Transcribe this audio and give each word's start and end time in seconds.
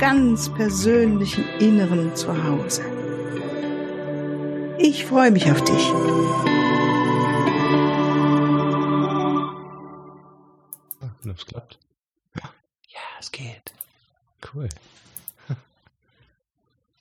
ganz 0.00 0.48
persönlichen 0.54 1.44
Inneren 1.58 2.16
Zuhause. 2.16 2.82
Ich 4.78 5.04
freue 5.04 5.30
mich 5.30 5.50
auf 5.52 5.62
dich. 5.62 5.92
Das 11.22 11.44
klappt. 11.44 11.78
Ja, 12.34 12.98
es 13.20 13.30
geht. 13.30 13.72
Cool. 14.52 14.68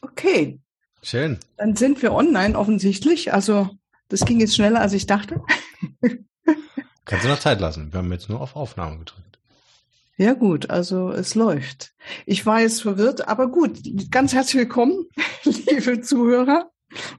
Okay. 0.02 0.60
Schön. 1.02 1.40
Dann 1.56 1.78
sind 1.78 2.02
wir 2.02 2.14
online 2.14 2.58
offensichtlich. 2.58 3.34
Also 3.34 3.70
das 4.10 4.26
ging 4.26 4.42
jetzt 4.42 4.56
schneller, 4.56 4.82
als 4.82 4.92
ich 4.92 5.06
dachte. 5.06 5.42
Kannst 7.06 7.24
du 7.24 7.30
noch 7.30 7.40
Zeit 7.40 7.62
lassen. 7.62 7.94
Wir 7.94 8.00
haben 8.00 8.12
jetzt 8.12 8.28
nur 8.28 8.42
auf 8.42 8.58
Aufnahme 8.58 8.98
gedrückt. 9.00 9.29
Ja 10.20 10.34
gut, 10.34 10.70
also 10.70 11.12
es 11.12 11.34
läuft. 11.34 11.94
Ich 12.26 12.46
war 12.46 12.60
jetzt 12.60 12.82
verwirrt, 12.82 13.30
aber 13.30 13.48
gut. 13.48 13.80
Ganz 14.12 14.34
herzlich 14.34 14.64
willkommen, 14.64 15.06
liebe 15.46 16.02
Zuhörer 16.02 16.70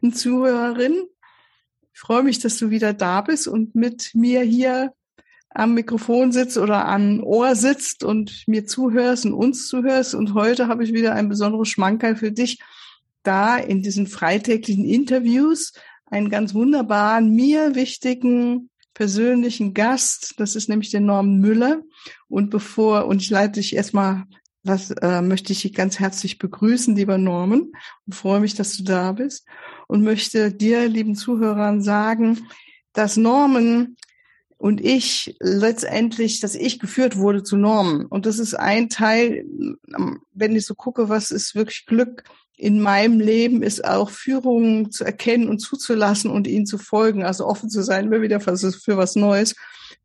und 0.02 0.18
Zuhörerinnen. 0.18 1.06
Ich 1.94 1.98
freue 1.98 2.22
mich, 2.22 2.40
dass 2.40 2.58
du 2.58 2.68
wieder 2.68 2.92
da 2.92 3.22
bist 3.22 3.48
und 3.48 3.74
mit 3.74 4.10
mir 4.12 4.42
hier 4.42 4.92
am 5.48 5.72
Mikrofon 5.72 6.30
sitzt 6.30 6.58
oder 6.58 6.86
am 6.88 7.22
Ohr 7.22 7.56
sitzt 7.56 8.04
und 8.04 8.44
mir 8.46 8.66
zuhörst 8.66 9.24
und 9.24 9.32
uns 9.32 9.66
zuhörst. 9.68 10.14
Und 10.14 10.34
heute 10.34 10.68
habe 10.68 10.84
ich 10.84 10.92
wieder 10.92 11.14
ein 11.14 11.30
besonderes 11.30 11.70
Schmankerl 11.70 12.16
für 12.16 12.32
dich 12.32 12.58
da 13.22 13.56
in 13.56 13.80
diesen 13.80 14.08
freitäglichen 14.08 14.84
Interviews 14.84 15.72
einen 16.04 16.28
ganz 16.28 16.52
wunderbaren, 16.52 17.30
mir 17.30 17.74
wichtigen 17.74 18.68
persönlichen 18.92 19.72
Gast. 19.72 20.34
Das 20.36 20.54
ist 20.54 20.68
nämlich 20.68 20.90
der 20.90 21.00
Norman 21.00 21.38
Müller. 21.38 21.80
Und 22.30 22.48
bevor, 22.50 23.06
und 23.06 23.20
ich 23.20 23.28
leite 23.28 23.60
dich 23.60 23.76
erstmal, 23.76 24.24
was 24.62 24.90
äh, 24.90 25.20
möchte 25.20 25.52
ich 25.52 25.62
dich 25.62 25.74
ganz 25.74 25.98
herzlich 25.98 26.38
begrüßen, 26.38 26.94
lieber 26.96 27.18
Norman, 27.18 27.72
und 28.06 28.14
freue 28.14 28.40
mich, 28.40 28.54
dass 28.54 28.76
du 28.76 28.84
da 28.84 29.12
bist. 29.12 29.46
Und 29.88 30.02
möchte 30.02 30.52
dir, 30.52 30.88
lieben 30.88 31.16
Zuhörern, 31.16 31.82
sagen, 31.82 32.46
dass 32.92 33.16
Norman 33.16 33.96
und 34.56 34.80
ich 34.80 35.36
letztendlich, 35.40 36.40
dass 36.40 36.54
ich 36.54 36.78
geführt 36.78 37.16
wurde 37.16 37.42
zu 37.42 37.56
Normen. 37.56 38.04
Und 38.06 38.26
das 38.26 38.38
ist 38.38 38.54
ein 38.54 38.90
Teil, 38.90 39.44
wenn 40.32 40.54
ich 40.54 40.66
so 40.66 40.74
gucke, 40.74 41.08
was 41.08 41.30
ist 41.30 41.54
wirklich 41.54 41.86
Glück, 41.86 42.24
in 42.56 42.80
meinem 42.80 43.20
Leben 43.20 43.62
ist 43.62 43.84
auch 43.86 44.10
Führung 44.10 44.90
zu 44.90 45.02
erkennen 45.02 45.48
und 45.48 45.60
zuzulassen 45.60 46.30
und 46.30 46.46
ihnen 46.46 46.66
zu 46.66 46.76
folgen, 46.76 47.24
also 47.24 47.46
offen 47.46 47.70
zu 47.70 47.82
sein, 47.82 48.04
immer 48.04 48.20
wieder 48.20 48.38
für 48.38 48.98
was 48.98 49.16
Neues. 49.16 49.56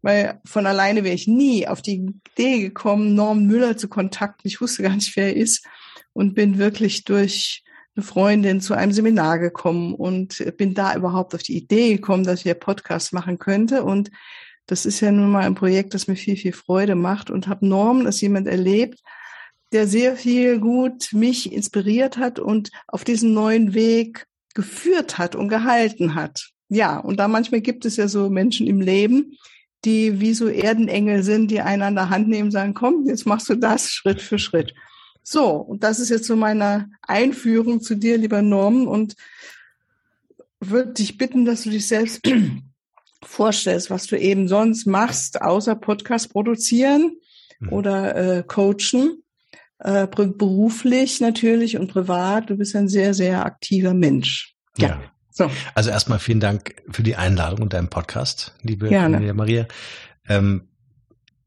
Weil 0.05 0.39
von 0.45 0.67
alleine 0.67 1.03
wäre 1.03 1.15
ich 1.15 1.27
nie 1.27 1.67
auf 1.67 1.81
die 1.81 1.95
Idee 1.95 2.59
gekommen, 2.59 3.15
Norman 3.15 3.47
Müller 3.47 3.75
zu 3.75 3.87
kontakten. 3.87 4.47
Ich 4.47 4.61
wusste 4.61 4.83
gar 4.83 4.93
nicht, 4.93 5.15
wer 5.15 5.29
er 5.29 5.35
ist 5.35 5.65
und 6.13 6.35
bin 6.35 6.59
wirklich 6.59 7.05
durch 7.05 7.63
eine 7.95 8.05
Freundin 8.05 8.61
zu 8.61 8.75
einem 8.75 8.91
Seminar 8.91 9.39
gekommen 9.39 9.95
und 9.95 10.45
bin 10.57 10.75
da 10.75 10.95
überhaupt 10.95 11.33
auf 11.33 11.41
die 11.41 11.57
Idee 11.57 11.95
gekommen, 11.95 12.23
dass 12.23 12.37
ich 12.37 12.43
hier 12.43 12.53
Podcast 12.53 13.13
machen 13.13 13.39
könnte. 13.39 13.83
Und 13.83 14.11
das 14.67 14.85
ist 14.85 14.99
ja 14.99 15.11
nun 15.11 15.31
mal 15.31 15.43
ein 15.43 15.55
Projekt, 15.55 15.95
das 15.95 16.07
mir 16.07 16.15
viel, 16.15 16.37
viel 16.37 16.53
Freude 16.53 16.93
macht 16.93 17.31
und 17.31 17.47
habe 17.47 17.65
Norman 17.65 18.05
als 18.05 18.21
jemand 18.21 18.47
erlebt, 18.47 18.99
der 19.71 19.87
sehr 19.87 20.15
viel 20.15 20.59
gut 20.59 21.13
mich 21.13 21.51
inspiriert 21.51 22.17
hat 22.17 22.37
und 22.37 22.69
auf 22.87 23.05
diesen 23.05 23.33
neuen 23.33 23.73
Weg 23.73 24.27
geführt 24.53 25.17
hat 25.17 25.35
und 25.35 25.49
gehalten 25.49 26.13
hat. 26.13 26.51
Ja, 26.69 26.99
und 26.99 27.17
da 27.19 27.27
manchmal 27.27 27.61
gibt 27.61 27.85
es 27.85 27.97
ja 27.97 28.07
so 28.07 28.29
Menschen 28.29 28.67
im 28.67 28.81
Leben, 28.81 29.35
die 29.85 30.19
wie 30.19 30.33
so 30.33 30.47
Erdenengel 30.47 31.23
sind, 31.23 31.51
die 31.51 31.61
einen 31.61 31.83
an 31.83 31.95
der 31.95 32.09
Hand 32.09 32.27
nehmen, 32.27 32.51
sagen, 32.51 32.73
komm, 32.73 33.05
jetzt 33.07 33.25
machst 33.25 33.49
du 33.49 33.55
das 33.55 33.91
Schritt 33.91 34.21
für 34.21 34.39
Schritt. 34.39 34.73
So, 35.23 35.51
und 35.51 35.83
das 35.83 35.99
ist 35.99 36.09
jetzt 36.09 36.25
so 36.25 36.35
meine 36.35 36.89
Einführung 37.01 37.81
zu 37.81 37.95
dir, 37.95 38.17
lieber 38.17 38.41
Norman, 38.41 38.87
und 38.87 39.15
würde 40.59 40.93
dich 40.93 41.17
bitten, 41.17 41.45
dass 41.45 41.63
du 41.63 41.69
dich 41.69 41.87
selbst 41.87 42.21
vorstellst, 43.23 43.89
was 43.89 44.07
du 44.07 44.17
eben 44.17 44.47
sonst 44.47 44.85
machst, 44.85 45.41
außer 45.41 45.75
Podcast 45.75 46.31
produzieren 46.31 47.17
mhm. 47.59 47.73
oder 47.73 48.15
äh, 48.15 48.43
coachen 48.43 49.23
äh, 49.79 50.07
beruflich 50.07 51.21
natürlich 51.21 51.77
und 51.77 51.87
privat. 51.91 52.49
Du 52.49 52.57
bist 52.57 52.75
ein 52.75 52.87
sehr, 52.87 53.13
sehr 53.13 53.45
aktiver 53.45 53.93
Mensch. 53.93 54.55
Ja. 54.77 54.87
ja. 54.87 55.14
So. 55.37 55.51
Also 55.73 55.89
erstmal 55.89 56.19
vielen 56.19 56.39
Dank 56.39 56.81
für 56.89 57.03
die 57.03 57.17
Einladung 57.17 57.61
und 57.61 57.73
deinen 57.73 57.89
Podcast, 57.89 58.55
liebe 58.61 58.87
Gerne. 58.87 59.33
Maria. 59.33 59.67
Ähm, 60.29 60.69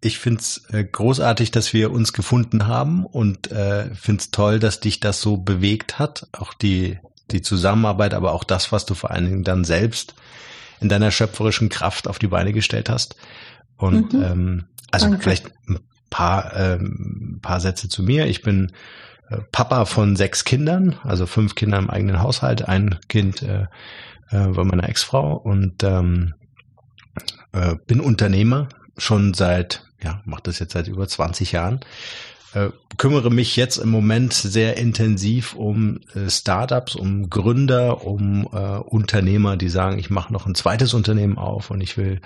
ich 0.03 0.19
finde 0.19 0.41
es 0.41 0.62
äh, 0.71 0.84
großartig, 0.84 1.53
dass 1.53 1.72
wir 1.72 1.91
uns 1.91 2.12
gefunden 2.12 2.66
haben 2.66 3.06
und 3.06 3.50
äh, 3.50 3.93
finde 3.94 4.21
es 4.21 4.31
toll, 4.31 4.59
dass 4.59 4.81
dich 4.81 5.00
das 5.00 5.22
so 5.22 5.38
bewegt 5.38 5.98
hat. 5.98 6.28
Auch 6.32 6.53
die, 6.53 6.98
die 7.31 7.41
Zusammenarbeit, 7.41 8.12
aber 8.12 8.32
auch 8.32 8.44
das, 8.44 8.72
was 8.72 8.84
du 8.84 8.93
vor 8.93 9.10
allen 9.10 9.25
Dingen 9.25 9.44
dann 9.44 9.65
selbst 9.65 10.15
in 10.81 10.91
deiner 10.91 11.10
schöpferischen 11.10 11.71
Kraft 11.71 12.09
auf 12.09 12.19
die 12.19 12.28
Beine 12.28 12.53
gestellt 12.53 12.91
hast. 12.91 13.16
Und 13.78 14.12
mhm. 14.12 14.22
ähm, 14.22 14.65
also 14.91 15.06
Danke. 15.06 15.22
vielleicht 15.22 15.47
ein 15.66 15.78
paar, 16.10 16.54
ähm, 16.54 17.38
paar 17.41 17.60
Sätze 17.60 17.88
zu 17.88 18.03
mir. 18.03 18.27
Ich 18.27 18.43
bin 18.43 18.71
Papa 19.53 19.84
von 19.84 20.16
sechs 20.16 20.44
Kindern, 20.44 20.97
also 21.05 21.27
fünf 21.27 21.55
Kinder 21.55 21.78
im 21.78 21.91
eigenen 21.91 22.22
Haushalt. 22.22 22.69
Ein 22.69 22.99
Kind 23.09 23.43
äh, 23.43 23.66
äh, 24.31 24.56
war 24.56 24.65
meine 24.65 24.89
Ex-Frau 24.89 25.34
und 25.34 25.83
ähm, 25.83 26.34
äh, 27.53 27.77
bin 27.87 28.00
Unternehmer 28.00 28.69
schon 28.97 29.34
seit, 29.34 29.84
ja, 30.03 30.21
mache 30.25 30.43
das 30.44 30.59
jetzt 30.59 30.72
seit 30.72 30.89
über 30.89 31.06
20 31.06 31.53
Jahren. 31.53 31.81
Äh, 32.55 32.71
kümmere 32.97 33.31
mich 33.31 33.56
jetzt 33.56 33.77
im 33.77 33.91
Moment 33.91 34.33
sehr 34.33 34.78
intensiv 34.78 35.55
um 35.55 36.00
äh, 36.15 36.31
Startups, 36.31 36.97
um 36.97 37.28
Gründer, 37.28 38.06
um 38.06 38.49
äh, 38.53 38.78
Unternehmer, 38.78 39.56
die 39.59 39.69
sagen, 39.69 39.99
ich 39.99 40.09
mache 40.09 40.33
noch 40.33 40.47
ein 40.47 40.55
zweites 40.55 40.95
Unternehmen 40.95 41.37
auf 41.37 41.71
und 41.71 41.83
ich 41.83 41.99
will 41.99 42.21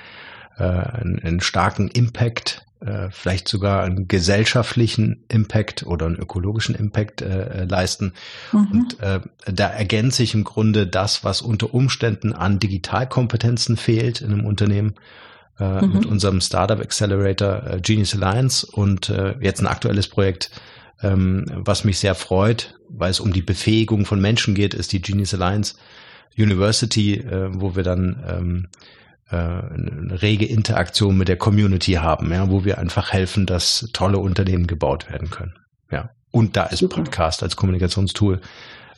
äh, 0.56 0.62
einen, 0.62 1.18
einen 1.22 1.40
starken 1.40 1.88
Impact 1.88 2.64
äh, 2.84 3.10
vielleicht 3.10 3.48
sogar 3.48 3.84
einen 3.84 4.08
gesellschaftlichen 4.08 5.24
Impact 5.28 5.84
oder 5.84 6.06
einen 6.06 6.16
ökologischen 6.16 6.74
Impact 6.74 7.22
äh, 7.22 7.64
leisten. 7.64 8.12
Mhm. 8.52 8.68
Und 8.72 9.00
äh, 9.00 9.20
da 9.46 9.68
ergänze 9.68 10.22
ich 10.22 10.34
im 10.34 10.44
Grunde 10.44 10.86
das, 10.86 11.22
was 11.22 11.42
unter 11.42 11.74
Umständen 11.74 12.32
an 12.32 12.58
Digitalkompetenzen 12.58 13.76
fehlt 13.76 14.20
in 14.20 14.32
einem 14.32 14.44
Unternehmen. 14.44 14.94
Äh, 15.60 15.84
mhm. 15.84 15.92
Mit 15.92 16.06
unserem 16.06 16.40
Startup 16.40 16.80
Accelerator 16.80 17.62
äh, 17.64 17.80
Genius 17.80 18.14
Alliance 18.14 18.66
und 18.66 19.10
äh, 19.10 19.36
jetzt 19.40 19.60
ein 19.60 19.66
aktuelles 19.66 20.08
Projekt, 20.08 20.50
ähm, 21.02 21.44
was 21.54 21.84
mich 21.84 21.98
sehr 21.98 22.14
freut, 22.14 22.74
weil 22.88 23.10
es 23.10 23.20
um 23.20 23.32
die 23.32 23.42
Befähigung 23.42 24.06
von 24.06 24.20
Menschen 24.20 24.54
geht, 24.54 24.74
ist 24.74 24.92
die 24.92 25.02
Genius 25.02 25.34
Alliance 25.34 25.74
University, 26.36 27.14
äh, 27.14 27.50
wo 27.52 27.76
wir 27.76 27.82
dann 27.82 28.24
ähm, 28.26 28.69
äh, 28.72 29.01
eine 29.37 30.19
rege 30.22 30.47
Interaktion 30.47 31.16
mit 31.16 31.28
der 31.28 31.37
Community 31.37 31.93
haben, 31.94 32.31
ja, 32.32 32.50
wo 32.50 32.65
wir 32.65 32.78
einfach 32.78 33.12
helfen, 33.12 33.47
dass 33.47 33.88
tolle 33.93 34.19
Unternehmen 34.19 34.66
gebaut 34.66 35.10
werden 35.10 35.31
können. 35.31 35.55
Ja. 35.90 36.11
Und 36.31 36.56
da 36.56 36.64
ist 36.64 36.81
Super. 36.81 36.96
Podcast 36.96 37.43
als 37.43 37.56
Kommunikationstool 37.56 38.40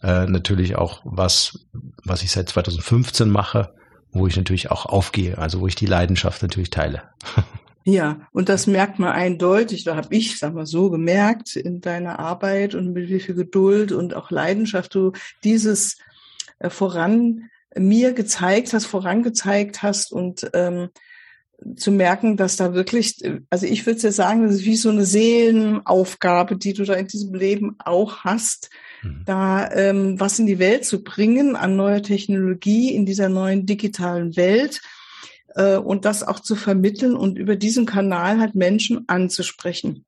äh, 0.03 0.27
natürlich 0.27 0.77
auch 0.77 1.01
was, 1.05 1.67
was 2.05 2.23
ich 2.23 2.31
seit 2.31 2.49
2015 2.49 3.29
mache, 3.29 3.75
wo 4.13 4.27
ich 4.27 4.37
natürlich 4.37 4.71
auch 4.71 4.87
aufgehe, 4.87 5.39
also 5.39 5.61
wo 5.61 5.67
ich 5.67 5.75
die 5.75 5.87
Leidenschaft 5.87 6.43
natürlich 6.43 6.71
teile. 6.71 7.03
Ja, 7.87 8.27
und 8.33 8.49
das 8.49 8.67
merkt 8.67 8.99
man 8.99 9.13
eindeutig, 9.13 9.85
da 9.85 9.95
habe 9.95 10.09
ich, 10.17 10.39
sag 10.39 10.55
mal 10.55 10.65
so, 10.65 10.89
gemerkt 10.89 11.55
in 11.55 11.83
deiner 11.83 12.19
Arbeit 12.19 12.75
und 12.75 12.95
mit 12.95 13.11
wie 13.11 13.21
viel 13.21 13.35
Geduld 13.35 13.93
und 13.93 14.15
auch 14.15 14.31
Leidenschaft 14.31 14.95
du 14.95 15.13
dieses 15.45 15.99
äh, 16.61 16.71
voran 16.71 17.51
mir 17.77 18.13
gezeigt 18.13 18.73
hast, 18.73 18.87
vorangezeigt 18.87 19.83
hast 19.83 20.13
und 20.13 20.51
ähm, 20.55 20.89
zu 21.77 21.93
merken, 21.93 22.37
dass 22.37 22.57
da 22.57 22.75
wirklich, 22.75 23.23
also 23.51 23.67
ich 23.67 23.87
würde 23.87 24.01
ja 24.01 24.13
sagen, 24.13 24.43
das 24.43 24.57
ist 24.57 24.65
wie 24.65 24.77
so 24.77 24.91
eine 24.91 25.05
Seelenaufgabe, 25.05 26.57
die 26.57 26.75
du 26.75 26.85
da 26.85 26.95
in 26.95 27.07
diesem 27.07 27.35
Leben 27.35 27.77
auch 27.79 28.19
hast, 28.19 28.71
mhm. 29.03 29.23
da 29.25 29.71
ähm, 29.73 30.21
was 30.21 30.39
in 30.39 30.47
die 30.47 30.59
Welt 30.59 30.85
zu 30.85 31.03
bringen 31.03 31.57
an 31.57 31.77
neuer 31.77 32.03
Technologie 32.03 32.95
in 32.95 33.07
dieser 33.07 33.29
neuen 33.29 33.67
digitalen 33.67 34.37
Welt 34.37 34.83
äh, 35.55 35.77
und 35.77 36.05
das 36.05 36.23
auch 36.23 36.41
zu 36.41 36.55
vermitteln 36.57 37.17
und 37.17 37.39
über 37.39 37.57
diesen 37.57 37.87
Kanal 37.87 38.41
halt 38.41 38.55
Menschen 38.55 39.05
anzusprechen. 39.09 40.05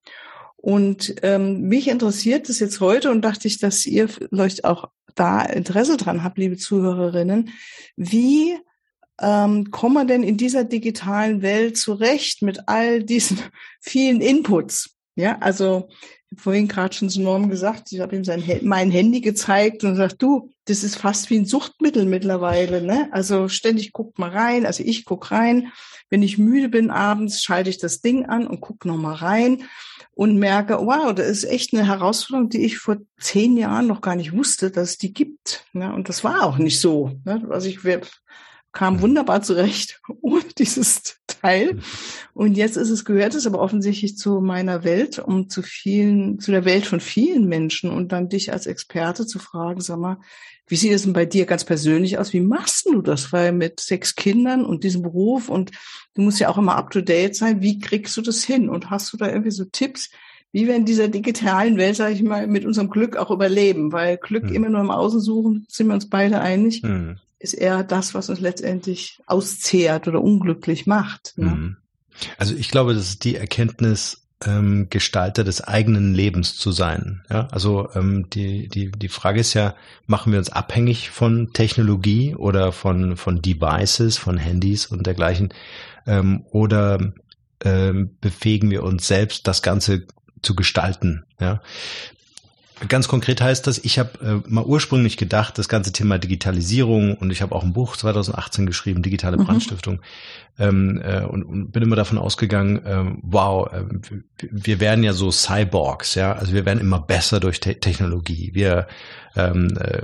Und 0.56 1.14
ähm, 1.22 1.62
mich 1.62 1.88
interessiert 1.88 2.48
das 2.48 2.58
jetzt 2.58 2.80
heute 2.80 3.10
und 3.10 3.22
dachte 3.22 3.46
ich, 3.46 3.58
dass 3.58 3.86
ihr 3.86 4.08
vielleicht 4.08 4.64
auch 4.64 4.90
da 5.16 5.42
Interesse 5.42 5.96
dran 5.96 6.22
habt, 6.22 6.38
liebe 6.38 6.56
Zuhörerinnen. 6.56 7.50
Wie 7.96 8.56
ähm, 9.20 9.70
kommen 9.70 9.94
wir 9.94 10.04
denn 10.04 10.22
in 10.22 10.36
dieser 10.36 10.64
digitalen 10.64 11.42
Welt 11.42 11.76
zurecht 11.76 12.42
mit 12.42 12.68
all 12.68 13.02
diesen 13.02 13.38
vielen 13.80 14.20
Inputs? 14.20 14.90
Ja, 15.16 15.38
also 15.40 15.88
vorhin 16.36 16.68
gerade 16.68 16.94
schon 16.94 17.08
zu 17.08 17.22
Norm 17.22 17.48
gesagt, 17.48 17.90
ich 17.92 18.00
habe 18.00 18.16
ihm 18.16 18.24
sein 18.24 18.42
mein 18.62 18.90
Handy 18.90 19.22
gezeigt 19.22 19.84
und 19.84 19.96
sagt, 19.96 20.20
du, 20.20 20.50
das 20.66 20.84
ist 20.84 20.96
fast 20.96 21.30
wie 21.30 21.38
ein 21.38 21.46
Suchtmittel 21.46 22.04
mittlerweile. 22.04 22.82
Ne? 22.82 23.08
Also 23.12 23.48
ständig 23.48 23.92
guckt 23.92 24.18
mal 24.18 24.30
rein, 24.30 24.66
also 24.66 24.82
ich 24.84 25.04
guck 25.04 25.30
rein. 25.30 25.72
Wenn 26.10 26.22
ich 26.22 26.36
müde 26.36 26.68
bin 26.68 26.90
abends, 26.90 27.42
schalte 27.42 27.70
ich 27.70 27.78
das 27.78 28.00
Ding 28.00 28.26
an 28.26 28.46
und 28.46 28.60
guck 28.60 28.84
noch 28.84 28.96
mal 28.96 29.14
rein 29.14 29.64
und 30.16 30.38
merke, 30.38 30.78
wow, 30.78 31.14
das 31.14 31.28
ist 31.28 31.44
echt 31.44 31.74
eine 31.74 31.86
Herausforderung, 31.86 32.48
die 32.48 32.64
ich 32.64 32.78
vor 32.78 32.96
zehn 33.20 33.58
Jahren 33.58 33.86
noch 33.86 34.00
gar 34.00 34.16
nicht 34.16 34.32
wusste, 34.32 34.70
dass 34.70 34.90
es 34.90 34.98
die 34.98 35.12
gibt. 35.12 35.66
Ne? 35.74 35.92
Und 35.92 36.08
das 36.08 36.24
war 36.24 36.42
auch 36.42 36.56
nicht 36.56 36.80
so. 36.80 37.12
Ne? 37.24 37.46
Also 37.50 37.68
ich 37.68 37.80
kam 38.72 39.02
wunderbar 39.02 39.42
zurecht 39.42 40.00
ohne 40.22 40.42
dieses 40.56 41.02
Teil. 41.46 41.78
Und 42.34 42.56
jetzt 42.56 42.76
ist 42.76 42.90
es, 42.90 43.04
gehört 43.04 43.34
es 43.34 43.46
aber 43.46 43.60
offensichtlich 43.60 44.16
zu 44.18 44.40
meiner 44.40 44.84
Welt 44.84 45.18
und 45.18 45.52
zu 45.52 45.62
vielen, 45.62 46.40
zu 46.40 46.50
der 46.50 46.64
Welt 46.64 46.84
von 46.86 47.00
vielen 47.00 47.46
Menschen 47.46 47.90
und 47.90 48.12
dann 48.12 48.28
dich 48.28 48.52
als 48.52 48.66
Experte 48.66 49.26
zu 49.26 49.38
fragen, 49.38 49.80
sag 49.80 49.98
mal, 49.98 50.18
wie 50.66 50.76
sieht 50.76 50.92
es 50.92 51.04
denn 51.04 51.12
bei 51.12 51.26
dir 51.26 51.46
ganz 51.46 51.64
persönlich 51.64 52.18
aus? 52.18 52.32
Wie 52.32 52.40
machst 52.40 52.86
du 52.86 53.00
das? 53.00 53.32
Weil 53.32 53.52
mit 53.52 53.78
sechs 53.78 54.16
Kindern 54.16 54.64
und 54.64 54.82
diesem 54.82 55.02
Beruf 55.02 55.48
und 55.48 55.70
du 56.14 56.22
musst 56.22 56.40
ja 56.40 56.48
auch 56.48 56.58
immer 56.58 56.74
up 56.74 56.90
to 56.90 57.00
date 57.00 57.36
sein. 57.36 57.62
Wie 57.62 57.78
kriegst 57.78 58.16
du 58.16 58.22
das 58.22 58.42
hin? 58.42 58.68
Und 58.68 58.90
hast 58.90 59.12
du 59.12 59.16
da 59.16 59.28
irgendwie 59.28 59.52
so 59.52 59.64
Tipps, 59.64 60.10
wie 60.50 60.66
wir 60.66 60.74
in 60.74 60.84
dieser 60.84 61.06
digitalen 61.06 61.76
Welt, 61.76 61.94
sage 61.94 62.14
ich 62.14 62.22
mal, 62.22 62.48
mit 62.48 62.64
unserem 62.64 62.90
Glück 62.90 63.16
auch 63.16 63.30
überleben? 63.30 63.92
Weil 63.92 64.16
Glück 64.16 64.48
hm. 64.48 64.54
immer 64.54 64.68
nur 64.68 64.80
im 64.80 64.90
Außen 64.90 65.20
suchen, 65.20 65.66
sind 65.68 65.86
wir 65.86 65.94
uns 65.94 66.10
beide 66.10 66.40
einig. 66.40 66.82
Hm 66.82 67.20
ist 67.38 67.54
eher 67.54 67.84
das, 67.84 68.14
was 68.14 68.28
uns 68.28 68.40
letztendlich 68.40 69.20
auszehrt 69.26 70.08
oder 70.08 70.22
unglücklich 70.22 70.86
macht. 70.86 71.34
Ne? 71.36 71.46
Mhm. 71.46 71.76
Also 72.38 72.54
ich 72.54 72.70
glaube, 72.70 72.94
das 72.94 73.08
ist 73.10 73.24
die 73.24 73.36
Erkenntnis, 73.36 74.26
ähm, 74.44 74.88
Gestalter 74.90 75.44
des 75.44 75.62
eigenen 75.62 76.14
Lebens 76.14 76.56
zu 76.56 76.70
sein. 76.70 77.22
Ja, 77.30 77.48
also 77.48 77.88
ähm, 77.94 78.28
die, 78.30 78.68
die, 78.68 78.90
die 78.90 79.08
Frage 79.08 79.40
ist 79.40 79.54
ja, 79.54 79.74
machen 80.06 80.32
wir 80.32 80.38
uns 80.38 80.50
abhängig 80.50 81.10
von 81.10 81.52
Technologie 81.52 82.34
oder 82.34 82.72
von, 82.72 83.16
von 83.16 83.40
Devices, 83.40 84.18
von 84.18 84.36
Handys 84.36 84.86
und 84.86 85.06
dergleichen, 85.06 85.54
ähm, 86.06 86.44
oder 86.50 87.14
ähm, 87.64 88.16
befähigen 88.20 88.70
wir 88.70 88.82
uns 88.82 89.06
selbst, 89.06 89.46
das 89.48 89.62
Ganze 89.62 90.06
zu 90.42 90.54
gestalten. 90.54 91.24
Ja, 91.40 91.62
Ganz 92.88 93.08
konkret 93.08 93.40
heißt 93.40 93.66
das, 93.66 93.78
ich 93.78 93.98
habe 93.98 94.42
äh, 94.46 94.50
mal 94.50 94.64
ursprünglich 94.64 95.16
gedacht, 95.16 95.56
das 95.56 95.66
ganze 95.66 95.92
Thema 95.92 96.18
Digitalisierung 96.18 97.16
und 97.16 97.30
ich 97.30 97.40
habe 97.40 97.54
auch 97.54 97.62
ein 97.62 97.72
Buch 97.72 97.96
2018 97.96 98.66
geschrieben, 98.66 99.02
Digitale 99.02 99.38
mhm. 99.38 99.46
Brandstiftung, 99.46 100.00
ähm, 100.58 101.00
äh, 101.02 101.24
und, 101.24 101.42
und, 101.44 101.72
bin 101.72 101.82
immer 101.82 101.96
davon 101.96 102.18
ausgegangen, 102.18 102.82
ähm, 102.84 103.18
wow, 103.22 103.72
äh, 103.72 103.84
wir 104.50 104.78
werden 104.78 105.04
ja 105.04 105.14
so 105.14 105.30
Cyborgs, 105.30 106.16
ja, 106.16 106.34
also 106.34 106.52
wir 106.52 106.66
werden 106.66 106.80
immer 106.80 107.00
besser 107.00 107.40
durch 107.40 107.60
Te 107.60 107.80
Technologie. 107.80 108.50
Wir 108.52 108.86
ähm, 109.36 109.76
äh, 109.78 110.02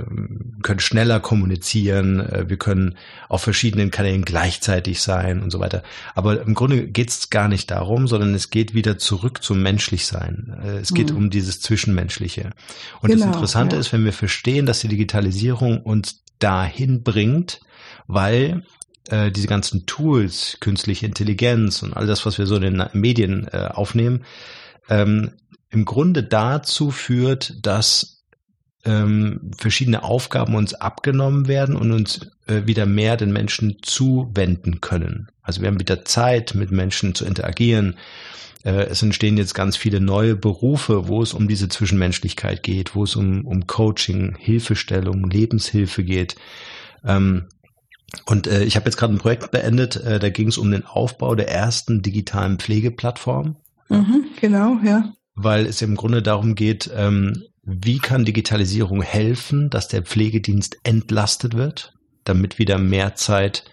können 0.61 0.79
schneller 0.79 1.19
kommunizieren, 1.19 2.19
äh, 2.19 2.45
wir 2.47 2.57
können 2.57 2.95
auf 3.29 3.41
verschiedenen 3.41 3.91
Kanälen 3.91 4.23
gleichzeitig 4.23 5.01
sein 5.01 5.41
und 5.41 5.51
so 5.51 5.59
weiter. 5.59 5.83
Aber 6.15 6.41
im 6.41 6.53
Grunde 6.53 6.87
geht 6.87 7.09
es 7.09 7.29
gar 7.29 7.47
nicht 7.47 7.71
darum, 7.71 8.07
sondern 8.07 8.33
es 8.35 8.49
geht 8.49 8.73
wieder 8.73 8.97
zurück 8.97 9.43
zum 9.43 9.61
Menschlichsein. 9.61 10.55
Äh, 10.63 10.77
es 10.77 10.93
geht 10.93 11.11
mhm. 11.11 11.17
um 11.17 11.29
dieses 11.29 11.61
Zwischenmenschliche. 11.61 12.51
Und 13.01 13.09
genau, 13.09 13.25
das 13.25 13.35
Interessante 13.35 13.75
ja. 13.75 13.79
ist, 13.79 13.91
wenn 13.91 14.05
wir 14.05 14.13
verstehen, 14.13 14.65
dass 14.65 14.81
die 14.81 14.87
Digitalisierung 14.87 15.81
uns 15.81 16.23
dahin 16.39 17.03
bringt, 17.03 17.61
weil 18.07 18.63
äh, 19.09 19.31
diese 19.31 19.47
ganzen 19.47 19.85
Tools, 19.85 20.57
künstliche 20.59 21.05
Intelligenz 21.05 21.83
und 21.83 21.93
all 21.93 22.07
das, 22.07 22.25
was 22.25 22.37
wir 22.37 22.45
so 22.45 22.55
in 22.55 22.61
den 22.61 22.83
Medien 22.93 23.47
äh, 23.51 23.69
aufnehmen, 23.73 24.23
ähm, 24.89 25.31
im 25.69 25.85
Grunde 25.85 26.23
dazu 26.23 26.91
führt, 26.91 27.65
dass 27.65 28.12
ähm, 28.85 29.51
verschiedene 29.57 30.03
Aufgaben 30.03 30.55
uns 30.55 30.73
abgenommen 30.73 31.47
werden 31.47 31.75
und 31.75 31.91
uns 31.91 32.31
äh, 32.47 32.63
wieder 32.65 32.85
mehr 32.85 33.17
den 33.17 33.31
Menschen 33.31 33.77
zuwenden 33.81 34.81
können. 34.81 35.29
Also 35.41 35.61
wir 35.61 35.67
haben 35.67 35.79
wieder 35.79 36.05
Zeit, 36.05 36.55
mit 36.55 36.71
Menschen 36.71 37.15
zu 37.15 37.25
interagieren. 37.25 37.97
Äh, 38.63 38.85
es 38.85 39.01
entstehen 39.01 39.37
jetzt 39.37 39.53
ganz 39.53 39.77
viele 39.77 40.01
neue 40.01 40.35
Berufe, 40.35 41.07
wo 41.07 41.21
es 41.21 41.33
um 41.33 41.47
diese 41.47 41.69
Zwischenmenschlichkeit 41.69 42.63
geht, 42.63 42.95
wo 42.95 43.03
es 43.03 43.15
um, 43.15 43.45
um 43.45 43.67
Coaching, 43.67 44.35
Hilfestellung, 44.37 45.29
Lebenshilfe 45.29 46.03
geht. 46.03 46.35
Ähm, 47.05 47.45
und 48.25 48.47
äh, 48.47 48.63
ich 48.63 48.75
habe 48.75 48.85
jetzt 48.85 48.97
gerade 48.97 49.13
ein 49.13 49.19
Projekt 49.19 49.51
beendet, 49.51 49.97
äh, 49.97 50.19
da 50.19 50.29
ging 50.29 50.47
es 50.47 50.57
um 50.57 50.71
den 50.71 50.85
Aufbau 50.85 51.35
der 51.35 51.49
ersten 51.49 52.01
digitalen 52.01 52.59
Pflegeplattform. 52.59 53.55
Mhm, 53.89 54.25
genau, 54.39 54.77
ja. 54.83 55.13
Weil 55.35 55.65
es 55.65 55.81
im 55.81 55.95
Grunde 55.95 56.21
darum 56.21 56.55
geht, 56.55 56.91
ähm, 56.95 57.43
wie 57.63 57.99
kann 57.99 58.25
Digitalisierung 58.25 59.01
helfen, 59.01 59.69
dass 59.69 59.87
der 59.87 60.03
Pflegedienst 60.03 60.77
entlastet 60.83 61.55
wird, 61.55 61.93
damit 62.23 62.59
wieder 62.59 62.77
mehr 62.77 63.15
Zeit 63.15 63.65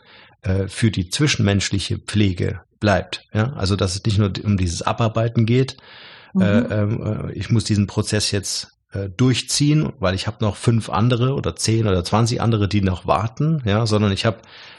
äh, 0.42 0.68
für 0.68 0.90
die 0.90 1.10
zwischenmenschliche 1.10 1.98
Pflege 1.98 2.60
bleibt. 2.78 3.24
Ja? 3.34 3.52
Also 3.54 3.76
dass 3.76 3.94
es 3.94 4.04
nicht 4.04 4.18
nur 4.18 4.32
um 4.44 4.56
dieses 4.56 4.82
Abarbeiten 4.82 5.44
geht, 5.44 5.76
mhm. 6.34 6.42
äh, 6.42 6.54
äh, 6.54 7.32
ich 7.32 7.50
muss 7.50 7.64
diesen 7.64 7.86
Prozess 7.86 8.30
jetzt 8.30 8.78
äh, 8.92 9.08
durchziehen, 9.08 9.92
weil 9.98 10.14
ich 10.14 10.26
habe 10.26 10.38
noch 10.40 10.56
fünf 10.56 10.88
andere 10.88 11.34
oder 11.34 11.56
zehn 11.56 11.86
oder 11.86 12.04
zwanzig 12.04 12.40
andere, 12.40 12.68
die 12.68 12.80
noch 12.82 13.06
warten, 13.06 13.62
ja, 13.64 13.86
sondern 13.86 14.12
ich 14.12 14.24
habe 14.24 14.38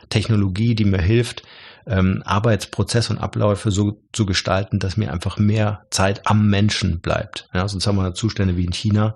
Technologie, 0.10 0.76
die 0.76 0.86
mir 0.86 1.02
hilft, 1.02 1.44
ähm, 1.86 2.22
Arbeitsprozess 2.26 3.10
und 3.10 3.18
Abläufe 3.18 3.72
so 3.72 4.02
zu 4.12 4.26
gestalten, 4.26 4.80
dass 4.80 4.98
mir 4.98 5.12
einfach 5.12 5.38
mehr 5.38 5.86
Zeit 5.90 6.22
am 6.26 6.50
Menschen 6.50 7.00
bleibt. 7.00 7.50
Ja, 7.54 7.68
sonst 7.68 7.88
haben 7.88 7.98
wir 7.98 8.14
Zustände 8.14 8.58
wie 8.58 8.66
in 8.66 8.74
China, 8.74 9.16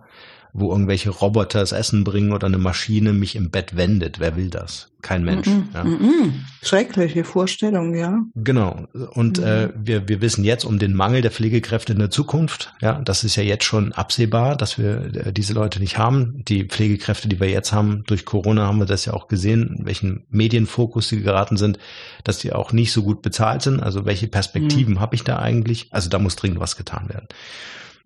wo 0.57 0.71
irgendwelche 0.71 1.09
Roboter 1.09 1.59
das 1.59 1.73
Essen 1.73 2.05
bringen 2.05 2.31
oder 2.31 2.47
eine 2.47 2.57
Maschine 2.57 3.11
mich 3.11 3.35
im 3.35 3.51
Bett 3.51 3.75
wendet. 3.75 4.21
Wer 4.21 4.37
will 4.37 4.49
das? 4.49 4.89
Kein 5.01 5.25
Mensch. 5.25 5.47
Mm 5.47 5.51
-mm, 5.51 5.73
ja. 5.73 5.83
mm 5.83 6.45
Schreckliche 6.63 7.25
Vorstellung, 7.25 7.93
ja. 7.93 8.23
Genau. 8.35 8.87
Und 9.11 9.37
äh, 9.37 9.69
wir, 9.75 10.07
wir 10.07 10.21
wissen 10.21 10.45
jetzt 10.45 10.63
um 10.63 10.79
den 10.79 10.93
Mangel 10.93 11.21
der 11.21 11.31
Pflegekräfte 11.31 11.91
in 11.91 11.99
der 11.99 12.09
Zukunft. 12.09 12.73
Ja, 12.81 13.01
das 13.03 13.25
ist 13.25 13.35
ja 13.35 13.43
jetzt 13.43 13.65
schon 13.65 13.91
absehbar, 13.91 14.55
dass 14.55 14.77
wir 14.77 15.25
äh, 15.27 15.33
diese 15.33 15.53
Leute 15.53 15.81
nicht 15.81 15.97
haben. 15.97 16.41
Die 16.47 16.63
Pflegekräfte, 16.63 17.27
die 17.27 17.39
wir 17.41 17.49
jetzt 17.49 17.73
haben, 17.73 18.03
durch 18.07 18.23
Corona 18.23 18.65
haben 18.65 18.79
wir 18.79 18.85
das 18.85 19.03
ja 19.03 19.13
auch 19.13 19.27
gesehen, 19.27 19.75
in 19.79 19.85
welchen 19.85 20.25
Medienfokus 20.29 21.09
sie 21.09 21.21
geraten 21.21 21.57
sind, 21.57 21.79
dass 22.23 22.39
die 22.39 22.53
auch 22.53 22.71
nicht 22.71 22.93
so 22.93 23.03
gut 23.03 23.21
bezahlt 23.21 23.61
sind. 23.61 23.83
Also 23.83 24.05
welche 24.05 24.27
Perspektiven 24.27 24.93
mhm. 24.95 24.99
habe 25.01 25.15
ich 25.15 25.25
da 25.25 25.37
eigentlich? 25.37 25.87
Also 25.91 26.09
da 26.09 26.17
muss 26.17 26.37
dringend 26.37 26.61
was 26.61 26.77
getan 26.77 27.09
werden. 27.09 27.27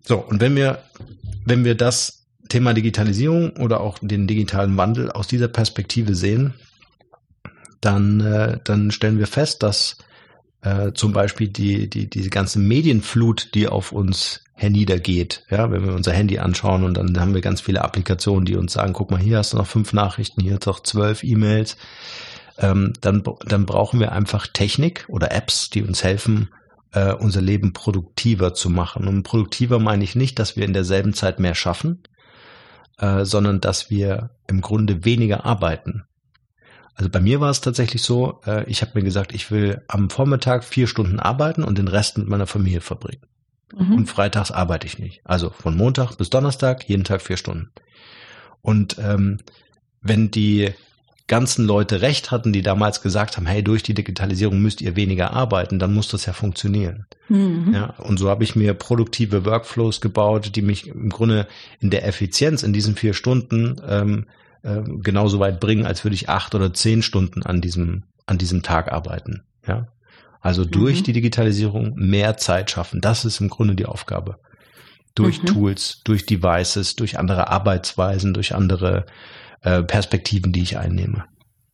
So, 0.02 0.18
und 0.18 0.40
wenn 0.40 0.56
wir, 0.56 0.82
wenn 1.44 1.64
wir 1.64 1.76
das 1.76 2.19
Thema 2.50 2.74
Digitalisierung 2.74 3.56
oder 3.56 3.80
auch 3.80 3.98
den 4.02 4.26
digitalen 4.26 4.76
Wandel 4.76 5.10
aus 5.10 5.26
dieser 5.26 5.48
Perspektive 5.48 6.14
sehen, 6.14 6.52
dann, 7.80 8.20
äh, 8.20 8.58
dann 8.62 8.90
stellen 8.90 9.18
wir 9.18 9.26
fest, 9.26 9.62
dass 9.62 9.96
äh, 10.62 10.92
zum 10.92 11.12
Beispiel 11.12 11.48
die, 11.48 11.88
die, 11.88 12.10
diese 12.10 12.28
ganze 12.28 12.58
Medienflut, 12.58 13.54
die 13.54 13.68
auf 13.68 13.92
uns 13.92 14.42
herniedergeht, 14.52 15.44
ja, 15.48 15.70
wenn 15.70 15.86
wir 15.86 15.94
unser 15.94 16.12
Handy 16.12 16.38
anschauen 16.38 16.84
und 16.84 16.94
dann 16.94 17.18
haben 17.18 17.32
wir 17.34 17.40
ganz 17.40 17.62
viele 17.62 17.82
Applikationen, 17.82 18.44
die 18.44 18.56
uns 18.56 18.74
sagen, 18.74 18.92
guck 18.92 19.10
mal, 19.10 19.20
hier 19.20 19.38
hast 19.38 19.54
du 19.54 19.56
noch 19.56 19.66
fünf 19.66 19.94
Nachrichten, 19.94 20.42
hier 20.42 20.58
noch 20.66 20.80
zwölf 20.80 21.24
E-Mails, 21.24 21.78
ähm, 22.58 22.92
dann, 23.00 23.22
dann 23.46 23.64
brauchen 23.64 24.00
wir 24.00 24.12
einfach 24.12 24.46
Technik 24.46 25.06
oder 25.08 25.32
Apps, 25.32 25.70
die 25.70 25.82
uns 25.82 26.04
helfen, 26.04 26.50
äh, 26.92 27.14
unser 27.14 27.40
Leben 27.40 27.72
produktiver 27.72 28.52
zu 28.52 28.68
machen. 28.68 29.08
Und 29.08 29.22
produktiver 29.22 29.78
meine 29.78 30.04
ich 30.04 30.14
nicht, 30.14 30.38
dass 30.38 30.56
wir 30.56 30.66
in 30.66 30.74
derselben 30.74 31.14
Zeit 31.14 31.40
mehr 31.40 31.54
schaffen, 31.54 32.02
äh, 33.00 33.24
sondern 33.24 33.60
dass 33.60 33.90
wir 33.90 34.30
im 34.46 34.60
Grunde 34.60 35.04
weniger 35.04 35.44
arbeiten. 35.44 36.04
Also 36.94 37.08
bei 37.08 37.20
mir 37.20 37.40
war 37.40 37.50
es 37.50 37.62
tatsächlich 37.62 38.02
so, 38.02 38.40
äh, 38.46 38.68
ich 38.68 38.82
habe 38.82 38.92
mir 38.94 39.02
gesagt, 39.02 39.32
ich 39.32 39.50
will 39.50 39.82
am 39.88 40.10
Vormittag 40.10 40.64
vier 40.64 40.86
Stunden 40.86 41.18
arbeiten 41.18 41.64
und 41.64 41.78
den 41.78 41.88
Rest 41.88 42.18
mit 42.18 42.28
meiner 42.28 42.46
Familie 42.46 42.82
verbringen. 42.82 43.22
Mhm. 43.74 43.94
Und 43.94 44.06
freitags 44.06 44.50
arbeite 44.50 44.86
ich 44.86 44.98
nicht. 44.98 45.22
Also 45.24 45.50
von 45.50 45.76
Montag 45.76 46.16
bis 46.16 46.28
Donnerstag, 46.28 46.88
jeden 46.88 47.04
Tag 47.04 47.22
vier 47.22 47.36
Stunden. 47.36 47.70
Und 48.60 48.98
ähm, 48.98 49.38
wenn 50.02 50.30
die 50.30 50.74
ganzen 51.30 51.64
Leute 51.64 52.02
recht 52.02 52.32
hatten, 52.32 52.52
die 52.52 52.60
damals 52.60 53.02
gesagt 53.02 53.36
haben, 53.36 53.46
hey, 53.46 53.62
durch 53.62 53.84
die 53.84 53.94
Digitalisierung 53.94 54.60
müsst 54.60 54.80
ihr 54.80 54.96
weniger 54.96 55.32
arbeiten, 55.32 55.78
dann 55.78 55.94
muss 55.94 56.08
das 56.08 56.26
ja 56.26 56.32
funktionieren. 56.32 57.06
Mhm. 57.28 57.70
Ja, 57.72 57.94
und 57.98 58.18
so 58.18 58.28
habe 58.28 58.42
ich 58.42 58.56
mir 58.56 58.74
produktive 58.74 59.44
Workflows 59.44 60.00
gebaut, 60.00 60.56
die 60.56 60.62
mich 60.62 60.88
im 60.88 61.08
Grunde 61.08 61.46
in 61.78 61.90
der 61.90 62.04
Effizienz 62.04 62.64
in 62.64 62.72
diesen 62.72 62.96
vier 62.96 63.14
Stunden 63.14 63.80
ähm, 63.86 64.26
äh, 64.62 64.82
genauso 64.82 65.38
weit 65.38 65.60
bringen, 65.60 65.86
als 65.86 66.04
würde 66.04 66.16
ich 66.16 66.28
acht 66.28 66.56
oder 66.56 66.74
zehn 66.74 67.00
Stunden 67.00 67.44
an 67.44 67.60
diesem, 67.60 68.02
an 68.26 68.36
diesem 68.36 68.64
Tag 68.64 68.90
arbeiten. 68.90 69.44
Ja. 69.68 69.86
Also 70.40 70.64
durch 70.64 71.00
mhm. 71.00 71.04
die 71.04 71.12
Digitalisierung 71.12 71.94
mehr 71.94 72.38
Zeit 72.38 72.72
schaffen. 72.72 73.00
Das 73.00 73.24
ist 73.24 73.40
im 73.40 73.50
Grunde 73.50 73.76
die 73.76 73.86
Aufgabe. 73.86 74.40
durch 75.14 75.42
mhm. 75.42 75.46
Tools, 75.46 76.00
durch 76.02 76.26
Devices, 76.26 76.96
durch 76.96 77.20
andere 77.20 77.46
Arbeitsweisen, 77.48 78.34
durch 78.34 78.52
andere 78.52 79.06
äh, 79.62 79.82
Perspektiven, 79.82 80.52
die 80.52 80.62
ich 80.62 80.78
einnehme. 80.78 81.24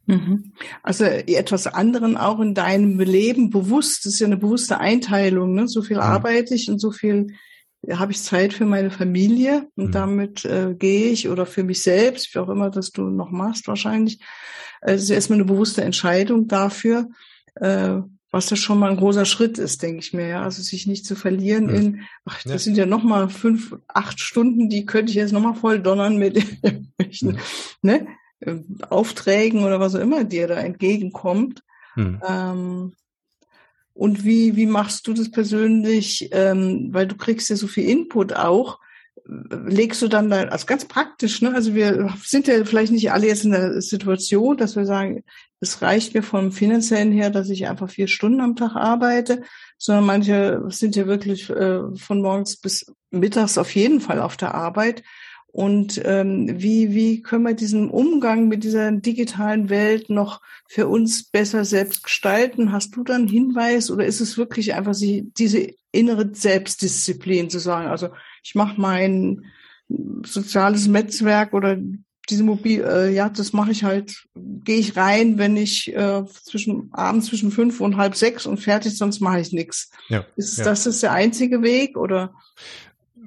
Mhm. 0.07 0.53
Also 0.83 1.05
etwas 1.05 1.67
anderen 1.67 2.17
auch 2.17 2.39
in 2.41 2.55
deinem 2.55 2.99
Leben 3.01 3.51
bewusst, 3.51 4.07
das 4.07 4.15
ist 4.15 4.21
ja 4.21 4.27
eine 4.27 4.37
bewusste 4.37 4.79
Einteilung, 4.79 5.55
ne? 5.55 5.67
So 5.69 5.83
viel 5.83 5.97
mhm. 5.97 6.03
arbeite 6.03 6.55
ich 6.55 6.71
und 6.71 6.79
so 6.79 6.93
viel 6.93 7.29
habe 7.91 8.13
ich 8.13 8.23
Zeit 8.23 8.53
für 8.53 8.67
meine 8.67 8.91
Familie 8.91 9.69
und 9.77 9.89
mhm. 9.89 9.93
damit 9.93 10.45
äh, 10.45 10.75
gehe 10.77 11.11
ich 11.11 11.29
oder 11.29 11.47
für 11.47 11.65
mich 11.65 11.83
selbst, 11.83 12.35
wie 12.35 12.39
auch 12.39 12.49
immer 12.49 12.71
das 12.71 12.91
du 12.91 13.03
noch 13.03 13.31
machst 13.31 13.69
wahrscheinlich. 13.69 14.21
Also 14.81 15.05
ist 15.05 15.11
erstmal 15.11 15.39
eine 15.39 15.47
bewusste 15.47 15.83
Entscheidung 15.83 16.49
dafür, 16.49 17.09
äh, 17.57 17.99
was 18.31 18.47
das 18.47 18.59
schon 18.59 18.79
mal 18.79 18.91
ein 18.91 18.97
großer 18.97 19.25
Schritt 19.25 19.59
ist, 19.59 19.83
denke 19.83 20.01
ich 20.01 20.13
mir. 20.13 20.27
Ja? 20.29 20.43
Also 20.43 20.63
sich 20.63 20.87
nicht 20.87 21.07
zu 21.07 21.15
verlieren 21.15 21.69
ja. 21.69 21.75
in, 21.75 22.01
ach, 22.25 22.43
das 22.43 22.53
ja. 22.53 22.59
sind 22.59 22.77
ja 22.77 22.87
noch 22.87 23.03
mal 23.03 23.29
fünf, 23.29 23.77
acht 23.89 24.21
Stunden, 24.21 24.69
die 24.69 24.85
könnte 24.85 25.11
ich 25.11 25.17
jetzt 25.17 25.33
noch 25.33 25.43
mal 25.43 25.55
voll 25.55 25.81
donnern 25.81 26.17
mit 26.17 26.37
irgendwelchen 26.63 27.39
ne? 27.83 28.07
Äh, 28.41 28.57
Aufträgen 28.91 29.65
oder 29.65 29.81
was 29.81 29.95
auch 29.95 30.01
immer 30.01 30.25
dir 30.25 30.49
da 30.49 30.57
entgegenkommt. 30.57 31.63
Mhm. 31.95 32.21
Ähm, 32.27 32.93
und 33.95 34.25
wie, 34.25 34.57
wie 34.57 34.67
machst 34.67 35.07
du 35.07 35.15
das 35.15 35.31
persönlich, 35.31 36.29
ähm, 36.33 36.89
weil 36.93 37.07
du 37.07 37.17
kriegst 37.17 37.49
ja 37.49 37.57
so 37.57 37.67
viel 37.67 37.89
Input 37.89 38.35
auch, 38.35 38.79
legst 39.27 40.03
du 40.03 40.09
dann 40.09 40.31
da, 40.31 40.45
also 40.45 40.67
ganz 40.67 40.85
praktisch, 40.85 41.43
ne? 41.43 41.55
Also 41.55 41.75
wir 41.75 42.15
sind 42.23 42.47
ja 42.47 42.65
vielleicht 42.65 42.93
nicht 42.93 43.11
alle 43.11 43.27
jetzt 43.27 43.45
in 43.45 43.53
der 43.53 43.81
Situation, 43.81 44.57
dass 44.57 44.77
wir 44.77 44.87
sagen, 44.87 45.25
es 45.61 45.83
reicht 45.83 46.15
mir 46.15 46.23
vom 46.23 46.53
finanziellen 46.53 47.13
her, 47.13 47.31
dass 47.31 47.49
ich 47.49 47.67
einfach 47.67 47.91
vier 47.91 48.09
Stunden 48.09 48.41
am 48.41 48.57
Tag 48.57 48.77
arbeite, 48.77 49.43
sondern 49.79 50.05
manche 50.05 50.63
sind 50.69 50.97
ja 50.97 51.07
wirklich 51.07 51.49
äh, 51.51 51.81
von 51.97 52.21
morgens 52.21 52.59
bis 52.59 52.93
mittags 53.11 53.57
auf 53.57 53.75
jeden 53.75 54.01
Fall 54.01 54.21
auf 54.21 54.37
der 54.37 54.55
Arbeit. 54.55 55.03
Und 55.47 56.03
ähm, 56.05 56.61
wie, 56.61 56.93
wie 56.93 57.23
können 57.23 57.45
wir 57.45 57.55
diesen 57.55 57.89
Umgang 57.89 58.47
mit 58.47 58.63
dieser 58.63 58.93
digitalen 58.93 59.71
Welt 59.71 60.11
noch 60.11 60.43
für 60.69 60.87
uns 60.87 61.31
besser 61.31 61.65
selbst 61.65 62.03
gestalten? 62.03 62.73
Hast 62.73 62.95
du 62.95 63.03
dann 63.03 63.27
Hinweis 63.27 63.91
oder 63.91 64.05
ist 64.05 64.21
es 64.21 64.37
wirklich 64.37 64.75
einfach 64.75 64.93
sie, 64.93 65.33
diese 65.39 65.69
innere 65.93 66.29
Selbstdisziplin 66.35 67.49
zu 67.49 67.59
sagen, 67.59 67.89
also 67.89 68.11
ich 68.43 68.55
mache 68.55 68.79
mein 68.79 69.47
soziales 70.27 70.89
Netzwerk 70.89 71.55
oder 71.55 71.79
diese 72.29 72.45
Mobil, 72.45 72.85
äh, 72.85 73.13
ja, 73.13 73.29
das 73.29 73.53
mache 73.53 73.71
ich 73.71 73.85
halt, 73.85 74.27
gehe 74.35 74.79
ich 74.79 74.97
rein, 74.97 75.39
wenn 75.39 75.57
ich 75.57 75.95
äh, 75.95 76.25
zwischen 76.27 76.91
abends 76.93 77.27
zwischen 77.27 77.51
fünf 77.51 77.81
und 77.81 77.97
halb 77.97 78.17
sechs 78.17 78.47
und 78.47 78.59
fertig, 78.59 78.97
sonst 78.97 79.21
mache 79.21 79.41
ich 79.41 79.53
nichts. 79.53 79.91
Ja, 80.09 80.25
ist 80.37 80.59
ja. 80.59 80.65
das 80.65 80.87
ist 80.87 81.03
der 81.03 81.13
einzige 81.13 81.63
Weg 81.63 81.97
oder? 81.97 82.33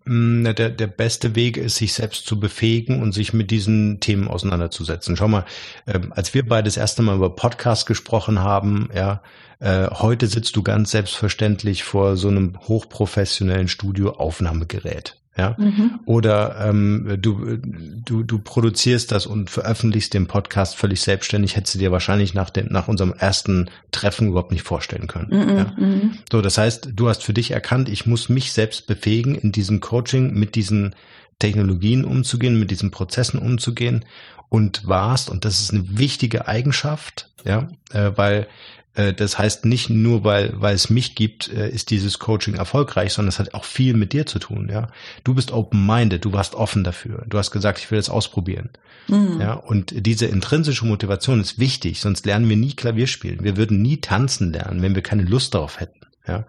Mm, 0.05 0.43
der, 0.43 0.69
der 0.69 0.87
beste 0.87 1.35
Weg 1.35 1.57
ist, 1.57 1.75
sich 1.75 1.93
selbst 1.93 2.25
zu 2.25 2.39
befähigen 2.39 3.01
und 3.01 3.11
sich 3.11 3.31
mit 3.33 3.51
diesen 3.51 3.99
Themen 3.99 4.27
auseinanderzusetzen. 4.27 5.15
Schau 5.15 5.27
mal, 5.27 5.45
äh, 5.85 5.99
als 6.11 6.33
wir 6.33 6.47
beide 6.47 6.65
das 6.65 6.77
erste 6.77 7.01
Mal 7.01 7.15
über 7.15 7.35
Podcast 7.35 7.85
gesprochen 7.85 8.39
haben, 8.39 8.89
ja, 8.93 9.21
äh, 9.59 9.87
heute 9.91 10.27
sitzt 10.27 10.55
du 10.55 10.63
ganz 10.63 10.91
selbstverständlich 10.91 11.83
vor 11.83 12.17
so 12.17 12.29
einem 12.29 12.57
hochprofessionellen 12.67 13.67
Studioaufnahmegerät. 13.67 15.21
Ja? 15.39 15.55
Mhm. 15.57 16.01
Oder 16.05 16.67
ähm, 16.67 17.17
du, 17.21 17.57
du, 17.57 18.23
du 18.23 18.39
produzierst 18.39 19.13
das 19.13 19.25
und 19.25 19.49
veröffentlichst 19.49 20.13
den 20.13 20.27
Podcast 20.27 20.75
völlig 20.75 21.01
selbstständig, 21.01 21.55
hättest 21.55 21.75
du 21.75 21.79
dir 21.79 21.93
wahrscheinlich 21.93 22.33
nach, 22.33 22.49
dem, 22.49 22.67
nach 22.67 22.89
unserem 22.89 23.13
ersten 23.13 23.69
Treffen 23.91 24.27
überhaupt 24.27 24.51
nicht 24.51 24.63
vorstellen 24.63 25.07
können. 25.07 25.29
Mhm. 25.29 25.57
Ja? 25.57 25.73
Mhm. 25.77 26.11
So, 26.29 26.41
das 26.41 26.57
heißt, 26.57 26.89
du 26.93 27.07
hast 27.07 27.23
für 27.23 27.33
dich 27.33 27.51
erkannt, 27.51 27.87
ich 27.87 28.05
muss 28.05 28.27
mich 28.27 28.51
selbst 28.51 28.85
befähigen, 28.85 29.33
in 29.33 29.53
diesem 29.53 29.79
Coaching 29.79 30.33
mit 30.33 30.55
diesen 30.55 30.93
Technologien 31.39 32.03
umzugehen, 32.03 32.59
mit 32.59 32.69
diesen 32.69 32.91
Prozessen 32.91 33.39
umzugehen 33.39 34.03
und 34.49 34.85
warst, 34.85 35.29
und 35.29 35.45
das 35.45 35.61
ist 35.61 35.73
eine 35.73 35.97
wichtige 35.97 36.49
Eigenschaft, 36.49 37.29
ja, 37.45 37.69
äh, 37.93 38.11
weil 38.15 38.47
das 38.93 39.37
heißt 39.37 39.65
nicht 39.65 39.89
nur, 39.89 40.23
weil, 40.23 40.53
weil 40.59 40.75
es 40.75 40.89
mich 40.89 41.15
gibt, 41.15 41.47
äh, 41.53 41.69
ist 41.69 41.89
dieses 41.89 42.19
Coaching 42.19 42.55
erfolgreich, 42.55 43.13
sondern 43.13 43.29
es 43.29 43.39
hat 43.39 43.53
auch 43.53 43.63
viel 43.63 43.93
mit 43.93 44.13
dir 44.13 44.25
zu 44.25 44.39
tun, 44.39 44.69
ja. 44.71 44.87
Du 45.23 45.35
bist 45.35 45.51
open-minded, 45.51 46.25
du 46.25 46.33
warst 46.33 46.55
offen 46.55 46.83
dafür. 46.83 47.23
Du 47.27 47.37
hast 47.37 47.51
gesagt, 47.51 47.79
ich 47.79 47.91
will 47.91 47.99
das 47.99 48.09
ausprobieren. 48.09 48.69
Mhm. 49.07 49.39
Ja, 49.39 49.53
und 49.53 49.93
diese 50.05 50.25
intrinsische 50.25 50.85
Motivation 50.85 51.39
ist 51.39 51.59
wichtig, 51.59 52.01
sonst 52.01 52.25
lernen 52.25 52.49
wir 52.49 52.57
nie 52.57 52.73
Klavier 52.73 53.07
spielen. 53.07 53.43
Wir 53.43 53.57
würden 53.57 53.81
nie 53.81 53.97
tanzen 53.97 54.51
lernen, 54.51 54.81
wenn 54.81 54.95
wir 54.95 55.03
keine 55.03 55.23
Lust 55.23 55.53
darauf 55.53 55.79
hätten, 55.79 56.01
ja. 56.27 56.45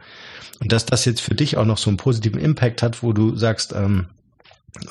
Und 0.61 0.73
dass 0.73 0.85
das 0.85 1.05
jetzt 1.05 1.21
für 1.21 1.35
dich 1.35 1.57
auch 1.57 1.65
noch 1.65 1.79
so 1.79 1.89
einen 1.89 1.97
positiven 1.97 2.41
Impact 2.41 2.83
hat, 2.83 3.03
wo 3.03 3.13
du 3.13 3.37
sagst, 3.37 3.73
ähm, 3.75 4.07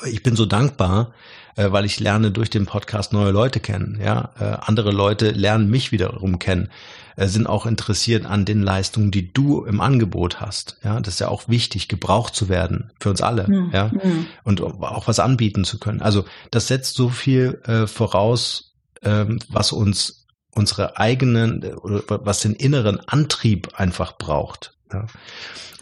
ich 0.04 0.22
bin 0.22 0.36
so 0.36 0.46
dankbar, 0.46 1.12
äh, 1.56 1.70
weil 1.70 1.84
ich 1.84 2.00
lerne 2.00 2.30
durch 2.30 2.50
den 2.50 2.66
Podcast 2.66 3.12
neue 3.12 3.30
Leute 3.30 3.60
kennen. 3.60 4.00
Ja, 4.02 4.30
äh, 4.38 4.44
andere 4.60 4.90
Leute 4.90 5.30
lernen 5.30 5.70
mich 5.70 5.92
wiederum 5.92 6.38
kennen, 6.38 6.68
äh, 7.16 7.26
sind 7.26 7.46
auch 7.46 7.66
interessiert 7.66 8.26
an 8.26 8.44
den 8.44 8.62
Leistungen, 8.62 9.10
die 9.10 9.32
du 9.32 9.64
im 9.64 9.80
Angebot 9.80 10.40
hast. 10.40 10.78
Ja, 10.82 11.00
das 11.00 11.14
ist 11.14 11.20
ja 11.20 11.28
auch 11.28 11.48
wichtig, 11.48 11.88
gebraucht 11.88 12.34
zu 12.34 12.48
werden 12.48 12.92
für 13.00 13.10
uns 13.10 13.20
alle. 13.20 13.48
Mhm. 13.48 13.70
Ja, 13.72 13.90
hm. 13.90 14.26
und 14.44 14.62
auch 14.62 15.06
was 15.06 15.20
anbieten 15.20 15.64
zu 15.64 15.78
können. 15.78 16.02
Also 16.02 16.24
das 16.50 16.68
setzt 16.68 16.94
so 16.94 17.08
viel 17.08 17.60
äh, 17.64 17.86
voraus, 17.86 18.74
ähm, 19.02 19.38
was 19.48 19.72
uns 19.72 20.26
unsere 20.52 20.98
eigenen 20.98 21.62
oder 21.62 22.02
was 22.24 22.40
den 22.40 22.54
inneren 22.54 23.00
Antrieb 23.00 23.74
einfach 23.74 24.18
braucht. 24.18 24.74
Ja. 24.92 25.06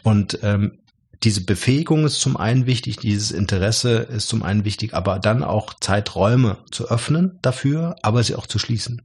Und 0.03 0.39
ähm, 0.43 0.79
diese 1.25 1.45
Befähigung 1.45 2.05
ist 2.05 2.21
zum 2.21 2.37
einen 2.37 2.67
wichtig, 2.67 2.97
dieses 2.97 3.33
Interesse 3.33 3.99
ist 3.99 4.29
zum 4.29 4.43
einen 4.43 4.65
wichtig, 4.65 4.95
aber 4.95 5.19
dann 5.19 5.43
auch 5.43 5.75
Zeiträume 5.75 6.59
zu 6.71 6.89
öffnen 6.89 7.39
dafür, 7.43 7.97
aber 8.03 8.23
sie 8.23 8.37
auch 8.37 8.47
zu 8.47 8.59
schließen. 8.59 9.03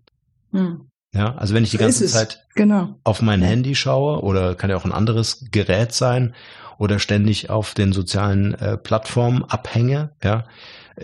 Hm. 0.52 0.88
Ja, 1.14 1.36
also 1.36 1.54
wenn 1.54 1.64
ich 1.64 1.72
die 1.72 1.78
ganze 1.78 2.08
Zeit 2.08 2.46
genau. 2.56 2.96
auf 3.04 3.22
mein 3.22 3.42
Handy 3.42 3.76
schaue 3.76 4.22
oder 4.22 4.56
kann 4.56 4.70
ja 4.70 4.78
auch 4.78 4.86
ein 4.86 4.92
anderes 4.92 5.46
Gerät 5.52 5.94
sein 5.94 6.34
oder 6.80 6.98
ständig 6.98 7.50
auf 7.50 7.76
den 7.76 7.94
sozialen 7.94 8.56
äh, 8.56 8.78
Plattformen 8.78 9.44
abhänge, 9.44 10.12
ja, 10.24 10.46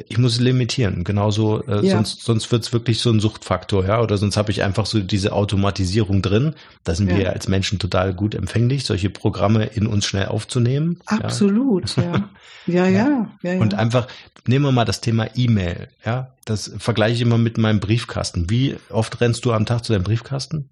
ich 0.07 0.17
muss 0.17 0.33
es 0.33 0.39
limitieren. 0.39 1.03
Genauso, 1.03 1.63
äh, 1.65 1.85
ja. 1.85 1.95
sonst, 1.95 2.21
sonst 2.21 2.51
wird 2.51 2.63
es 2.63 2.73
wirklich 2.73 2.99
so 2.99 3.09
ein 3.09 3.19
Suchtfaktor, 3.19 3.85
ja. 3.85 4.01
Oder 4.01 4.17
sonst 4.17 4.37
habe 4.37 4.51
ich 4.51 4.63
einfach 4.63 4.85
so 4.85 4.99
diese 4.99 5.33
Automatisierung 5.33 6.21
drin. 6.21 6.53
Da 6.83 6.95
sind 6.95 7.09
ja. 7.09 7.17
wir 7.17 7.33
als 7.33 7.47
Menschen 7.47 7.79
total 7.79 8.13
gut 8.13 8.35
empfänglich, 8.35 8.85
solche 8.85 9.09
Programme 9.09 9.65
in 9.65 9.87
uns 9.87 10.05
schnell 10.05 10.27
aufzunehmen. 10.27 10.99
Absolut, 11.05 11.95
ja. 11.97 12.03
Ja, 12.03 12.29
ja, 12.67 12.87
ja. 12.87 13.27
ja, 13.41 13.53
ja. 13.53 13.59
Und 13.59 13.73
einfach, 13.73 14.07
nehmen 14.45 14.65
wir 14.65 14.71
mal 14.71 14.85
das 14.85 15.01
Thema 15.01 15.27
E-Mail, 15.35 15.87
ja. 16.05 16.33
Das 16.45 16.71
vergleiche 16.77 17.15
ich 17.15 17.21
immer 17.21 17.37
mit 17.37 17.57
meinem 17.57 17.79
Briefkasten. 17.79 18.49
Wie 18.49 18.75
oft 18.89 19.21
rennst 19.21 19.45
du 19.45 19.53
am 19.53 19.65
Tag 19.65 19.85
zu 19.85 19.93
deinem 19.93 20.03
Briefkasten? 20.03 20.69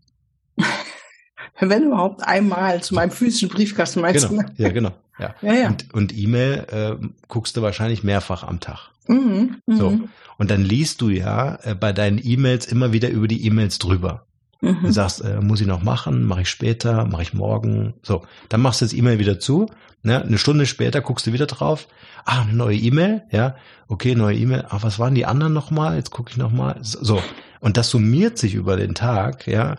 Wenn 1.59 1.83
überhaupt 1.83 2.25
einmal 2.25 2.81
zu 2.83 2.93
meinem 2.93 3.11
physischen 3.11 3.49
Briefkasten 3.49 4.01
meinst 4.01 4.29
genau. 4.29 4.43
du? 4.43 4.63
Ja, 4.63 4.69
genau. 4.69 4.91
Ja. 5.19 5.35
ja, 5.41 5.53
ja. 5.53 5.67
Und, 5.67 5.93
und 5.93 6.17
E-Mail 6.17 6.65
äh, 6.69 7.07
guckst 7.27 7.57
du 7.57 7.61
wahrscheinlich 7.61 8.03
mehrfach 8.03 8.43
am 8.43 8.59
Tag. 8.59 8.91
Mhm, 9.07 9.61
so. 9.65 9.91
Mhm. 9.91 10.09
Und 10.37 10.51
dann 10.51 10.63
liest 10.63 11.01
du 11.01 11.09
ja 11.09 11.57
äh, 11.63 11.73
bei 11.73 11.93
deinen 11.93 12.19
E-Mails 12.23 12.65
immer 12.67 12.93
wieder 12.93 13.09
über 13.09 13.27
die 13.27 13.45
E-Mails 13.45 13.79
drüber. 13.79 14.27
Mhm. 14.61 14.77
Du 14.83 14.91
sagst, 14.91 15.21
äh, 15.21 15.39
muss 15.41 15.61
ich 15.61 15.67
noch 15.67 15.81
machen, 15.81 16.23
mache 16.23 16.41
ich 16.41 16.49
später, 16.49 17.05
mache 17.05 17.23
ich 17.23 17.33
morgen. 17.33 17.93
So, 18.03 18.23
dann 18.49 18.61
machst 18.61 18.81
du 18.81 18.85
das 18.85 18.93
E-Mail 18.93 19.19
wieder 19.19 19.39
zu. 19.39 19.67
Ne? 20.03 20.21
Eine 20.21 20.37
Stunde 20.37 20.65
später 20.65 21.01
guckst 21.01 21.25
du 21.27 21.33
wieder 21.33 21.47
drauf. 21.47 21.87
Ah, 22.25 22.41
eine 22.41 22.53
neue 22.53 22.77
E-Mail, 22.77 23.23
ja. 23.31 23.55
Okay, 23.87 24.15
neue 24.15 24.37
E-Mail. 24.37 24.65
Ah, 24.69 24.79
was 24.81 24.99
waren 24.99 25.15
die 25.15 25.25
anderen 25.25 25.53
nochmal? 25.53 25.95
Jetzt 25.95 26.11
gucke 26.11 26.31
ich 26.31 26.37
nochmal. 26.37 26.77
So. 26.81 27.21
Und 27.59 27.77
das 27.77 27.89
summiert 27.89 28.37
sich 28.37 28.53
über 28.53 28.77
den 28.77 28.93
Tag, 28.93 29.47
ja. 29.47 29.77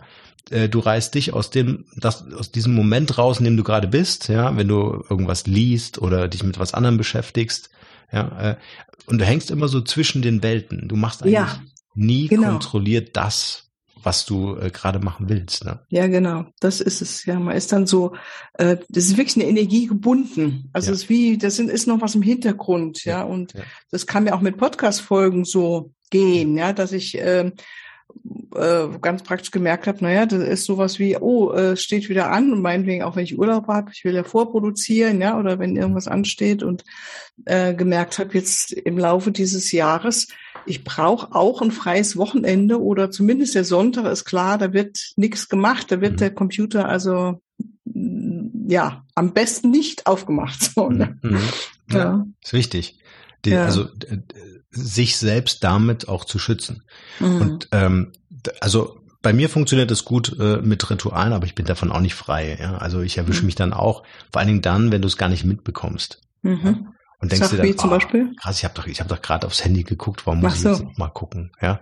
Äh, 0.49 0.69
du 0.69 0.79
reißt 0.79 1.13
dich 1.15 1.33
aus 1.33 1.49
dem, 1.49 1.85
das, 1.95 2.31
aus 2.31 2.51
diesem 2.51 2.73
Moment 2.73 3.17
raus, 3.17 3.39
in 3.39 3.45
dem 3.45 3.57
du 3.57 3.63
gerade 3.63 3.87
bist, 3.87 4.29
ja, 4.29 4.55
wenn 4.57 4.67
du 4.67 5.03
irgendwas 5.09 5.47
liest 5.47 6.01
oder 6.01 6.27
dich 6.27 6.43
mit 6.43 6.59
was 6.59 6.73
anderem 6.73 6.97
beschäftigst, 6.97 7.69
ja, 8.11 8.51
äh, 8.51 8.55
und 9.05 9.19
du 9.19 9.25
hängst 9.25 9.51
immer 9.51 9.67
so 9.67 9.81
zwischen 9.81 10.21
den 10.21 10.43
Welten. 10.43 10.87
Du 10.87 10.95
machst 10.95 11.23
eigentlich 11.23 11.33
ja, 11.33 11.61
nie 11.95 12.27
genau. 12.27 12.51
kontrolliert 12.51 13.15
das, 13.15 13.69
was 14.03 14.25
du 14.25 14.55
äh, 14.55 14.69
gerade 14.69 14.99
machen 14.99 15.29
willst. 15.29 15.65
Ne? 15.65 15.79
Ja, 15.89 16.07
genau. 16.07 16.45
Das 16.59 16.79
ist 16.79 17.01
es. 17.01 17.25
Ja, 17.25 17.39
man 17.39 17.55
ist 17.55 17.71
dann 17.71 17.87
so, 17.87 18.15
äh, 18.53 18.77
das 18.87 19.05
ist 19.05 19.17
wirklich 19.17 19.35
eine 19.35 19.49
Energie 19.49 19.87
gebunden. 19.87 20.69
Also 20.73 20.87
ja. 20.87 20.93
es 20.93 21.03
ist 21.03 21.09
wie, 21.09 21.37
das 21.37 21.55
sind, 21.55 21.69
ist 21.69 21.87
noch 21.87 22.01
was 22.01 22.15
im 22.15 22.21
Hintergrund, 22.21 23.03
ja. 23.03 23.19
ja 23.19 23.23
und 23.23 23.53
ja. 23.53 23.61
das 23.91 24.05
kann 24.05 24.23
mir 24.23 24.35
auch 24.35 24.41
mit 24.41 24.57
Podcast-Folgen 24.57 25.43
so 25.43 25.91
gehen, 26.11 26.57
ja, 26.57 26.73
dass 26.73 26.91
ich 26.91 27.17
äh, 27.17 27.51
äh, 28.55 28.87
ganz 29.01 29.23
praktisch 29.23 29.51
gemerkt 29.51 29.87
habe, 29.87 30.03
naja, 30.03 30.25
das 30.25 30.41
ist 30.41 30.65
sowas 30.65 30.99
wie, 30.99 31.17
oh, 31.17 31.51
äh, 31.51 31.77
steht 31.77 32.09
wieder 32.09 32.31
an 32.31 32.51
und 32.51 32.61
meinetwegen 32.61 33.03
auch 33.03 33.15
wenn 33.15 33.23
ich 33.23 33.37
Urlaub 33.37 33.67
habe, 33.67 33.91
ich 33.93 34.03
will 34.03 34.15
ja 34.15 34.23
vorproduzieren, 34.23 35.21
ja, 35.21 35.37
oder 35.37 35.59
wenn 35.59 35.75
irgendwas 35.75 36.07
ansteht 36.07 36.63
und 36.63 36.83
äh, 37.45 37.73
gemerkt 37.73 38.19
habe 38.19 38.33
jetzt 38.33 38.73
im 38.73 38.97
Laufe 38.97 39.31
dieses 39.31 39.71
Jahres, 39.71 40.27
ich 40.65 40.83
brauche 40.83 41.33
auch 41.35 41.61
ein 41.61 41.71
freies 41.71 42.17
Wochenende 42.17 42.81
oder 42.81 43.11
zumindest 43.11 43.55
der 43.55 43.63
Sonntag 43.63 44.05
ist 44.05 44.25
klar, 44.25 44.57
da 44.57 44.73
wird 44.73 45.13
nichts 45.15 45.49
gemacht, 45.49 45.91
da 45.91 46.01
wird 46.01 46.13
mhm. 46.13 46.17
der 46.17 46.33
Computer 46.33 46.87
also 46.87 47.41
ja 48.67 49.05
am 49.15 49.33
besten 49.33 49.71
nicht 49.71 50.05
aufgemacht. 50.05 50.71
So, 50.75 50.89
ne? 50.89 51.17
mhm. 51.21 51.39
ja. 51.91 51.97
ja. 51.97 52.27
Ist 52.43 52.53
wichtig. 52.53 52.99
Die, 53.45 53.51
ja. 53.51 53.65
Also 53.65 53.87
sich 54.71 55.17
selbst 55.17 55.63
damit 55.63 56.07
auch 56.07 56.25
zu 56.25 56.39
schützen. 56.39 56.83
Mhm. 57.19 57.41
Und 57.41 57.67
ähm, 57.71 58.11
also 58.61 58.99
bei 59.21 59.33
mir 59.33 59.49
funktioniert 59.49 59.91
das 59.91 60.05
gut 60.05 60.37
äh, 60.39 60.57
mit 60.57 60.89
Ritualen, 60.89 61.33
aber 61.33 61.45
ich 61.45 61.55
bin 61.55 61.65
davon 61.65 61.91
auch 61.91 61.99
nicht 61.99 62.15
frei. 62.15 62.57
Ja? 62.59 62.77
Also 62.77 63.01
ich 63.01 63.17
erwische 63.17 63.41
mhm. 63.41 63.47
mich 63.47 63.55
dann 63.55 63.73
auch, 63.73 64.03
vor 64.31 64.39
allen 64.39 64.47
Dingen 64.47 64.61
dann, 64.61 64.91
wenn 64.91 65.01
du 65.01 65.07
es 65.07 65.17
gar 65.17 65.29
nicht 65.29 65.43
mitbekommst. 65.43 66.21
Mhm. 66.41 66.59
Ja? 66.63 66.93
Und 67.21 67.31
denkst 67.31 67.49
Sag 67.49 67.61
dir 67.61 67.67
dann, 67.67 67.77
zum 67.77 67.89
oh, 67.89 67.93
Beispiel? 67.93 68.33
krass, 68.41 68.57
ich 68.57 68.63
habe 68.63 68.73
doch, 68.75 68.87
ich 68.87 68.99
habe 68.99 69.09
doch 69.09 69.21
gerade 69.21 69.45
aufs 69.45 69.63
Handy 69.63 69.83
geguckt, 69.83 70.25
warum 70.25 70.39
muss 70.39 70.61
so. 70.61 70.71
ich 70.71 70.77
jetzt 70.77 70.85
noch 70.85 70.97
mal 70.97 71.09
gucken? 71.09 71.51
Ja. 71.61 71.81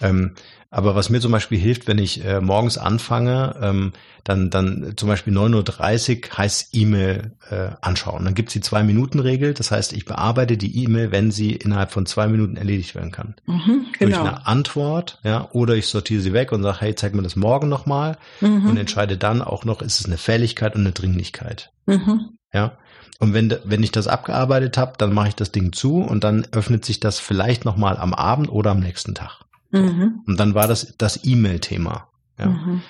Ähm, 0.00 0.34
aber 0.72 0.94
was 0.94 1.10
mir 1.10 1.20
zum 1.20 1.32
Beispiel 1.32 1.58
hilft, 1.58 1.86
wenn 1.86 1.98
ich 1.98 2.24
äh, 2.24 2.40
morgens 2.40 2.78
anfange, 2.78 3.56
ähm, 3.60 3.92
dann, 4.24 4.48
dann 4.48 4.94
zum 4.96 5.06
Beispiel 5.06 5.36
9.30 5.36 6.30
Uhr 6.30 6.38
heißt 6.38 6.68
E-Mail 6.72 7.32
äh, 7.50 7.68
anschauen. 7.82 8.24
Dann 8.24 8.34
gibt's 8.34 8.54
die 8.54 8.62
Zwei-Minuten-Regel. 8.62 9.52
Das 9.52 9.70
heißt, 9.70 9.92
ich 9.92 10.06
bearbeite 10.06 10.56
die 10.56 10.82
E-Mail, 10.82 11.12
wenn 11.12 11.30
sie 11.30 11.52
innerhalb 11.52 11.92
von 11.92 12.06
zwei 12.06 12.26
Minuten 12.26 12.56
erledigt 12.56 12.94
werden 12.94 13.12
kann. 13.12 13.34
Mhm, 13.44 13.86
genau. 13.98 14.16
Durch 14.16 14.18
eine 14.18 14.46
Antwort, 14.46 15.20
ja, 15.24 15.46
oder 15.52 15.74
ich 15.74 15.88
sortiere 15.88 16.22
sie 16.22 16.32
weg 16.32 16.52
und 16.52 16.62
sage, 16.62 16.80
hey, 16.80 16.94
zeig 16.94 17.12
mir 17.14 17.22
das 17.22 17.36
morgen 17.36 17.68
nochmal 17.68 18.16
mhm. 18.40 18.70
und 18.70 18.76
entscheide 18.78 19.18
dann 19.18 19.42
auch 19.42 19.66
noch, 19.66 19.82
ist 19.82 20.00
es 20.00 20.06
eine 20.06 20.16
Fälligkeit 20.16 20.74
und 20.74 20.80
eine 20.80 20.92
Dringlichkeit. 20.92 21.70
Mhm. 21.84 22.38
Ja. 22.54 22.78
Und 23.18 23.34
wenn, 23.34 23.54
wenn 23.64 23.82
ich 23.82 23.92
das 23.92 24.08
abgearbeitet 24.08 24.76
habe, 24.78 24.94
dann 24.98 25.12
mache 25.12 25.28
ich 25.28 25.36
das 25.36 25.52
Ding 25.52 25.72
zu 25.72 25.98
und 25.98 26.24
dann 26.24 26.46
öffnet 26.52 26.84
sich 26.84 26.98
das 26.98 27.20
vielleicht 27.20 27.64
nochmal 27.64 27.96
am 27.96 28.14
Abend 28.14 28.50
oder 28.50 28.72
am 28.72 28.80
nächsten 28.80 29.14
Tag. 29.14 29.42
Mhm. 29.70 30.22
Und 30.26 30.40
dann 30.40 30.54
war 30.54 30.66
das 30.66 30.94
das 30.98 31.24
E-Mail-Thema. 31.24 32.08
Ja. 32.38 32.46
Mhm. 32.46 32.82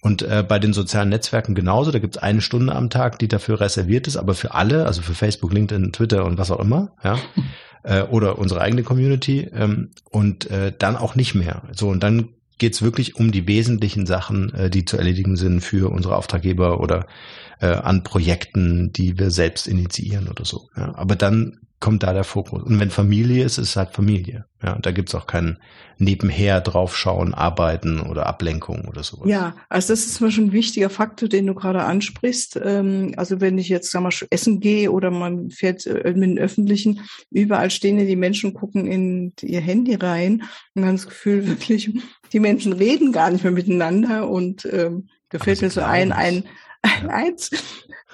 Und 0.00 0.22
äh, 0.22 0.44
bei 0.46 0.58
den 0.58 0.72
sozialen 0.72 1.08
Netzwerken 1.08 1.54
genauso. 1.54 1.90
Da 1.90 1.98
gibt 1.98 2.16
es 2.16 2.22
eine 2.22 2.40
Stunde 2.40 2.74
am 2.74 2.90
Tag, 2.90 3.18
die 3.18 3.28
dafür 3.28 3.60
reserviert 3.60 4.06
ist, 4.06 4.16
aber 4.16 4.34
für 4.34 4.54
alle, 4.54 4.86
also 4.86 5.02
für 5.02 5.14
Facebook, 5.14 5.52
LinkedIn, 5.52 5.92
Twitter 5.92 6.24
und 6.24 6.38
was 6.38 6.50
auch 6.50 6.60
immer, 6.60 6.92
ja, 7.02 7.18
äh, 7.82 8.02
oder 8.02 8.38
unsere 8.38 8.60
eigene 8.60 8.82
Community 8.82 9.48
ähm, 9.52 9.90
und 10.10 10.48
äh, 10.50 10.72
dann 10.78 10.96
auch 10.96 11.16
nicht 11.16 11.34
mehr. 11.34 11.62
So 11.72 11.88
und 11.88 12.02
dann 12.02 12.28
geht 12.58 12.74
es 12.74 12.82
wirklich 12.82 13.16
um 13.16 13.32
die 13.32 13.46
wesentlichen 13.46 14.06
Sachen, 14.06 14.52
äh, 14.54 14.70
die 14.70 14.84
zu 14.84 14.96
erledigen 14.96 15.36
sind 15.36 15.60
für 15.60 15.90
unsere 15.90 16.16
Auftraggeber 16.16 16.80
oder 16.80 17.06
äh, 17.60 17.66
an 17.66 18.02
Projekten, 18.02 18.92
die 18.92 19.18
wir 19.18 19.30
selbst 19.30 19.66
initiieren 19.66 20.28
oder 20.28 20.44
so. 20.44 20.68
Ja. 20.76 20.94
Aber 20.94 21.16
dann 21.16 21.58
kommt 21.78 22.02
da 22.02 22.12
der 22.12 22.24
Fokus. 22.24 22.62
Und 22.62 22.80
wenn 22.80 22.90
Familie 22.90 23.44
ist, 23.44 23.58
ist 23.58 23.70
es 23.70 23.76
halt 23.76 23.90
Familie. 23.90 24.46
Ja, 24.62 24.72
und 24.72 24.86
da 24.86 24.92
gibt's 24.92 25.14
auch 25.14 25.26
kein 25.26 25.58
nebenher 25.98 26.60
draufschauen, 26.60 27.34
arbeiten 27.34 28.00
oder 28.00 28.26
Ablenkung 28.26 28.86
oder 28.88 29.02
sowas. 29.02 29.28
Ja, 29.28 29.54
also 29.68 29.92
das 29.92 30.06
ist 30.06 30.20
mal 30.20 30.30
schon 30.30 30.46
ein 30.46 30.52
wichtiger 30.52 30.88
Faktor, 30.88 31.28
den 31.28 31.46
du 31.46 31.54
gerade 31.54 31.84
ansprichst. 31.84 32.58
Ähm, 32.62 33.12
also 33.16 33.40
wenn 33.40 33.58
ich 33.58 33.68
jetzt 33.68 33.90
sag 33.90 34.02
mal 34.02 34.12
essen 34.30 34.60
gehe 34.60 34.90
oder 34.90 35.10
man 35.10 35.50
fährt 35.50 35.86
äh, 35.86 36.12
mit 36.14 36.30
den 36.30 36.38
Öffentlichen, 36.38 37.00
überall 37.30 37.70
stehen 37.70 37.98
ja 37.98 38.06
die 38.06 38.16
Menschen, 38.16 38.54
gucken 38.54 38.86
in 38.86 39.34
ihr 39.42 39.60
Handy 39.60 39.94
rein 39.94 40.44
und 40.74 40.86
haben 40.86 40.96
das 40.96 41.08
Gefühl, 41.08 41.46
wirklich, 41.48 41.90
die 42.32 42.40
Menschen 42.40 42.72
reden 42.72 43.12
gar 43.12 43.30
nicht 43.30 43.44
mehr 43.44 43.52
miteinander 43.52 44.28
und 44.28 44.66
ähm, 44.72 45.08
da 45.28 45.38
fällt 45.38 45.60
mir 45.60 45.70
so 45.70 45.82
ein, 45.82 46.12
ein, 46.12 46.44
ein, 46.82 47.10
eins 47.10 47.50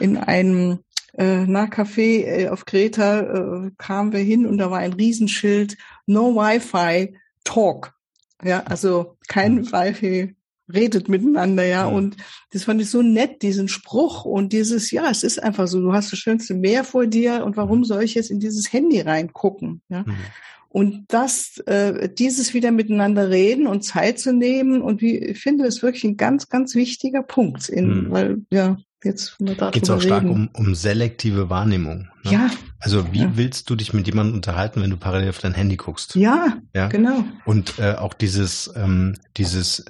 in 0.00 0.16
einem 0.16 0.80
äh, 1.18 1.46
nach 1.46 1.68
Café 1.68 2.24
äh, 2.24 2.48
auf 2.48 2.64
Kreta 2.64 3.20
äh, 3.66 3.70
kamen 3.78 4.12
wir 4.12 4.20
hin 4.20 4.46
und 4.46 4.58
da 4.58 4.70
war 4.70 4.78
ein 4.78 4.94
Riesenschild, 4.94 5.76
no 6.06 6.34
Wi-Fi, 6.34 7.16
talk. 7.44 7.94
Ja, 8.42 8.64
also 8.64 9.16
kein 9.28 9.56
mhm. 9.56 9.72
Wi-Fi, 9.72 10.36
redet 10.72 11.08
miteinander, 11.08 11.64
ja. 11.64 11.88
Mhm. 11.88 11.96
Und 11.96 12.16
das 12.50 12.64
fand 12.64 12.80
ich 12.80 12.90
so 12.90 13.02
nett, 13.02 13.42
diesen 13.42 13.68
Spruch 13.68 14.24
und 14.24 14.52
dieses, 14.52 14.90
ja, 14.90 15.10
es 15.10 15.22
ist 15.22 15.42
einfach 15.42 15.68
so, 15.68 15.80
du 15.80 15.92
hast 15.92 16.12
das 16.12 16.18
schönste 16.18 16.54
Meer 16.54 16.84
vor 16.84 17.06
dir 17.06 17.44
und 17.44 17.56
warum 17.56 17.80
mhm. 17.80 17.84
soll 17.84 18.02
ich 18.02 18.14
jetzt 18.14 18.30
in 18.30 18.40
dieses 18.40 18.72
Handy 18.72 19.00
reingucken? 19.00 19.82
Ja. 19.88 20.04
Mhm. 20.06 20.16
Und 20.68 21.04
das, 21.08 21.58
äh, 21.66 22.08
dieses 22.08 22.54
wieder 22.54 22.70
miteinander 22.70 23.28
reden 23.28 23.66
und 23.66 23.82
Zeit 23.82 24.18
zu 24.18 24.32
nehmen 24.32 24.80
und 24.80 25.02
wie, 25.02 25.18
ich 25.18 25.38
finde, 25.38 25.66
ist 25.66 25.82
wirklich 25.82 26.04
ein 26.04 26.16
ganz, 26.16 26.48
ganz 26.48 26.74
wichtiger 26.74 27.22
Punkt, 27.22 27.68
in, 27.68 28.04
mhm. 28.04 28.10
weil, 28.10 28.42
ja, 28.50 28.78
Jetzt 29.02 29.38
geht 29.38 29.82
es 29.82 29.90
auch 29.90 30.00
stark 30.00 30.24
um, 30.24 30.48
um 30.52 30.74
selektive 30.74 31.50
Wahrnehmung. 31.50 32.08
Ne? 32.22 32.32
Ja. 32.32 32.50
Also 32.78 33.12
wie 33.12 33.22
ja. 33.22 33.32
willst 33.34 33.68
du 33.68 33.74
dich 33.74 33.92
mit 33.92 34.06
jemandem 34.06 34.36
unterhalten, 34.36 34.80
wenn 34.80 34.90
du 34.90 34.96
parallel 34.96 35.30
auf 35.30 35.38
dein 35.38 35.54
Handy 35.54 35.76
guckst? 35.76 36.14
Ja, 36.14 36.58
ja? 36.74 36.86
genau. 36.88 37.24
Und 37.44 37.78
äh, 37.78 37.94
auch 37.94 38.14
dieses, 38.14 38.72
ähm, 38.76 39.16
dieses 39.36 39.84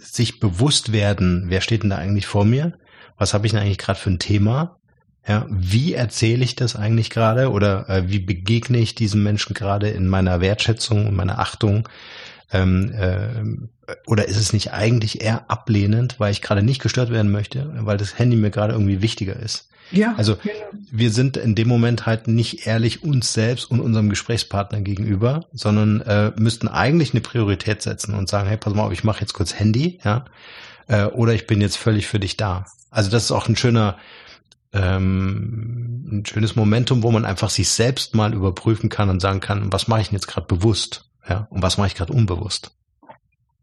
sich 0.00 0.40
bewusst 0.40 0.92
werden, 0.92 1.44
wer 1.48 1.60
steht 1.60 1.82
denn 1.82 1.90
da 1.90 1.96
eigentlich 1.96 2.26
vor 2.26 2.44
mir? 2.44 2.74
Was 3.16 3.32
habe 3.32 3.46
ich 3.46 3.52
denn 3.52 3.62
eigentlich 3.62 3.78
gerade 3.78 3.98
für 3.98 4.10
ein 4.10 4.18
Thema? 4.18 4.78
Ja, 5.26 5.46
wie 5.48 5.94
erzähle 5.94 6.44
ich 6.44 6.54
das 6.54 6.76
eigentlich 6.76 7.08
gerade 7.08 7.50
oder 7.50 7.88
äh, 7.88 8.08
wie 8.08 8.18
begegne 8.18 8.78
ich 8.78 8.94
diesem 8.94 9.22
Menschen 9.22 9.54
gerade 9.54 9.88
in 9.88 10.06
meiner 10.06 10.42
Wertschätzung 10.42 11.06
und 11.06 11.14
meiner 11.14 11.38
Achtung? 11.38 11.88
Ähm, 12.52 12.92
äh, 12.92 13.94
oder 14.06 14.28
ist 14.28 14.36
es 14.36 14.52
nicht 14.52 14.72
eigentlich 14.72 15.20
eher 15.22 15.50
ablehnend, 15.50 16.18
weil 16.18 16.32
ich 16.32 16.42
gerade 16.42 16.62
nicht 16.62 16.82
gestört 16.82 17.10
werden 17.10 17.30
möchte, 17.30 17.70
weil 17.80 17.96
das 17.96 18.18
Handy 18.18 18.36
mir 18.36 18.50
gerade 18.50 18.72
irgendwie 18.72 19.02
wichtiger 19.02 19.36
ist? 19.36 19.68
Ja. 19.90 20.14
Also 20.16 20.36
genau. 20.36 20.54
wir 20.90 21.10
sind 21.10 21.36
in 21.36 21.54
dem 21.54 21.68
Moment 21.68 22.06
halt 22.06 22.26
nicht 22.26 22.66
ehrlich 22.66 23.02
uns 23.02 23.32
selbst 23.32 23.70
und 23.70 23.80
unserem 23.80 24.08
Gesprächspartner 24.08 24.80
gegenüber, 24.80 25.46
sondern 25.52 26.00
äh, 26.00 26.32
müssten 26.36 26.68
eigentlich 26.68 27.12
eine 27.12 27.20
Priorität 27.20 27.82
setzen 27.82 28.14
und 28.14 28.28
sagen, 28.28 28.48
hey, 28.48 28.56
pass 28.56 28.74
mal 28.74 28.84
auf, 28.84 28.92
ich 28.92 29.04
mache 29.04 29.20
jetzt 29.20 29.34
kurz 29.34 29.54
Handy, 29.54 30.00
ja, 30.04 30.24
äh, 30.88 31.04
oder 31.04 31.34
ich 31.34 31.46
bin 31.46 31.60
jetzt 31.60 31.76
völlig 31.76 32.06
für 32.06 32.18
dich 32.18 32.36
da. 32.36 32.66
Also 32.90 33.10
das 33.10 33.24
ist 33.24 33.32
auch 33.32 33.48
ein 33.48 33.56
schöner, 33.56 33.96
ähm, 34.72 36.08
ein 36.10 36.26
schönes 36.26 36.56
Momentum, 36.56 37.02
wo 37.02 37.10
man 37.10 37.24
einfach 37.24 37.50
sich 37.50 37.68
selbst 37.68 38.14
mal 38.14 38.32
überprüfen 38.32 38.88
kann 38.88 39.10
und 39.10 39.20
sagen 39.20 39.40
kann, 39.40 39.72
was 39.72 39.88
mache 39.88 40.00
ich 40.00 40.08
denn 40.08 40.16
jetzt 40.16 40.28
gerade 40.28 40.46
bewusst? 40.46 41.10
Ja, 41.28 41.46
und 41.50 41.62
was 41.62 41.78
mache 41.78 41.88
ich 41.88 41.94
gerade 41.94 42.12
unbewusst? 42.12 42.72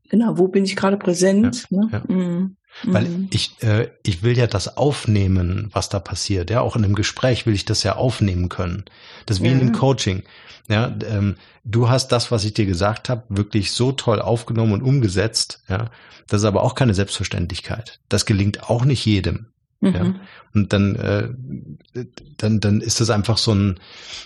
Genau, 0.10 0.38
wo 0.38 0.48
bin 0.48 0.66
ich 0.66 0.76
gerade 0.76 0.98
präsent? 0.98 1.68
Ja, 1.70 1.78
ne? 1.78 1.90
ja. 1.92 2.14
Mhm. 2.14 2.58
Weil 2.84 3.06
mhm. 3.06 3.30
ich, 3.32 3.62
äh, 3.64 3.90
ich 4.04 4.24
will 4.24 4.38
ja 4.38 4.48
das 4.48 4.78
aufnehmen, 4.78 5.70
was 5.74 5.90
da 5.90 6.00
passiert. 6.00 6.50
Ja, 6.50 6.62
auch 6.62 6.76
in 6.76 6.84
einem 6.84 6.96
Gespräch 6.96 7.46
will 7.46 7.54
ich 7.54 7.66
das 7.66 7.84
ja 7.84 7.96
aufnehmen 7.96 8.50
können. 8.50 8.86
Das 9.26 9.38
ist 9.38 9.44
wie 9.44 9.48
ja. 9.48 9.54
in 9.54 9.60
einem 9.60 9.72
Coaching. 9.74 10.24
Ja, 10.68 10.96
ähm, 11.06 11.36
du 11.64 11.90
hast 11.90 12.10
das, 12.10 12.32
was 12.32 12.46
ich 12.46 12.54
dir 12.54 12.66
gesagt 12.66 13.10
habe, 13.10 13.24
wirklich 13.30 13.72
so 13.72 13.92
toll 13.92 14.22
aufgenommen 14.22 14.74
und 14.74 14.84
umgesetzt. 14.84 15.64
Ja, 15.68 15.92
das 16.28 16.42
ist 16.42 16.46
aber 16.46 16.64
auch 16.64 16.76
keine 16.76 16.94
Selbstverständlichkeit. 16.94 18.00
Das 18.10 18.26
gelingt 18.26 18.70
auch 18.70 18.86
nicht 18.86 19.06
jedem. 19.06 19.48
Mhm. 19.82 19.94
Ja, 19.94 20.16
und 20.54 20.74
dann, 20.74 20.96
äh, 20.96 22.04
dann, 22.38 22.60
dann 22.60 22.82
ist 22.82 23.02
das 23.02 23.10
einfach 23.10 23.38
so 23.38 23.54
ein, 23.54 23.80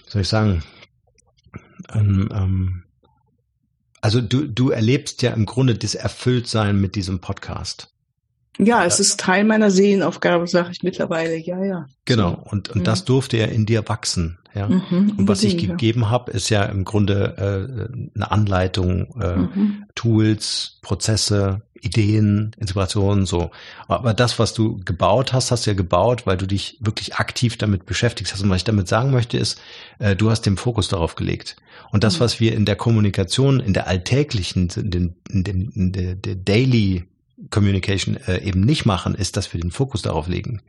soll 0.08 0.22
ich 0.22 0.28
sagen, 0.28 0.64
ähm, 1.94 2.30
ähm, 2.32 2.84
also 4.06 4.22
du, 4.22 4.48
du 4.48 4.70
erlebst 4.70 5.24
ja 5.24 5.34
im 5.34 5.48
Grunde 5.48 5.74
das 5.74 5.96
Erfülltsein 5.96 6.80
mit 6.80 6.94
diesem 6.94 7.22
Podcast. 7.22 7.95
Ja, 8.58 8.86
es 8.86 9.00
ist 9.00 9.20
Teil 9.20 9.44
meiner 9.44 9.72
Seelenaufgabe, 9.72 10.48
sage 10.48 10.70
ich 10.72 10.84
mittlerweile. 10.84 11.36
Ja, 11.38 11.64
ja. 11.64 11.86
Genau. 12.06 12.42
Und, 12.46 12.70
und 12.70 12.82
mhm. 12.82 12.84
das 12.84 13.06
durfte 13.06 13.38
ja 13.38 13.46
in 13.46 13.66
dir 13.66 13.88
wachsen. 13.88 14.38
Ja. 14.54 14.70
Mhm, 14.70 15.16
und 15.18 15.28
was 15.28 15.44
ich 15.44 15.58
gegeben 15.58 16.10
habe, 16.10 16.32
ist 16.32 16.50
ja 16.50 16.64
im 16.64 16.86
Grunde 16.86 17.36
äh, 17.38 18.16
eine 18.16 18.32
Anleitung, 18.32 19.08
äh, 19.20 19.36
mhm. 19.36 19.84
Tools, 19.96 20.80
Prozesse, 20.82 21.62
Ideen, 21.82 22.52
Inspirationen, 22.58 23.26
so. 23.26 23.52
Aber 23.90 24.14
das, 24.14 24.40
was 24.40 24.54
du 24.54 24.80
gebaut 24.84 25.34
hast, 25.34 25.52
hast 25.52 25.66
du 25.66 25.72
ja 25.72 25.76
gebaut, 25.76 26.26
weil 26.26 26.38
du 26.38 26.48
dich 26.48 26.78
wirklich 26.80 27.16
aktiv 27.16 27.58
damit 27.58 27.86
beschäftigt 27.86 28.32
hast. 28.32 28.42
Und 28.42 28.50
was 28.50 28.58
ich 28.58 28.64
damit 28.64 28.88
sagen 28.88 29.12
möchte, 29.12 29.38
ist, 29.38 29.60
äh, 30.00 30.16
du 30.16 30.30
hast 30.30 30.46
den 30.46 30.56
Fokus 30.56 30.88
darauf 30.88 31.16
gelegt. 31.16 31.58
Und 31.92 32.06
das, 32.06 32.16
mhm. 32.16 32.20
was 32.22 32.40
wir 32.40 32.54
in 32.54 32.64
der 32.64 32.78
Kommunikation, 32.78 33.60
in 33.60 33.74
der 33.74 33.88
alltäglichen, 33.88 34.70
in, 34.78 34.90
den, 34.90 35.16
in, 35.30 35.44
den, 35.44 35.70
in 35.72 35.92
der, 35.92 36.16
der 36.16 36.36
Daily 36.36 37.04
Communication 37.50 38.18
äh, 38.28 38.42
eben 38.44 38.62
nicht 38.62 38.86
machen, 38.86 39.14
ist, 39.14 39.36
dass 39.36 39.54
wir 39.54 39.60
den 39.60 39.72
Fokus 39.72 40.02
darauf 40.02 40.28
legen, 40.28 40.62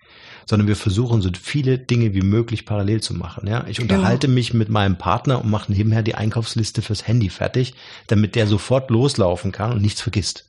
sondern 0.46 0.66
wir 0.66 0.76
versuchen 0.76 1.22
so 1.22 1.30
viele 1.40 1.78
Dinge 1.78 2.12
wie 2.14 2.22
möglich 2.22 2.66
parallel 2.66 3.00
zu 3.00 3.14
machen. 3.14 3.46
Ja, 3.46 3.64
ich 3.68 3.78
genau. 3.78 3.94
unterhalte 3.94 4.26
mich 4.26 4.52
mit 4.52 4.68
meinem 4.68 4.98
Partner 4.98 5.42
und 5.42 5.50
mache 5.50 5.70
nebenher 5.72 6.02
die 6.02 6.16
Einkaufsliste 6.16 6.82
fürs 6.82 7.06
Handy 7.06 7.30
fertig, 7.30 7.74
damit 8.08 8.34
der 8.34 8.46
sofort 8.46 8.90
loslaufen 8.90 9.52
kann 9.52 9.72
und 9.72 9.82
nichts 9.82 10.00
vergisst. 10.00 10.46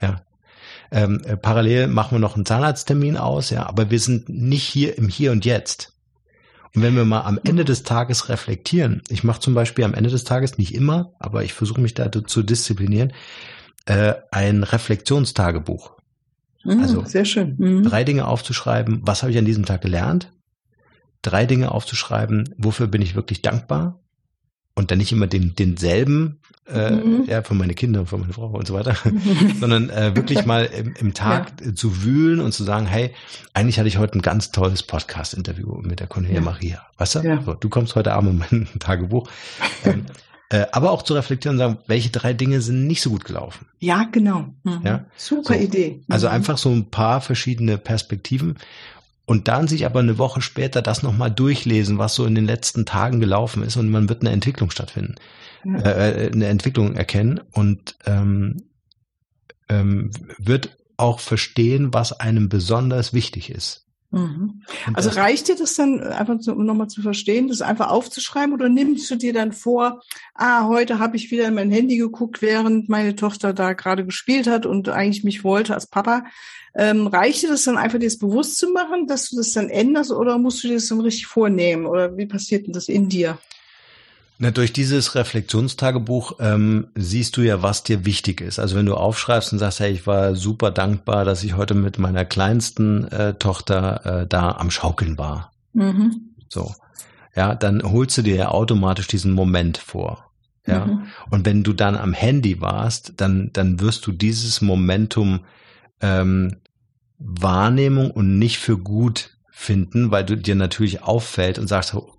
Ja. 0.00 0.22
Ähm, 0.90 1.20
äh, 1.24 1.36
parallel 1.36 1.88
machen 1.88 2.12
wir 2.12 2.20
noch 2.20 2.36
einen 2.36 2.46
Zahnarzttermin 2.46 3.16
aus, 3.16 3.50
ja, 3.50 3.66
aber 3.66 3.90
wir 3.90 4.00
sind 4.00 4.28
nicht 4.28 4.64
hier 4.64 4.96
im 4.96 5.08
Hier 5.08 5.32
und 5.32 5.44
Jetzt. 5.44 5.92
Und 6.74 6.82
wenn 6.82 6.96
wir 6.96 7.04
mal 7.04 7.22
am 7.22 7.40
Ende 7.42 7.64
des 7.64 7.82
Tages 7.82 8.28
reflektieren, 8.28 9.02
ich 9.08 9.24
mache 9.24 9.40
zum 9.40 9.54
Beispiel 9.54 9.84
am 9.84 9.94
Ende 9.94 10.10
des 10.10 10.24
Tages 10.24 10.58
nicht 10.58 10.74
immer, 10.74 11.12
aber 11.18 11.42
ich 11.42 11.52
versuche 11.52 11.80
mich 11.80 11.94
da 11.94 12.10
zu 12.12 12.42
disziplinieren, 12.42 13.12
äh, 13.88 14.14
ein 14.30 14.62
Reflexionstagebuch. 14.62 15.96
Mhm, 16.64 16.80
also 16.80 17.04
sehr 17.04 17.24
schön. 17.24 17.56
Mhm. 17.58 17.82
Drei 17.84 18.04
Dinge 18.04 18.26
aufzuschreiben, 18.26 19.00
was 19.02 19.22
habe 19.22 19.32
ich 19.32 19.38
an 19.38 19.44
diesem 19.44 19.64
Tag 19.64 19.80
gelernt? 19.80 20.32
Drei 21.22 21.46
Dinge 21.46 21.72
aufzuschreiben, 21.72 22.54
wofür 22.56 22.86
bin 22.86 23.02
ich 23.02 23.14
wirklich 23.14 23.42
dankbar? 23.42 24.00
und 24.78 24.92
dann 24.92 24.98
nicht 24.98 25.10
immer 25.10 25.26
den, 25.26 25.56
denselben, 25.56 26.38
äh, 26.68 26.92
mhm. 26.92 27.24
ja, 27.26 27.42
für 27.42 27.54
meine 27.54 27.74
Kinder, 27.74 28.06
für 28.06 28.16
meine 28.16 28.32
Frau 28.32 28.46
und 28.46 28.64
so 28.64 28.74
weiter, 28.74 28.94
sondern 29.60 29.90
äh, 29.90 30.14
wirklich 30.14 30.46
mal 30.46 30.66
im, 30.66 30.94
im 30.94 31.14
Tag 31.14 31.52
ja. 31.64 31.74
zu 31.74 32.04
wühlen 32.04 32.38
und 32.38 32.52
zu 32.52 32.62
sagen, 32.62 32.86
hey, 32.86 33.10
eigentlich 33.54 33.80
hatte 33.80 33.88
ich 33.88 33.98
heute 33.98 34.16
ein 34.16 34.22
ganz 34.22 34.52
tolles 34.52 34.84
Podcast-Interview 34.84 35.80
mit 35.82 35.98
der 35.98 36.06
Cornelia 36.06 36.36
ja. 36.36 36.42
Maria. 36.42 36.86
Weißt 36.96 37.16
du? 37.16 37.20
Ja. 37.20 37.42
So, 37.42 37.54
du 37.54 37.68
kommst 37.68 37.96
heute 37.96 38.12
Abend 38.12 38.30
in 38.30 38.38
mein 38.38 38.68
Tagebuch. 38.78 39.28
Ähm, 39.84 40.06
äh, 40.50 40.66
aber 40.72 40.92
auch 40.92 41.02
zu 41.02 41.14
reflektieren 41.14 41.56
und 41.56 41.58
sagen, 41.58 41.78
welche 41.86 42.10
drei 42.10 42.32
Dinge 42.32 42.60
sind 42.60 42.86
nicht 42.86 43.02
so 43.02 43.10
gut 43.10 43.24
gelaufen. 43.24 43.66
Ja, 43.80 44.04
genau. 44.10 44.54
Mhm. 44.64 44.80
Ja? 44.82 45.04
Super 45.16 45.54
so, 45.54 45.60
Idee. 45.60 46.02
Also 46.08 46.28
mhm. 46.28 46.34
einfach 46.34 46.58
so 46.58 46.70
ein 46.70 46.90
paar 46.90 47.20
verschiedene 47.20 47.76
Perspektiven 47.76 48.56
und 49.26 49.48
dann 49.48 49.68
sich 49.68 49.84
aber 49.84 50.00
eine 50.00 50.16
Woche 50.16 50.40
später 50.40 50.80
das 50.80 51.02
nochmal 51.02 51.30
durchlesen, 51.30 51.98
was 51.98 52.14
so 52.14 52.24
in 52.24 52.34
den 52.34 52.46
letzten 52.46 52.86
Tagen 52.86 53.20
gelaufen 53.20 53.62
ist 53.62 53.76
und 53.76 53.90
man 53.90 54.08
wird 54.08 54.22
eine 54.22 54.30
Entwicklung 54.30 54.70
stattfinden, 54.70 55.16
ja. 55.64 55.80
äh, 55.80 56.30
eine 56.32 56.46
Entwicklung 56.46 56.94
erkennen 56.94 57.40
und 57.52 57.96
ähm, 58.06 58.62
ähm, 59.68 60.10
wird 60.38 60.78
auch 60.96 61.20
verstehen, 61.20 61.92
was 61.92 62.18
einem 62.18 62.48
besonders 62.48 63.12
wichtig 63.12 63.50
ist. 63.50 63.87
Mhm. 64.10 64.62
Also 64.94 65.10
reicht 65.10 65.48
dir 65.48 65.56
das 65.56 65.74
dann 65.74 66.00
einfach, 66.00 66.38
um 66.46 66.64
nochmal 66.64 66.88
zu 66.88 67.02
verstehen, 67.02 67.48
das 67.48 67.60
einfach 67.60 67.90
aufzuschreiben 67.90 68.54
oder 68.54 68.70
nimmst 68.70 69.10
du 69.10 69.16
dir 69.16 69.34
dann 69.34 69.52
vor, 69.52 70.02
ah, 70.34 70.66
heute 70.66 70.98
habe 70.98 71.16
ich 71.16 71.30
wieder 71.30 71.46
in 71.46 71.54
mein 71.54 71.70
Handy 71.70 71.98
geguckt, 71.98 72.40
während 72.40 72.88
meine 72.88 73.16
Tochter 73.16 73.52
da 73.52 73.74
gerade 73.74 74.06
gespielt 74.06 74.46
hat 74.46 74.64
und 74.64 74.88
eigentlich 74.88 75.24
mich 75.24 75.44
wollte 75.44 75.74
als 75.74 75.86
Papa. 75.86 76.24
Ähm, 76.74 77.06
reicht 77.06 77.42
dir 77.42 77.48
das 77.48 77.64
dann 77.64 77.76
einfach, 77.76 77.98
dir 77.98 78.06
das 78.06 78.18
bewusst 78.18 78.56
zu 78.56 78.70
machen, 78.70 79.06
dass 79.06 79.28
du 79.28 79.36
das 79.36 79.52
dann 79.52 79.68
änderst 79.68 80.10
oder 80.10 80.38
musst 80.38 80.64
du 80.64 80.68
dir 80.68 80.74
das 80.74 80.88
dann 80.88 81.00
richtig 81.00 81.26
vornehmen 81.26 81.84
oder 81.84 82.16
wie 82.16 82.26
passiert 82.26 82.66
denn 82.66 82.72
das 82.72 82.88
in 82.88 83.08
dir? 83.10 83.38
Na, 84.40 84.52
durch 84.52 84.72
dieses 84.72 85.16
Reflexionstagebuch 85.16 86.34
ähm, 86.38 86.88
siehst 86.94 87.36
du 87.36 87.42
ja, 87.42 87.60
was 87.60 87.82
dir 87.82 88.04
wichtig 88.04 88.40
ist. 88.40 88.60
Also 88.60 88.76
wenn 88.76 88.86
du 88.86 88.94
aufschreibst 88.94 89.52
und 89.52 89.58
sagst, 89.58 89.80
hey, 89.80 89.90
ich 89.90 90.06
war 90.06 90.36
super 90.36 90.70
dankbar, 90.70 91.24
dass 91.24 91.42
ich 91.42 91.56
heute 91.56 91.74
mit 91.74 91.98
meiner 91.98 92.24
kleinsten 92.24 93.04
äh, 93.08 93.34
Tochter 93.34 94.22
äh, 94.22 94.26
da 94.28 94.52
am 94.52 94.70
Schaukeln 94.70 95.18
war. 95.18 95.52
Mhm. 95.72 96.34
So. 96.48 96.72
Ja, 97.34 97.56
dann 97.56 97.82
holst 97.82 98.16
du 98.18 98.22
dir 98.22 98.36
ja 98.36 98.48
automatisch 98.48 99.08
diesen 99.08 99.32
Moment 99.32 99.78
vor. 99.78 100.30
Ja. 100.66 100.86
Mhm. 100.86 101.08
Und 101.30 101.44
wenn 101.44 101.64
du 101.64 101.72
dann 101.72 101.96
am 101.96 102.12
Handy 102.12 102.60
warst, 102.60 103.14
dann, 103.16 103.50
dann 103.52 103.80
wirst 103.80 104.06
du 104.06 104.12
dieses 104.12 104.60
Momentum 104.60 105.40
ähm, 106.00 106.58
Wahrnehmung 107.18 108.12
und 108.12 108.38
nicht 108.38 108.58
für 108.58 108.78
gut 108.78 109.37
finden, 109.60 110.12
weil 110.12 110.24
du 110.24 110.36
dir 110.36 110.54
natürlich 110.54 111.02
auffällt 111.02 111.58
und 111.58 111.66
sagst, 111.66 111.92
oh, 111.92 112.12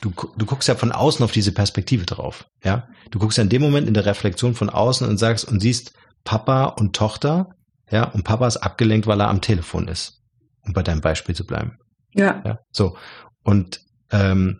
du, 0.00 0.12
du 0.36 0.46
guckst 0.46 0.68
ja 0.68 0.76
von 0.76 0.92
außen 0.92 1.24
auf 1.24 1.32
diese 1.32 1.50
Perspektive 1.50 2.06
drauf. 2.06 2.46
Ja, 2.62 2.86
du 3.10 3.18
guckst 3.18 3.36
ja 3.36 3.42
in 3.42 3.50
dem 3.50 3.62
Moment 3.62 3.88
in 3.88 3.94
der 3.94 4.06
Reflexion 4.06 4.54
von 4.54 4.70
außen 4.70 5.08
und 5.08 5.18
sagst 5.18 5.44
und 5.44 5.58
siehst 5.58 5.92
Papa 6.22 6.66
und 6.66 6.94
Tochter, 6.94 7.56
ja, 7.90 8.04
und 8.04 8.22
Papa 8.22 8.46
ist 8.46 8.58
abgelenkt, 8.58 9.08
weil 9.08 9.20
er 9.20 9.28
am 9.28 9.40
Telefon 9.40 9.88
ist, 9.88 10.22
um 10.64 10.72
bei 10.72 10.84
deinem 10.84 11.00
Beispiel 11.00 11.34
zu 11.34 11.44
bleiben. 11.44 11.78
Ja. 12.14 12.40
ja 12.44 12.60
so 12.70 12.96
und 13.42 13.80
ähm, 14.12 14.58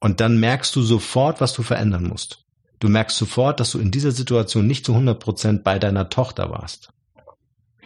und 0.00 0.20
dann 0.20 0.40
merkst 0.40 0.74
du 0.74 0.80
sofort, 0.80 1.42
was 1.42 1.52
du 1.52 1.62
verändern 1.62 2.04
musst. 2.04 2.46
Du 2.80 2.88
merkst 2.88 3.18
sofort, 3.18 3.60
dass 3.60 3.72
du 3.72 3.78
in 3.78 3.90
dieser 3.90 4.10
Situation 4.10 4.66
nicht 4.66 4.86
zu 4.86 4.92
100 4.92 5.20
Prozent 5.20 5.64
bei 5.64 5.78
deiner 5.78 6.08
Tochter 6.08 6.48
warst. 6.48 6.94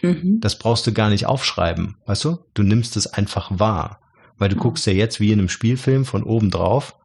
Mhm. 0.01 0.39
Das 0.41 0.59
brauchst 0.59 0.85
du 0.87 0.93
gar 0.93 1.09
nicht 1.09 1.25
aufschreiben, 1.25 1.97
weißt 2.05 2.25
du? 2.25 2.37
Du 2.53 2.63
nimmst 2.63 2.97
es 2.97 3.07
einfach 3.07 3.51
wahr, 3.59 3.99
weil 4.37 4.49
du 4.49 4.55
mhm. 4.55 4.59
guckst 4.59 4.85
ja 4.85 4.93
jetzt 4.93 5.19
wie 5.19 5.31
in 5.31 5.39
einem 5.39 5.49
Spielfilm 5.49 6.05
von 6.05 6.23
oben 6.23 6.51
drauf 6.51 6.95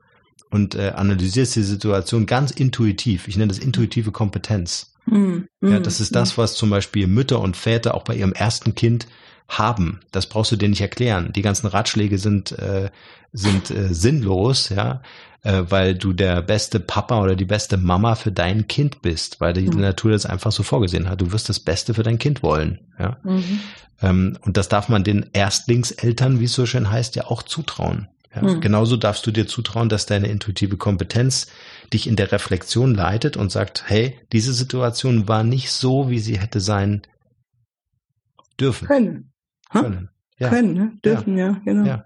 und 0.50 0.74
äh, 0.74 0.92
analysierst 0.94 1.56
die 1.56 1.62
Situation 1.62 2.26
ganz 2.26 2.50
intuitiv. 2.50 3.28
Ich 3.28 3.36
nenne 3.36 3.48
das 3.48 3.58
intuitive 3.58 4.12
Kompetenz. 4.12 4.94
Mhm. 5.06 5.48
Ja, 5.60 5.80
das 5.80 6.00
ist 6.00 6.14
das, 6.14 6.38
was 6.38 6.54
zum 6.54 6.70
Beispiel 6.70 7.06
Mütter 7.06 7.40
und 7.40 7.56
Väter 7.56 7.94
auch 7.94 8.04
bei 8.04 8.14
ihrem 8.14 8.32
ersten 8.32 8.74
Kind 8.74 9.06
haben. 9.58 10.00
Das 10.10 10.26
brauchst 10.26 10.52
du 10.52 10.56
dir 10.56 10.68
nicht 10.68 10.80
erklären. 10.80 11.32
Die 11.34 11.42
ganzen 11.42 11.66
Ratschläge 11.66 12.18
sind 12.18 12.52
äh, 12.52 12.90
sind 13.32 13.70
äh, 13.70 13.92
sinnlos, 13.92 14.68
ja 14.68 15.00
äh, 15.42 15.64
weil 15.68 15.94
du 15.94 16.12
der 16.12 16.42
beste 16.42 16.80
Papa 16.80 17.20
oder 17.20 17.36
die 17.36 17.44
beste 17.44 17.76
Mama 17.76 18.14
für 18.14 18.32
dein 18.32 18.68
Kind 18.68 19.02
bist, 19.02 19.40
weil 19.40 19.52
die 19.52 19.68
mhm. 19.68 19.80
Natur 19.80 20.12
das 20.12 20.26
einfach 20.26 20.52
so 20.52 20.62
vorgesehen 20.62 21.08
hat. 21.08 21.20
Du 21.20 21.32
wirst 21.32 21.48
das 21.48 21.60
Beste 21.60 21.94
für 21.94 22.02
dein 22.02 22.18
Kind 22.18 22.42
wollen. 22.42 22.80
Ja? 22.98 23.18
Mhm. 23.22 23.60
Ähm, 24.00 24.38
und 24.42 24.56
das 24.56 24.68
darf 24.68 24.88
man 24.88 25.04
den 25.04 25.26
Erstlingseltern, 25.32 26.40
wie 26.40 26.44
es 26.44 26.54
so 26.54 26.66
schön 26.66 26.90
heißt, 26.90 27.16
ja 27.16 27.26
auch 27.26 27.42
zutrauen. 27.42 28.08
Ja? 28.34 28.42
Mhm. 28.42 28.60
Genauso 28.60 28.96
darfst 28.96 29.26
du 29.26 29.30
dir 29.30 29.46
zutrauen, 29.46 29.88
dass 29.88 30.06
deine 30.06 30.28
intuitive 30.28 30.76
Kompetenz 30.76 31.48
dich 31.92 32.06
in 32.06 32.16
der 32.16 32.32
Reflexion 32.32 32.94
leitet 32.94 33.36
und 33.36 33.50
sagt, 33.50 33.84
hey, 33.86 34.18
diese 34.32 34.52
Situation 34.52 35.28
war 35.28 35.44
nicht 35.44 35.70
so, 35.70 36.08
wie 36.08 36.20
sie 36.20 36.38
hätte 36.38 36.60
sein 36.60 37.02
dürfen. 38.60 38.86
Können. 38.86 39.31
Können. 39.80 40.08
Ja. 40.38 40.48
Können, 40.48 40.74
ne? 40.74 40.92
dürfen, 41.04 41.38
ja, 41.38 41.46
ja 41.46 41.60
genau. 41.64 41.86
Ja 41.86 42.04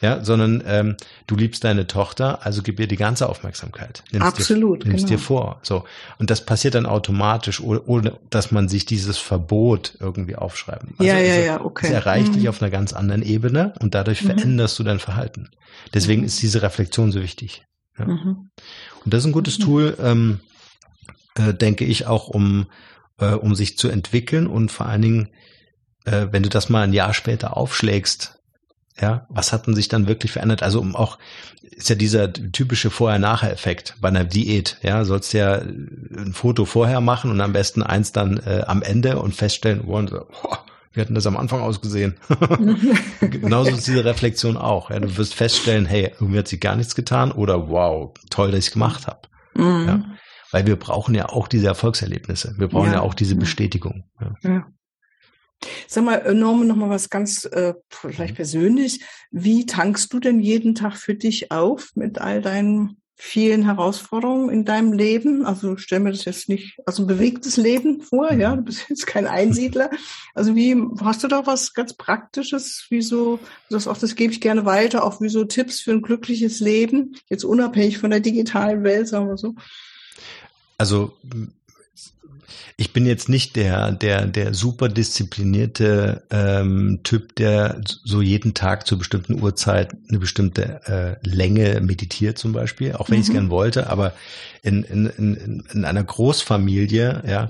ja, 0.00 0.24
sondern 0.24 0.62
ähm, 0.66 0.96
du 1.26 1.36
liebst 1.36 1.62
deine 1.64 1.86
Tochter, 1.86 2.44
also 2.44 2.62
gib 2.62 2.80
ihr 2.80 2.86
die 2.86 2.96
ganze 2.96 3.28
Aufmerksamkeit. 3.28 4.02
Nimm's 4.12 4.24
Absolut. 4.24 4.84
Dir, 4.84 4.88
nimmst 4.88 5.06
genau. 5.06 5.18
dir 5.18 5.22
vor. 5.22 5.60
So. 5.62 5.84
Und 6.18 6.30
das 6.30 6.44
passiert 6.44 6.74
dann 6.74 6.86
automatisch, 6.86 7.60
ohne, 7.60 7.82
ohne 7.82 8.18
dass 8.30 8.50
man 8.50 8.68
sich 8.68 8.86
dieses 8.86 9.18
Verbot 9.18 9.96
irgendwie 10.00 10.36
aufschreiben. 10.36 10.94
Also, 10.98 11.04
ja, 11.04 11.18
ja, 11.18 11.34
also, 11.34 11.46
ja, 11.46 11.60
okay. 11.60 11.86
Es 11.88 11.92
erreicht 11.92 12.28
mhm. 12.28 12.32
dich 12.32 12.48
auf 12.48 12.62
einer 12.62 12.70
ganz 12.70 12.92
anderen 12.92 13.22
Ebene 13.22 13.74
und 13.80 13.94
dadurch 13.94 14.22
mhm. 14.22 14.28
veränderst 14.28 14.78
du 14.78 14.84
dein 14.84 15.00
Verhalten. 15.00 15.50
Deswegen 15.92 16.22
mhm. 16.22 16.26
ist 16.26 16.40
diese 16.40 16.62
Reflexion 16.62 17.12
so 17.12 17.20
wichtig. 17.20 17.64
Ja. 17.98 18.06
Mhm. 18.06 18.50
Und 19.04 19.14
das 19.14 19.20
ist 19.22 19.26
ein 19.26 19.32
gutes 19.32 19.58
mhm. 19.58 19.62
Tool, 19.62 19.96
ähm, 20.02 20.40
äh, 21.34 21.52
denke 21.52 21.84
ich, 21.84 22.06
auch 22.06 22.28
um, 22.28 22.66
äh, 23.18 23.32
um 23.32 23.54
sich 23.54 23.76
zu 23.76 23.88
entwickeln 23.88 24.46
und 24.46 24.72
vor 24.72 24.86
allen 24.86 25.02
Dingen, 25.02 25.28
äh, 26.04 26.28
wenn 26.30 26.42
du 26.42 26.48
das 26.48 26.68
mal 26.68 26.82
ein 26.82 26.92
Jahr 26.92 27.14
später 27.14 27.56
aufschlägst, 27.56 28.40
ja, 29.00 29.26
was 29.30 29.52
hat 29.52 29.66
denn 29.66 29.74
sich 29.74 29.88
dann 29.88 30.08
wirklich 30.08 30.32
verändert? 30.32 30.62
Also 30.62 30.80
um 30.80 30.94
auch, 30.94 31.18
ist 31.62 31.88
ja 31.88 31.94
dieser 31.94 32.32
typische 32.32 32.90
Vorher-Nachher-Effekt 32.90 33.96
bei 34.00 34.08
einer 34.08 34.24
Diät. 34.24 34.78
Ja, 34.82 35.04
sollst 35.04 35.32
ja 35.32 35.54
ein 35.54 36.32
Foto 36.34 36.64
vorher 36.64 37.00
machen 37.00 37.30
und 37.30 37.40
am 37.40 37.52
besten 37.52 37.82
eins 37.82 38.12
dann 38.12 38.38
äh, 38.38 38.64
am 38.66 38.82
Ende 38.82 39.18
und 39.18 39.34
feststellen, 39.34 39.82
oh, 39.86 40.06
wir 40.92 41.02
hatten 41.02 41.14
das 41.14 41.26
am 41.26 41.36
Anfang 41.36 41.60
ausgesehen. 41.60 42.16
Genauso 43.20 43.70
ist 43.70 43.86
diese 43.86 44.04
Reflexion 44.04 44.56
auch. 44.56 44.90
Ja, 44.90 45.00
du 45.00 45.16
wirst 45.16 45.34
feststellen, 45.34 45.86
hey, 45.86 46.12
irgendwie 46.20 46.38
hat 46.38 46.48
sich 46.48 46.60
gar 46.60 46.76
nichts 46.76 46.94
getan 46.94 47.32
oder 47.32 47.68
wow, 47.68 48.12
toll, 48.28 48.50
dass 48.50 48.58
ich 48.58 48.66
es 48.66 48.72
gemacht 48.72 49.06
habe. 49.06 49.20
Mhm. 49.54 49.86
Ja, 49.86 50.04
weil 50.50 50.66
wir 50.66 50.76
brauchen 50.76 51.14
ja 51.14 51.28
auch 51.28 51.48
diese 51.48 51.68
Erfolgserlebnisse. 51.68 52.54
Wir 52.58 52.68
brauchen 52.68 52.88
ja, 52.88 52.94
ja 52.94 53.00
auch 53.00 53.14
diese 53.14 53.36
Bestätigung. 53.36 54.04
Ja. 54.42 54.66
Sag 55.86 56.04
mal, 56.04 56.16
äh, 56.16 56.34
Norman, 56.34 56.66
noch 56.66 56.76
mal 56.76 56.90
was 56.90 57.10
ganz 57.10 57.44
äh, 57.44 57.74
vielleicht 57.88 58.34
mhm. 58.34 58.36
persönlich. 58.36 59.04
Wie 59.30 59.66
tankst 59.66 60.12
du 60.12 60.20
denn 60.20 60.40
jeden 60.40 60.74
Tag 60.74 60.96
für 60.96 61.14
dich 61.14 61.52
auf 61.52 61.90
mit 61.94 62.18
all 62.18 62.40
deinen 62.40 62.96
vielen 63.14 63.64
Herausforderungen 63.64 64.48
in 64.48 64.64
deinem 64.64 64.92
Leben? 64.94 65.44
Also 65.44 65.76
stell 65.76 66.00
mir 66.00 66.12
das 66.12 66.24
jetzt 66.24 66.48
nicht 66.48 66.78
als 66.86 66.98
ein 66.98 67.06
bewegtes 67.06 67.58
Leben 67.58 68.00
vor, 68.00 68.32
ja, 68.32 68.52
mhm. 68.52 68.56
du 68.56 68.62
bist 68.62 68.88
jetzt 68.88 69.06
kein 69.06 69.26
Einsiedler. 69.26 69.90
Also 70.34 70.56
wie, 70.56 70.76
hast 71.02 71.22
du 71.22 71.28
da 71.28 71.46
was 71.46 71.74
ganz 71.74 71.92
Praktisches, 71.92 72.86
wie 72.88 73.02
so, 73.02 73.38
das 73.68 73.86
auch, 73.86 73.98
das 73.98 74.14
gebe 74.14 74.32
ich 74.32 74.40
gerne 74.40 74.64
weiter, 74.64 75.04
auch 75.04 75.20
wie 75.20 75.28
so 75.28 75.44
Tipps 75.44 75.80
für 75.80 75.92
ein 75.92 76.02
glückliches 76.02 76.60
Leben, 76.60 77.16
jetzt 77.28 77.44
unabhängig 77.44 77.98
von 77.98 78.10
der 78.10 78.20
digitalen 78.20 78.82
Welt, 78.82 79.08
sagen 79.08 79.28
wir 79.28 79.36
so? 79.36 79.54
Also 80.78 81.12
ich 82.76 82.92
bin 82.92 83.06
jetzt 83.06 83.28
nicht 83.28 83.56
der, 83.56 83.92
der, 83.92 84.26
der 84.26 84.54
super 84.54 84.88
disziplinierte 84.88 86.22
ähm, 86.30 87.00
Typ, 87.02 87.36
der 87.36 87.80
so 87.84 88.22
jeden 88.22 88.54
Tag 88.54 88.86
zur 88.86 88.98
bestimmten 88.98 89.42
Uhrzeit 89.42 89.94
eine 90.08 90.18
bestimmte 90.18 90.80
äh, 91.22 91.28
Länge 91.28 91.80
meditiert 91.80 92.38
zum 92.38 92.52
Beispiel, 92.52 92.94
auch 92.94 93.08
wenn 93.08 93.16
mhm. 93.16 93.22
ich 93.22 93.28
es 93.28 93.32
gern 93.34 93.50
wollte, 93.50 93.88
aber 93.90 94.14
in, 94.62 94.82
in, 94.84 95.06
in, 95.06 95.64
in 95.72 95.84
einer 95.84 96.04
Großfamilie, 96.04 97.22
ja, 97.26 97.44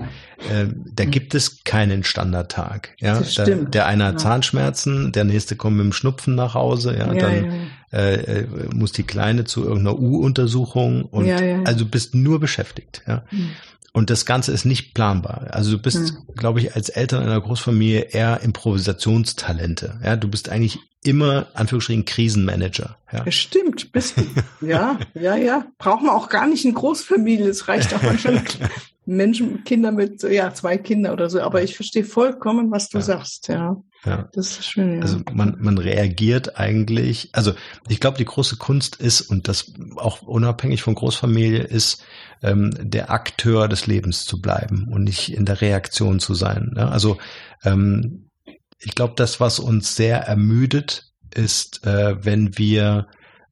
äh, 0.48 0.66
da 0.94 1.04
mhm. 1.04 1.10
gibt 1.10 1.34
es 1.34 1.64
keinen 1.64 2.04
Standardtag. 2.04 2.94
Ja, 2.98 3.20
da, 3.36 3.44
der 3.44 3.86
eine 3.86 4.06
hat 4.06 4.20
Zahnschmerzen, 4.20 5.12
der 5.12 5.24
nächste 5.24 5.56
kommt 5.56 5.76
mit 5.76 5.86
dem 5.86 5.92
Schnupfen 5.92 6.34
nach 6.34 6.54
Hause, 6.54 6.96
ja, 6.96 7.12
ja 7.12 7.20
dann 7.20 7.44
ja. 7.44 7.52
Äh, 7.92 8.14
äh, 8.42 8.46
muss 8.72 8.92
die 8.92 9.02
Kleine 9.02 9.44
zu 9.44 9.64
irgendeiner 9.64 9.98
U-Untersuchung 9.98 11.02
und 11.06 11.26
ja, 11.26 11.62
also 11.64 11.84
bist 11.84 12.14
nur 12.14 12.38
beschäftigt. 12.38 13.02
Ja. 13.06 13.24
Mhm. 13.32 13.50
Und 13.92 14.10
das 14.10 14.24
Ganze 14.24 14.52
ist 14.52 14.64
nicht 14.64 14.94
planbar. 14.94 15.48
Also 15.50 15.72
du 15.72 15.78
bist, 15.78 15.98
mhm. 15.98 16.34
glaube 16.36 16.60
ich, 16.60 16.74
als 16.74 16.88
Eltern 16.88 17.22
einer 17.22 17.40
Großfamilie 17.40 18.00
eher 18.10 18.40
Improvisationstalente. 18.40 20.00
Ja, 20.04 20.16
du 20.16 20.28
bist 20.28 20.48
eigentlich 20.48 20.78
immer, 21.02 21.46
Anführungsstrichen, 21.54 22.04
Krisenmanager. 22.04 22.96
Ja. 23.12 23.24
Das 23.24 23.34
stimmt, 23.34 23.92
bist 23.92 24.16
du. 24.16 24.22
Ja, 24.66 24.98
ja, 25.14 25.36
ja. 25.36 25.66
Braucht 25.78 26.02
man 26.02 26.14
auch 26.14 26.28
gar 26.28 26.46
nicht 26.46 26.64
eine 26.64 26.74
Großfamilie. 26.74 27.48
Es 27.48 27.66
reicht 27.68 27.92
auch 27.94 28.02
manchmal 28.02 28.44
Menschen, 29.06 29.64
Kinder 29.64 29.90
mit, 29.90 30.22
ja, 30.22 30.52
zwei 30.54 30.76
Kinder 30.76 31.12
oder 31.12 31.30
so. 31.30 31.40
Aber 31.40 31.62
ich 31.62 31.74
verstehe 31.74 32.04
vollkommen, 32.04 32.70
was 32.70 32.90
du 32.90 32.98
ja. 32.98 33.04
sagst, 33.04 33.48
ja. 33.48 33.82
Ja. 34.04 34.28
Das 34.32 34.58
ist 34.58 34.64
schön. 34.64 34.96
Ja. 34.96 35.02
Also 35.02 35.20
man, 35.32 35.56
man 35.60 35.76
reagiert 35.76 36.58
eigentlich, 36.58 37.30
also 37.32 37.52
ich 37.88 38.00
glaube, 38.00 38.18
die 38.18 38.24
große 38.24 38.56
Kunst 38.56 38.96
ist, 38.96 39.20
und 39.20 39.48
das 39.48 39.72
auch 39.96 40.22
unabhängig 40.22 40.82
von 40.82 40.94
Großfamilie, 40.94 41.62
ist, 41.62 42.02
ähm, 42.42 42.72
der 42.80 43.10
Akteur 43.10 43.68
des 43.68 43.86
Lebens 43.86 44.24
zu 44.24 44.40
bleiben 44.40 44.88
und 44.90 45.04
nicht 45.04 45.32
in 45.32 45.44
der 45.44 45.60
Reaktion 45.60 46.20
zu 46.20 46.34
sein. 46.34 46.72
Ne? 46.74 46.90
Also 46.90 47.18
ähm, 47.62 48.30
ich 48.78 48.94
glaube, 48.94 49.14
das, 49.16 49.40
was 49.40 49.58
uns 49.58 49.94
sehr 49.96 50.20
ermüdet, 50.20 51.12
ist, 51.34 51.86
äh, 51.86 52.24
wenn 52.24 52.56
wir 52.56 53.06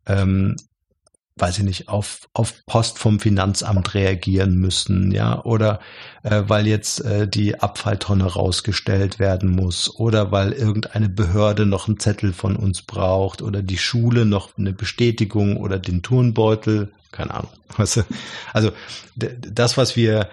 ähm, 0.06 0.56
weiß 1.40 1.59
ich 1.59 1.64
nicht, 1.64 1.88
auf, 1.88 2.29
auf 2.33 2.64
Post 2.66 2.98
vom 2.98 3.20
Finanzamt 3.20 3.94
reagieren 3.94 4.57
müssen, 4.57 5.12
ja, 5.12 5.44
oder 5.44 5.81
äh, 6.22 6.42
weil 6.46 6.66
jetzt 6.66 7.05
äh, 7.05 7.29
die 7.29 7.61
Abfalltonne 7.61 8.24
rausgestellt 8.24 9.18
werden 9.18 9.51
muss, 9.51 9.94
oder 9.98 10.33
weil 10.33 10.53
irgendeine 10.53 11.09
Behörde 11.09 11.66
noch 11.66 11.88
einen 11.88 12.01
Zettel 12.01 12.33
von 12.33 12.57
uns 12.57 12.83
braucht, 12.83 13.42
oder 13.42 13.62
die 13.62 13.79
Schule 13.79 14.24
noch 14.24 14.57
eine 14.59 14.72
Bestätigung 14.72 15.57
oder 15.57 15.79
den 15.79 16.03
Turnbeutel, 16.03 16.92
keine 17.12 17.35
Ahnung. 17.35 17.51
Du? 17.77 18.05
Also 18.53 18.72
das, 19.16 19.77
was 19.77 19.96
wir 19.96 20.29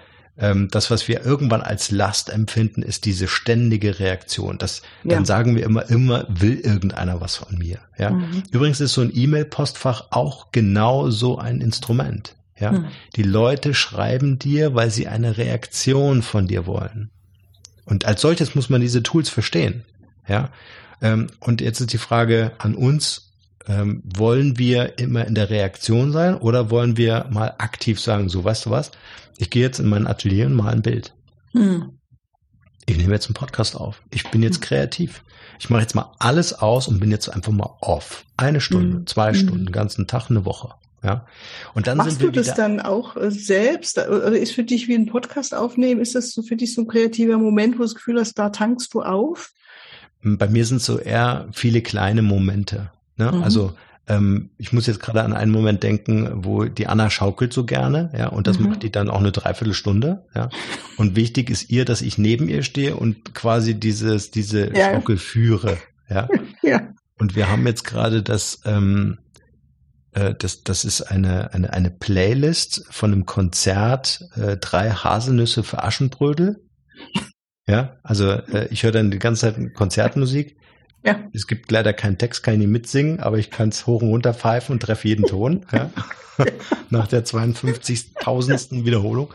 das, 0.70 0.90
was 0.90 1.08
wir 1.08 1.24
irgendwann 1.24 1.62
als 1.62 1.90
Last 1.90 2.28
empfinden, 2.30 2.82
ist 2.82 3.06
diese 3.06 3.26
ständige 3.26 3.98
Reaktion. 3.98 4.58
Das, 4.58 4.82
ja. 5.02 5.14
Dann 5.14 5.24
sagen 5.24 5.56
wir 5.56 5.64
immer, 5.64 5.88
immer 5.88 6.26
will 6.28 6.60
irgendeiner 6.60 7.20
was 7.20 7.36
von 7.36 7.56
mir. 7.56 7.78
Ja? 7.96 8.10
Mhm. 8.10 8.42
Übrigens 8.50 8.80
ist 8.80 8.92
so 8.92 9.00
ein 9.00 9.12
E-Mail-Postfach 9.14 10.08
auch 10.10 10.52
genau 10.52 11.08
so 11.10 11.38
ein 11.38 11.60
Instrument. 11.60 12.36
Ja? 12.58 12.72
Mhm. 12.72 12.86
Die 13.16 13.22
Leute 13.22 13.72
schreiben 13.72 14.38
dir, 14.38 14.74
weil 14.74 14.90
sie 14.90 15.08
eine 15.08 15.38
Reaktion 15.38 16.22
von 16.22 16.46
dir 16.46 16.66
wollen. 16.66 17.10
Und 17.86 18.04
als 18.04 18.20
solches 18.20 18.54
muss 18.54 18.68
man 18.68 18.82
diese 18.82 19.02
Tools 19.02 19.30
verstehen. 19.30 19.84
Ja? 20.28 20.50
Ähm, 21.00 21.28
und 21.40 21.62
jetzt 21.62 21.80
ist 21.80 21.92
die 21.94 21.98
Frage 21.98 22.52
an 22.58 22.74
uns, 22.74 23.25
ähm, 23.68 24.02
wollen 24.04 24.58
wir 24.58 24.98
immer 24.98 25.26
in 25.26 25.34
der 25.34 25.50
Reaktion 25.50 26.12
sein 26.12 26.36
oder 26.36 26.70
wollen 26.70 26.96
wir 26.96 27.26
mal 27.30 27.54
aktiv 27.58 28.00
sagen, 28.00 28.28
so 28.28 28.44
weißt 28.44 28.66
du 28.66 28.70
was, 28.70 28.92
ich 29.38 29.50
gehe 29.50 29.62
jetzt 29.62 29.80
in 29.80 29.88
mein 29.88 30.06
Atelier 30.06 30.46
und 30.46 30.54
mal 30.54 30.72
ein 30.72 30.82
Bild. 30.82 31.14
Hm. 31.52 31.98
Ich 32.86 32.96
nehme 32.96 33.12
jetzt 33.12 33.26
einen 33.26 33.34
Podcast 33.34 33.76
auf. 33.76 34.02
Ich 34.12 34.30
bin 34.30 34.42
jetzt 34.42 34.56
hm. 34.56 34.62
kreativ. 34.62 35.22
Ich 35.58 35.70
mache 35.70 35.82
jetzt 35.82 35.94
mal 35.94 36.12
alles 36.18 36.54
aus 36.54 36.86
und 36.86 37.00
bin 37.00 37.10
jetzt 37.10 37.28
einfach 37.28 37.52
mal 37.52 37.76
off. 37.80 38.24
Eine 38.36 38.60
Stunde, 38.60 38.98
hm. 38.98 39.06
zwei 39.06 39.32
hm. 39.32 39.34
Stunden, 39.34 39.72
ganzen 39.72 40.06
Tag, 40.06 40.30
eine 40.30 40.44
Woche. 40.44 40.74
Ja. 41.02 41.26
Und 41.74 41.86
dann 41.86 41.98
Machst 41.98 42.22
du 42.22 42.30
das 42.30 42.54
dann 42.54 42.80
auch 42.80 43.16
äh, 43.16 43.30
selbst? 43.30 43.98
Oder 43.98 44.36
ist 44.38 44.52
für 44.52 44.64
dich 44.64 44.88
wie 44.88 44.94
ein 44.94 45.06
Podcast 45.06 45.54
aufnehmen? 45.54 46.00
Ist 46.00 46.14
das 46.14 46.32
so 46.32 46.42
für 46.42 46.56
dich 46.56 46.74
so 46.74 46.82
ein 46.82 46.88
kreativer 46.88 47.38
Moment, 47.38 47.74
wo 47.74 47.78
du 47.78 47.84
das 47.84 47.94
Gefühl 47.94 48.18
hast, 48.18 48.34
da 48.34 48.50
tankst 48.50 48.92
du 48.94 49.02
auf? 49.02 49.52
Bei 50.22 50.48
mir 50.48 50.64
sind 50.64 50.82
so 50.82 50.98
eher 50.98 51.48
viele 51.52 51.82
kleine 51.82 52.22
Momente. 52.22 52.90
Ne? 53.16 53.32
Mhm. 53.32 53.42
Also 53.42 53.74
ähm, 54.08 54.50
ich 54.56 54.72
muss 54.72 54.86
jetzt 54.86 55.00
gerade 55.00 55.22
an 55.22 55.32
einen 55.32 55.50
Moment 55.50 55.82
denken, 55.82 56.44
wo 56.44 56.64
die 56.64 56.86
Anna 56.86 57.10
schaukelt 57.10 57.52
so 57.52 57.64
gerne, 57.64 58.12
ja, 58.16 58.28
und 58.28 58.46
das 58.46 58.58
mhm. 58.58 58.68
macht 58.68 58.82
die 58.82 58.92
dann 58.92 59.10
auch 59.10 59.18
eine 59.18 59.32
Dreiviertelstunde, 59.32 60.24
ja. 60.34 60.48
Und 60.96 61.16
wichtig 61.16 61.50
ist 61.50 61.70
ihr, 61.70 61.84
dass 61.84 62.02
ich 62.02 62.16
neben 62.16 62.48
ihr 62.48 62.62
stehe 62.62 62.96
und 62.96 63.34
quasi 63.34 63.74
dieses, 63.78 64.30
diese 64.30 64.74
ja. 64.76 64.92
Schaukel 64.92 65.18
führe, 65.18 65.78
ja. 66.08 66.28
ja. 66.62 66.88
Und 67.18 67.34
wir 67.34 67.50
haben 67.50 67.66
jetzt 67.66 67.84
gerade 67.84 68.22
das, 68.22 68.60
ähm, 68.64 69.18
äh, 70.12 70.34
das, 70.34 70.62
das 70.62 70.84
ist 70.84 71.02
eine, 71.02 71.52
eine, 71.52 71.72
eine 71.72 71.90
Playlist 71.90 72.84
von 72.90 73.12
einem 73.12 73.26
Konzert, 73.26 74.20
äh, 74.36 74.56
drei 74.56 74.90
Haselnüsse 74.90 75.64
für 75.64 75.82
Aschenbrödel. 75.82 76.62
Ja, 77.66 77.96
also 78.04 78.30
äh, 78.30 78.68
ich 78.70 78.84
höre 78.84 78.92
dann 78.92 79.10
die 79.10 79.18
ganze 79.18 79.52
Zeit 79.52 79.74
Konzertmusik 79.74 80.56
ja. 81.06 81.20
Es 81.32 81.46
gibt 81.46 81.70
leider 81.70 81.92
keinen 81.92 82.18
Text, 82.18 82.42
kann 82.42 82.54
ich 82.54 82.60
nicht 82.60 82.70
mitsingen, 82.70 83.20
aber 83.20 83.38
ich 83.38 83.50
kann 83.50 83.68
es 83.68 83.86
hoch 83.86 84.02
und 84.02 84.08
runter 84.08 84.34
pfeifen 84.34 84.72
und 84.74 84.80
treffe 84.80 85.08
jeden 85.08 85.24
Ton. 85.24 85.64
Ja. 85.72 85.90
Nach 86.90 87.06
der 87.06 87.24
52.000. 87.24 88.84
Wiederholung. 88.84 89.32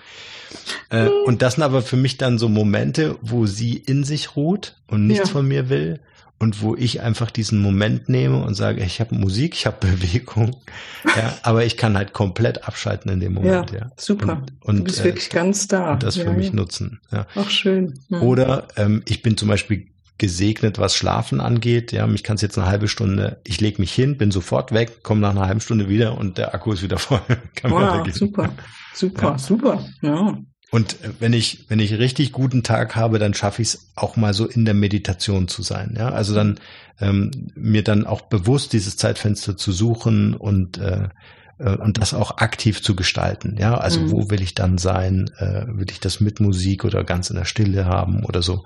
Äh, 0.89 1.07
und 1.25 1.41
das 1.41 1.55
sind 1.55 1.63
aber 1.63 1.81
für 1.81 1.97
mich 1.97 2.17
dann 2.17 2.37
so 2.37 2.49
Momente, 2.49 3.17
wo 3.21 3.45
sie 3.45 3.77
in 3.77 4.03
sich 4.03 4.35
ruht 4.35 4.77
und 4.87 5.07
nichts 5.07 5.29
ja. 5.29 5.33
von 5.33 5.47
mir 5.47 5.69
will 5.69 6.01
und 6.41 6.61
wo 6.61 6.75
ich 6.75 7.01
einfach 7.01 7.29
diesen 7.31 7.61
Moment 7.61 8.09
nehme 8.09 8.43
und 8.43 8.55
sage, 8.55 8.83
ich 8.83 8.99
habe 8.99 9.15
Musik, 9.15 9.53
ich 9.53 9.65
habe 9.65 9.77
Bewegung, 9.79 10.57
ja, 11.05 11.37
aber 11.43 11.65
ich 11.65 11.77
kann 11.77 11.95
halt 11.95 12.13
komplett 12.13 12.67
abschalten 12.67 13.11
in 13.11 13.19
dem 13.19 13.33
Moment. 13.33 13.71
Ja, 13.71 13.77
ja. 13.77 13.91
super. 13.95 14.41
Und, 14.61 14.61
und, 14.61 14.77
du 14.79 14.83
bist 14.85 15.01
äh, 15.01 15.05
wirklich 15.05 15.29
ganz 15.29 15.67
da. 15.67 15.93
Und 15.93 16.03
das 16.03 16.17
für 16.17 16.33
mich 16.33 16.51
nutzen. 16.51 16.99
Ja. 17.11 17.27
Auch 17.35 17.49
schön. 17.49 17.99
Oder 18.09 18.67
ähm, 18.75 19.03
ich 19.05 19.21
bin 19.21 19.37
zum 19.37 19.47
Beispiel 19.47 19.90
gesegnet, 20.21 20.77
was 20.77 20.95
Schlafen 20.95 21.41
angeht. 21.41 21.91
Ja, 21.91 22.05
mich 22.05 22.23
kann 22.23 22.35
es 22.35 22.43
jetzt 22.43 22.55
eine 22.55 22.67
halbe 22.67 22.87
Stunde, 22.87 23.41
ich 23.43 23.59
lege 23.59 23.81
mich 23.81 23.91
hin, 23.91 24.17
bin 24.17 24.29
sofort 24.29 24.71
weg, 24.71 25.01
komme 25.01 25.19
nach 25.19 25.31
einer 25.31 25.47
halben 25.47 25.61
Stunde 25.61 25.89
wieder 25.89 26.15
und 26.15 26.37
der 26.37 26.53
Akku 26.53 26.71
ist 26.71 26.83
wieder 26.83 26.99
voll. 26.99 27.21
kann 27.55 27.71
wow, 27.71 28.07
super, 28.13 28.51
super, 28.93 29.31
ja. 29.31 29.37
super. 29.39 29.85
Ja. 30.03 30.37
Und 30.69 30.97
wenn 31.19 31.33
ich, 31.33 31.65
wenn 31.69 31.79
ich 31.79 31.97
richtig 31.97 32.31
guten 32.31 32.61
Tag 32.61 32.95
habe, 32.95 33.17
dann 33.17 33.33
schaffe 33.33 33.63
ich 33.63 33.69
es 33.69 33.91
auch 33.95 34.15
mal 34.15 34.35
so 34.35 34.45
in 34.45 34.63
der 34.63 34.75
Meditation 34.75 35.47
zu 35.47 35.63
sein. 35.63 35.95
Ja, 35.97 36.09
also 36.09 36.35
dann 36.35 36.59
ähm, 36.99 37.31
mir 37.55 37.83
dann 37.83 38.05
auch 38.05 38.21
bewusst 38.21 38.73
dieses 38.73 38.97
Zeitfenster 38.97 39.57
zu 39.57 39.71
suchen 39.71 40.35
und 40.35 40.77
äh, 40.77 41.09
äh 41.57 41.77
und 41.77 41.97
das 41.97 42.13
auch 42.13 42.37
aktiv 42.37 42.83
zu 42.83 42.95
gestalten. 42.95 43.57
Ja, 43.59 43.75
also 43.75 44.01
mhm. 44.01 44.11
wo 44.11 44.29
will 44.29 44.41
ich 44.43 44.53
dann 44.53 44.77
sein? 44.77 45.31
Äh, 45.39 45.65
will 45.67 45.89
ich 45.89 45.99
das 45.99 46.21
mit 46.21 46.39
Musik 46.39 46.85
oder 46.85 47.03
ganz 47.03 47.31
in 47.31 47.37
der 47.37 47.45
Stille 47.45 47.85
haben 47.85 48.23
oder 48.23 48.43
so? 48.43 48.63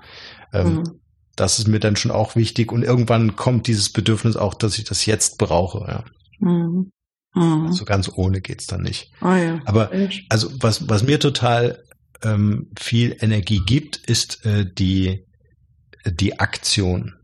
Ähm, 0.52 0.74
mhm 0.74 1.00
das 1.36 1.58
ist 1.58 1.68
mir 1.68 1.80
dann 1.80 1.96
schon 1.96 2.10
auch 2.10 2.34
wichtig. 2.34 2.72
Und 2.72 2.82
irgendwann 2.82 3.36
kommt 3.36 3.66
dieses 3.66 3.90
Bedürfnis 3.90 4.36
auch, 4.36 4.54
dass 4.54 4.78
ich 4.78 4.84
das 4.84 5.06
jetzt 5.06 5.38
brauche. 5.38 5.86
Ja. 5.86 6.04
Mhm. 6.40 6.90
Mhm. 7.34 7.72
So 7.72 7.84
ganz 7.84 8.10
ohne 8.14 8.40
geht's 8.40 8.66
dann 8.66 8.82
nicht. 8.82 9.12
Oh 9.20 9.34
ja. 9.34 9.60
Aber 9.66 9.90
also 10.30 10.50
was, 10.60 10.88
was 10.88 11.02
mir 11.02 11.20
total 11.20 11.84
ähm, 12.22 12.70
viel 12.78 13.16
Energie 13.20 13.60
gibt, 13.64 13.98
ist 13.98 14.44
äh, 14.46 14.64
die, 14.66 15.26
die 16.06 16.40
Aktion 16.40 17.14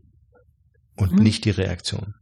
und 0.95 1.13
mhm. 1.13 1.23
nicht 1.23 1.45
die 1.45 1.49
Reaktion. 1.49 2.13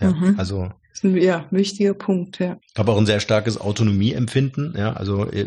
Ja, 0.00 0.12
mhm. 0.12 0.38
also 0.38 0.70
das 0.92 0.98
ist 0.98 1.04
ein 1.04 1.16
ja, 1.16 1.46
wichtiger 1.50 1.94
Punkt, 1.94 2.38
ja. 2.38 2.58
Ich 2.72 2.78
habe 2.78 2.92
auch 2.92 2.98
ein 2.98 3.06
sehr 3.06 3.20
starkes 3.20 3.60
Autonomieempfinden, 3.60 4.74
ja, 4.76 4.92
also 4.92 5.26
äh, 5.30 5.46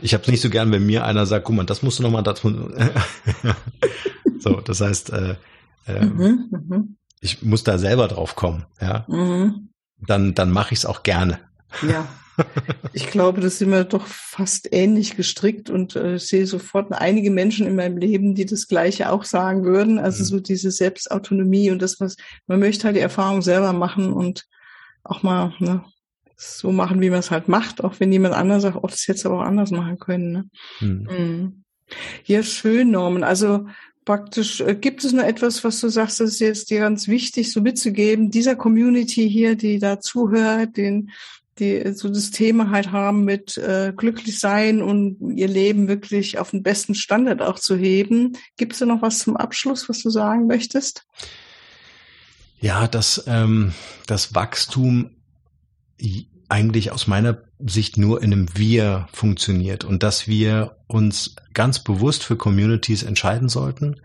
ich 0.00 0.14
habe 0.14 0.22
es 0.22 0.28
nicht 0.28 0.40
so 0.40 0.50
gern, 0.50 0.72
wenn 0.72 0.84
mir 0.84 1.04
einer 1.04 1.26
sagt, 1.26 1.46
guck 1.46 1.56
mal, 1.56 1.64
das 1.64 1.82
musst 1.82 1.98
du 1.98 2.02
nochmal, 2.02 2.22
musst 2.22 2.42
So, 4.38 4.60
das 4.60 4.80
heißt, 4.80 5.10
äh, 5.10 5.36
äh, 5.86 6.04
mhm, 6.04 6.96
ich 7.20 7.42
muss 7.42 7.64
da 7.64 7.78
selber 7.78 8.08
drauf 8.08 8.36
kommen, 8.36 8.66
ja. 8.80 9.04
Mhm. 9.08 9.70
Dann, 9.98 10.34
dann 10.34 10.50
mache 10.50 10.72
ich 10.74 10.80
es 10.80 10.86
auch 10.86 11.02
gerne. 11.02 11.40
Ja. 11.86 12.06
Ich 12.92 13.06
glaube, 13.10 13.40
das 13.40 13.58
sind 13.58 13.70
wir 13.70 13.84
doch 13.84 14.06
fast 14.06 14.68
ähnlich 14.72 15.16
gestrickt 15.16 15.70
und 15.70 15.96
äh, 15.96 16.18
sehe 16.18 16.46
sofort 16.46 16.92
einige 16.92 17.30
Menschen 17.30 17.66
in 17.66 17.76
meinem 17.76 17.96
Leben, 17.96 18.34
die 18.34 18.44
das 18.44 18.68
Gleiche 18.68 19.10
auch 19.10 19.24
sagen 19.24 19.64
würden. 19.64 19.98
Also 19.98 20.22
mhm. 20.22 20.26
so 20.26 20.40
diese 20.40 20.70
Selbstautonomie 20.70 21.70
und 21.70 21.80
das, 21.80 21.98
was 21.98 22.16
man 22.46 22.60
möchte 22.60 22.84
halt 22.84 22.96
die 22.96 23.00
Erfahrung 23.00 23.40
selber 23.40 23.72
machen 23.72 24.12
und 24.12 24.44
auch 25.02 25.22
mal 25.22 25.54
ne, 25.60 25.84
so 26.36 26.72
machen, 26.72 27.00
wie 27.00 27.10
man 27.10 27.20
es 27.20 27.30
halt 27.30 27.48
macht, 27.48 27.82
auch 27.82 27.94
wenn 28.00 28.12
jemand 28.12 28.34
anders 28.34 28.62
sagt, 28.62 28.76
oh, 28.76 28.86
das 28.86 29.08
hätte 29.08 29.28
aber 29.28 29.38
auch 29.38 29.46
anders 29.46 29.70
machen 29.70 29.98
können. 29.98 30.32
Ne? 30.32 30.44
Mhm. 30.80 31.08
Mhm. 31.10 31.64
Ja, 32.24 32.42
schön, 32.42 32.90
Norman. 32.90 33.22
Also 33.24 33.66
praktisch, 34.06 34.62
äh, 34.62 34.74
gibt 34.74 35.04
es 35.04 35.12
noch 35.12 35.24
etwas, 35.24 35.62
was 35.64 35.80
du 35.80 35.90
sagst, 35.90 36.20
das 36.20 36.30
ist 36.30 36.40
jetzt 36.40 36.70
dir 36.70 36.80
ganz 36.80 37.08
wichtig, 37.08 37.52
so 37.52 37.60
mitzugeben, 37.60 38.30
dieser 38.30 38.56
Community 38.56 39.28
hier, 39.28 39.56
die 39.56 39.78
da 39.78 40.00
zuhört, 40.00 40.78
den, 40.78 41.10
die 41.58 41.92
so 41.92 42.08
das 42.08 42.30
Thema 42.30 42.70
halt 42.70 42.92
haben 42.92 43.24
mit 43.24 43.58
äh, 43.58 43.92
glücklich 43.94 44.38
sein 44.38 44.80
und 44.80 45.36
ihr 45.36 45.48
Leben 45.48 45.88
wirklich 45.88 46.38
auf 46.38 46.52
den 46.52 46.62
besten 46.62 46.94
Standard 46.94 47.42
auch 47.42 47.58
zu 47.58 47.76
heben. 47.76 48.38
Gibt 48.56 48.72
es 48.72 48.78
da 48.78 48.86
noch 48.86 49.02
was 49.02 49.18
zum 49.18 49.36
Abschluss, 49.36 49.88
was 49.90 50.02
du 50.02 50.08
sagen 50.08 50.46
möchtest? 50.46 51.04
Ja, 52.60 52.88
dass 52.88 53.24
ähm, 53.26 53.72
das 54.06 54.34
Wachstum 54.34 55.10
eigentlich 56.48 56.92
aus 56.92 57.06
meiner 57.06 57.38
Sicht 57.58 57.96
nur 57.96 58.22
in 58.22 58.32
einem 58.32 58.56
Wir 58.56 59.08
funktioniert 59.12 59.84
und 59.84 60.02
dass 60.02 60.28
wir 60.28 60.76
uns 60.86 61.36
ganz 61.54 61.82
bewusst 61.82 62.22
für 62.22 62.36
Communities 62.36 63.02
entscheiden 63.02 63.48
sollten 63.48 63.96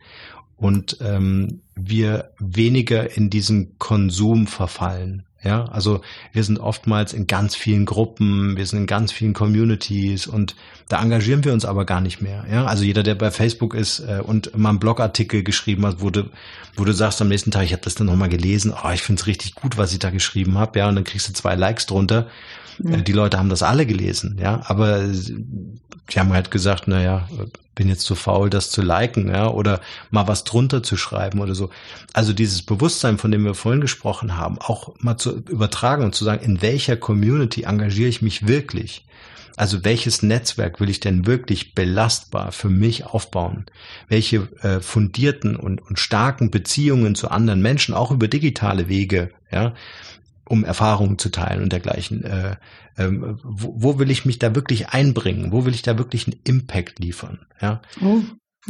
und 0.58 0.98
ähm, 1.02 1.62
wir 1.76 2.34
weniger 2.40 3.16
in 3.16 3.30
diesen 3.30 3.78
Konsum 3.78 4.48
verfallen. 4.48 5.26
Ja, 5.44 5.66
also 5.66 6.02
wir 6.34 6.44
sind 6.44 6.60
oftmals 6.60 7.14
in 7.14 7.26
ganz 7.26 7.56
vielen 7.56 7.88
Gruppen, 7.88 8.58
wir 8.58 8.66
sind 8.68 8.82
in 8.82 8.86
ganz 8.86 9.12
vielen 9.12 9.34
Communities 9.34 10.28
und 10.28 10.56
da 10.88 11.02
engagieren 11.02 11.44
wir 11.44 11.52
uns 11.52 11.66
aber 11.66 11.84
gar 11.86 12.00
nicht 12.00 12.22
mehr. 12.22 12.46
Ja, 12.52 12.66
also 12.66 12.84
jeder, 12.84 13.02
der 13.02 13.16
bei 13.16 13.32
Facebook 13.32 13.74
ist 13.74 14.02
äh, 14.02 14.22
und 14.24 14.56
mal 14.56 14.70
einen 14.70 14.80
Blogartikel 14.80 15.44
geschrieben 15.44 15.84
hat, 15.88 16.00
du, 16.00 16.30
wo 16.76 16.86
du 16.86 16.94
sagst 16.94 17.22
am 17.22 17.28
nächsten 17.28 17.50
Tag, 17.50 17.64
ich 17.64 17.74
habe 17.74 17.82
das 17.82 17.96
dann 17.96 18.06
nochmal 18.06 18.30
gelesen, 18.30 18.72
oh, 18.72 18.90
ich 18.92 19.02
finde 19.02 19.20
es 19.20 19.26
richtig 19.26 19.56
gut, 19.56 19.78
was 19.78 19.94
ich 19.94 20.00
da 20.00 20.12
geschrieben 20.12 20.60
habe, 20.60 20.78
ja, 20.78 20.88
und 20.88 20.96
dann 20.96 21.06
kriegst 21.06 21.28
du 21.28 21.34
zwei 21.34 21.56
Likes 21.56 21.88
drunter. 21.88 22.28
Äh, 22.84 23.02
die 23.02 23.12
Leute 23.12 23.38
haben 23.38 23.50
das 23.50 23.64
alle 23.64 23.86
gelesen, 23.86 24.38
ja, 24.42 24.62
aber 24.66 25.04
die 25.08 26.20
haben 26.20 26.34
halt 26.34 26.52
gesagt, 26.52 26.88
naja, 26.88 27.28
bin 27.76 27.88
jetzt 27.88 28.06
zu 28.06 28.16
faul, 28.16 28.50
das 28.50 28.70
zu 28.70 28.82
liken, 28.82 29.30
ja, 29.30 29.50
oder 29.50 29.82
mal 30.10 30.28
was 30.28 30.44
drunter 30.44 30.84
zu 30.84 30.98
schreiben 30.98 31.40
oder 31.40 31.56
so. 31.56 31.70
Also 32.14 32.34
dieses 32.34 32.62
Bewusstsein, 32.62 33.18
von 33.18 33.32
dem 33.32 33.46
wir 33.46 33.54
vorhin 33.54 33.82
gesprochen 33.82 34.38
haben, 34.38 34.60
auch 34.60 34.94
mal 35.00 35.18
zu 35.18 35.38
übertragen 35.50 36.04
und 36.04 36.14
zu 36.14 36.26
sagen, 36.26 36.44
in 36.44 36.62
welcher 36.62 36.98
Community 36.98 37.64
engagiere 37.64 38.10
ich 38.10 38.22
mich 38.22 38.48
wirklich? 38.48 39.06
Also 39.58 39.84
welches 39.84 40.24
Netzwerk 40.24 40.80
will 40.80 40.90
ich 40.90 41.00
denn 41.00 41.26
wirklich 41.26 41.76
belastbar 41.76 42.52
für 42.52 42.70
mich 42.70 43.06
aufbauen? 43.06 43.66
Welche 44.08 44.48
äh, 44.62 44.80
fundierten 44.80 45.56
und, 45.56 45.82
und 45.82 46.00
starken 46.00 46.52
Beziehungen 46.52 47.16
zu 47.16 47.30
anderen 47.30 47.62
Menschen, 47.62 47.94
auch 47.94 48.12
über 48.12 48.28
digitale 48.28 48.90
Wege, 48.90 49.30
ja, 49.52 49.74
um 50.46 50.64
Erfahrungen 50.64 51.18
zu 51.18 51.30
teilen 51.30 51.64
und 51.64 51.72
dergleichen. 51.72 52.24
Äh, 52.24 52.56
ähm, 52.98 53.40
wo, 53.44 53.74
wo, 53.76 54.00
will 54.00 54.12
ich 54.12 54.26
mich 54.26 54.40
da 54.40 54.54
wirklich 54.56 54.90
einbringen? 54.90 55.52
Wo 55.52 55.66
will 55.66 55.74
ich 55.74 55.82
da 55.82 55.98
wirklich 55.98 56.28
einen 56.28 56.40
Impact 56.44 57.00
liefern? 57.00 57.46
Ja. 57.62 57.82
Oh, 58.02 58.22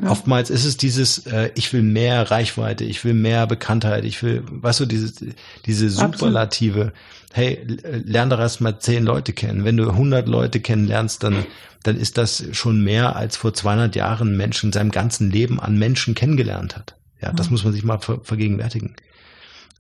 ja. 0.02 0.10
Oftmals 0.10 0.50
ist 0.50 0.64
es 0.64 0.78
dieses, 0.78 1.26
äh, 1.28 1.52
ich 1.56 1.74
will 1.74 1.84
mehr 1.84 2.32
Reichweite, 2.32 2.86
ich 2.86 3.04
will 3.04 3.14
mehr 3.14 3.46
Bekanntheit, 3.46 4.06
ich 4.06 4.24
will, 4.24 4.44
weißt 4.48 4.80
du, 4.80 4.86
diese, 4.86 5.34
diese 5.66 5.90
Superlative. 5.90 6.94
Hey, 7.34 7.66
lern 7.66 8.30
doch 8.30 8.40
erst 8.40 8.62
mal 8.62 8.80
zehn 8.80 9.04
Leute 9.04 9.34
kennen. 9.34 9.66
Wenn 9.66 9.78
du 9.78 9.90
100 9.90 10.28
Leute 10.28 10.62
kennenlernst, 10.62 11.24
dann, 11.24 11.46
dann 11.84 11.98
ist 11.98 12.18
das 12.18 12.46
schon 12.54 12.84
mehr 12.84 13.16
als 13.16 13.36
vor 13.36 13.54
200 13.54 13.96
Jahren 13.96 14.38
Menschen 14.38 14.68
in 14.68 14.74
seinem 14.74 14.92
ganzen 14.92 15.30
Leben 15.30 15.60
an 15.60 15.78
Menschen 15.78 16.16
kennengelernt 16.16 16.78
hat. 16.78 16.96
Ja, 17.22 17.34
das 17.34 17.50
muss 17.50 17.64
man 17.64 17.74
sich 17.74 17.84
mal 17.84 18.00
ver 18.00 18.22
vergegenwärtigen. 18.24 18.96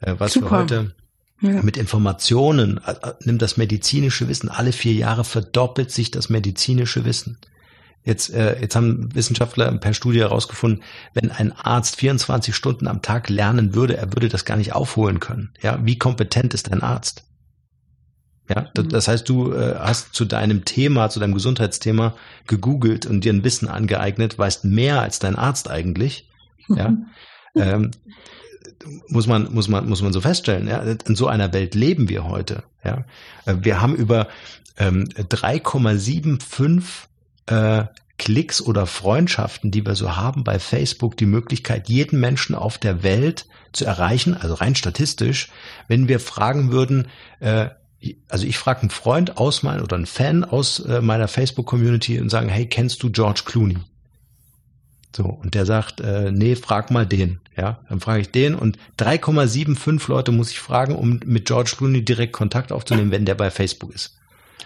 Äh, 0.01 0.15
was 0.17 0.34
Super. 0.34 0.47
für 0.47 0.56
heute 0.56 0.95
ja. 1.41 1.62
Mit 1.63 1.77
Informationen 1.77 2.80
äh, 2.86 2.91
äh, 2.91 3.13
nimmt 3.23 3.41
das 3.41 3.58
medizinische 3.58 4.27
Wissen. 4.27 4.49
Alle 4.49 4.71
vier 4.71 4.93
Jahre 4.93 5.23
verdoppelt 5.23 5.91
sich 5.91 6.12
das 6.12 6.30
medizinische 6.30 7.04
Wissen. 7.04 7.39
Jetzt, 8.04 8.34
äh, 8.34 8.60
jetzt 8.60 8.75
haben 8.75 9.13
Wissenschaftler 9.13 9.71
per 9.77 9.93
Studie 9.93 10.19
herausgefunden, 10.19 10.84
wenn 11.13 11.32
ein 11.32 11.51
Arzt 11.51 11.97
24 11.97 12.56
Stunden 12.56 12.88
am 12.88 13.01
Tag 13.01 13.30
lernen 13.30 13.75
würde, 13.75 13.97
er 13.97 14.13
würde 14.13 14.30
das 14.30 14.45
gar 14.45 14.58
nicht 14.58 14.73
aufholen 14.73 15.19
können. 15.19 15.51
Ja, 15.62 15.80
wie 15.84 15.97
kompetent 15.97 16.54
ist 16.54 16.71
ein 16.71 16.82
Arzt? 16.82 17.23
Ja, 18.49 18.69
mhm. 18.75 18.89
das 18.89 19.08
heißt, 19.08 19.27
du 19.30 19.54
äh, 19.54 19.75
hast 19.80 20.13
zu 20.13 20.25
deinem 20.25 20.65
Thema, 20.65 21.10
zu 21.10 21.19
deinem 21.19 21.34
Gesundheitsthema 21.34 22.15
gegoogelt 22.47 23.06
und 23.06 23.23
dir 23.23 23.34
ein 23.34 23.43
Wissen 23.43 23.67
angeeignet, 23.67 24.38
weißt 24.38 24.65
mehr 24.65 25.01
als 25.01 25.19
dein 25.19 25.36
Arzt 25.36 25.69
eigentlich. 25.69 26.27
Ja, 26.73 26.95
ähm, 27.56 27.91
muss 29.08 29.28
man, 29.28 29.54
muss 29.54 29.67
man, 29.67 29.88
muss 29.88 30.02
man 30.02 30.13
so 30.13 30.22
feststellen. 30.22 30.67
Ja, 30.67 30.82
in 30.82 31.15
so 31.15 31.28
einer 31.28 31.54
Welt 31.54 31.76
leben 31.76 32.10
wir 32.10 32.26
heute. 32.26 32.63
Ja, 32.84 33.06
äh, 33.46 33.56
wir 33.62 33.82
haben 33.82 33.96
über 33.96 34.28
ähm, 34.78 35.06
3,75 35.06 36.82
äh, 37.48 37.86
Klicks 38.17 38.62
oder 38.62 38.86
Freundschaften, 38.86 39.72
die 39.72 39.86
wir 39.86 39.96
so 39.96 40.15
haben 40.15 40.44
bei 40.44 40.60
Facebook, 40.60 41.17
die 41.17 41.26
Möglichkeit, 41.26 41.89
jeden 41.89 42.20
Menschen 42.20 42.54
auf 42.54 42.78
der 42.78 43.02
Welt 43.02 43.48
zu 43.74 43.86
erreichen, 43.86 44.36
also 44.36 44.54
rein 44.54 44.76
statistisch, 44.76 45.50
wenn 45.88 46.08
wir 46.08 46.20
fragen 46.20 46.72
würden, 46.72 47.08
äh, 47.39 47.70
also 48.30 48.46
ich 48.46 48.58
frage 48.58 48.82
einen 48.82 48.89
Freund 48.89 49.38
aus 49.38 49.63
mein 49.63 49.82
oder 49.82 49.96
einen 49.96 50.06
Fan 50.06 50.44
aus 50.44 50.80
äh, 50.80 51.02
meiner 51.02 51.28
Facebook-Community 51.28 52.20
und 52.20 52.30
sagen, 52.30 52.50
hey, 52.50 52.67
kennst 52.67 53.02
du 53.04 53.12
George 53.12 53.41
Clooney? 53.46 53.78
So, 55.15 55.26
und 55.26 55.56
der 55.56 55.65
sagt, 55.65 56.00
äh, 56.00 56.32
nee, 56.32 56.56
frag 56.56 56.91
mal 56.91 57.06
den. 57.06 57.39
Ja, 57.58 57.80
dann 57.89 58.00
frage 58.00 58.21
ich 58.21 58.32
den 58.32 58.56
und 58.56 58.78
3,75 58.97 60.10
Leute 60.10 60.32
muss 60.32 60.52
ich 60.52 60.60
fragen, 60.60 60.95
um 60.95 61.19
mit 61.26 61.45
George 61.45 61.74
Clooney 61.78 62.04
direkt 62.04 62.32
Kontakt 62.32 62.71
aufzunehmen, 62.71 63.12
wenn 63.12 63.26
der 63.26 63.36
bei 63.36 63.52
Facebook 63.52 63.93
ist. 63.93 64.17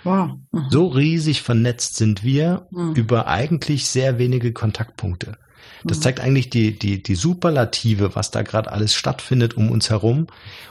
Wow. 0.04 0.38
Mhm. 0.52 0.66
So 0.70 0.88
riesig 0.88 1.42
vernetzt 1.42 1.96
sind 1.98 2.24
wir 2.24 2.68
mhm. 2.70 2.94
über 2.94 3.28
eigentlich 3.28 3.88
sehr 3.88 4.20
wenige 4.20 4.54
Kontaktpunkte. 4.54 5.38
Das 5.84 5.98
mhm. 5.98 6.02
zeigt 6.04 6.20
eigentlich 6.20 6.50
die, 6.52 6.78
die, 6.78 7.02
die 7.02 7.16
Superlative, 7.16 8.16
was 8.16 8.30
da 8.30 8.44
gerade 8.44 8.72
alles 8.72 8.94
stattfindet 8.94 9.58
um 9.58 9.72
uns 9.72 9.90
herum 9.90 10.28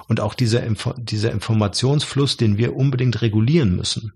und 0.08 0.20
auch 0.20 0.34
dieser, 0.34 0.62
dieser 0.96 1.32
Informationsfluss, 1.32 2.36
den 2.36 2.58
wir 2.58 2.76
unbedingt 2.76 3.22
regulieren 3.22 3.74
müssen. 3.74 4.12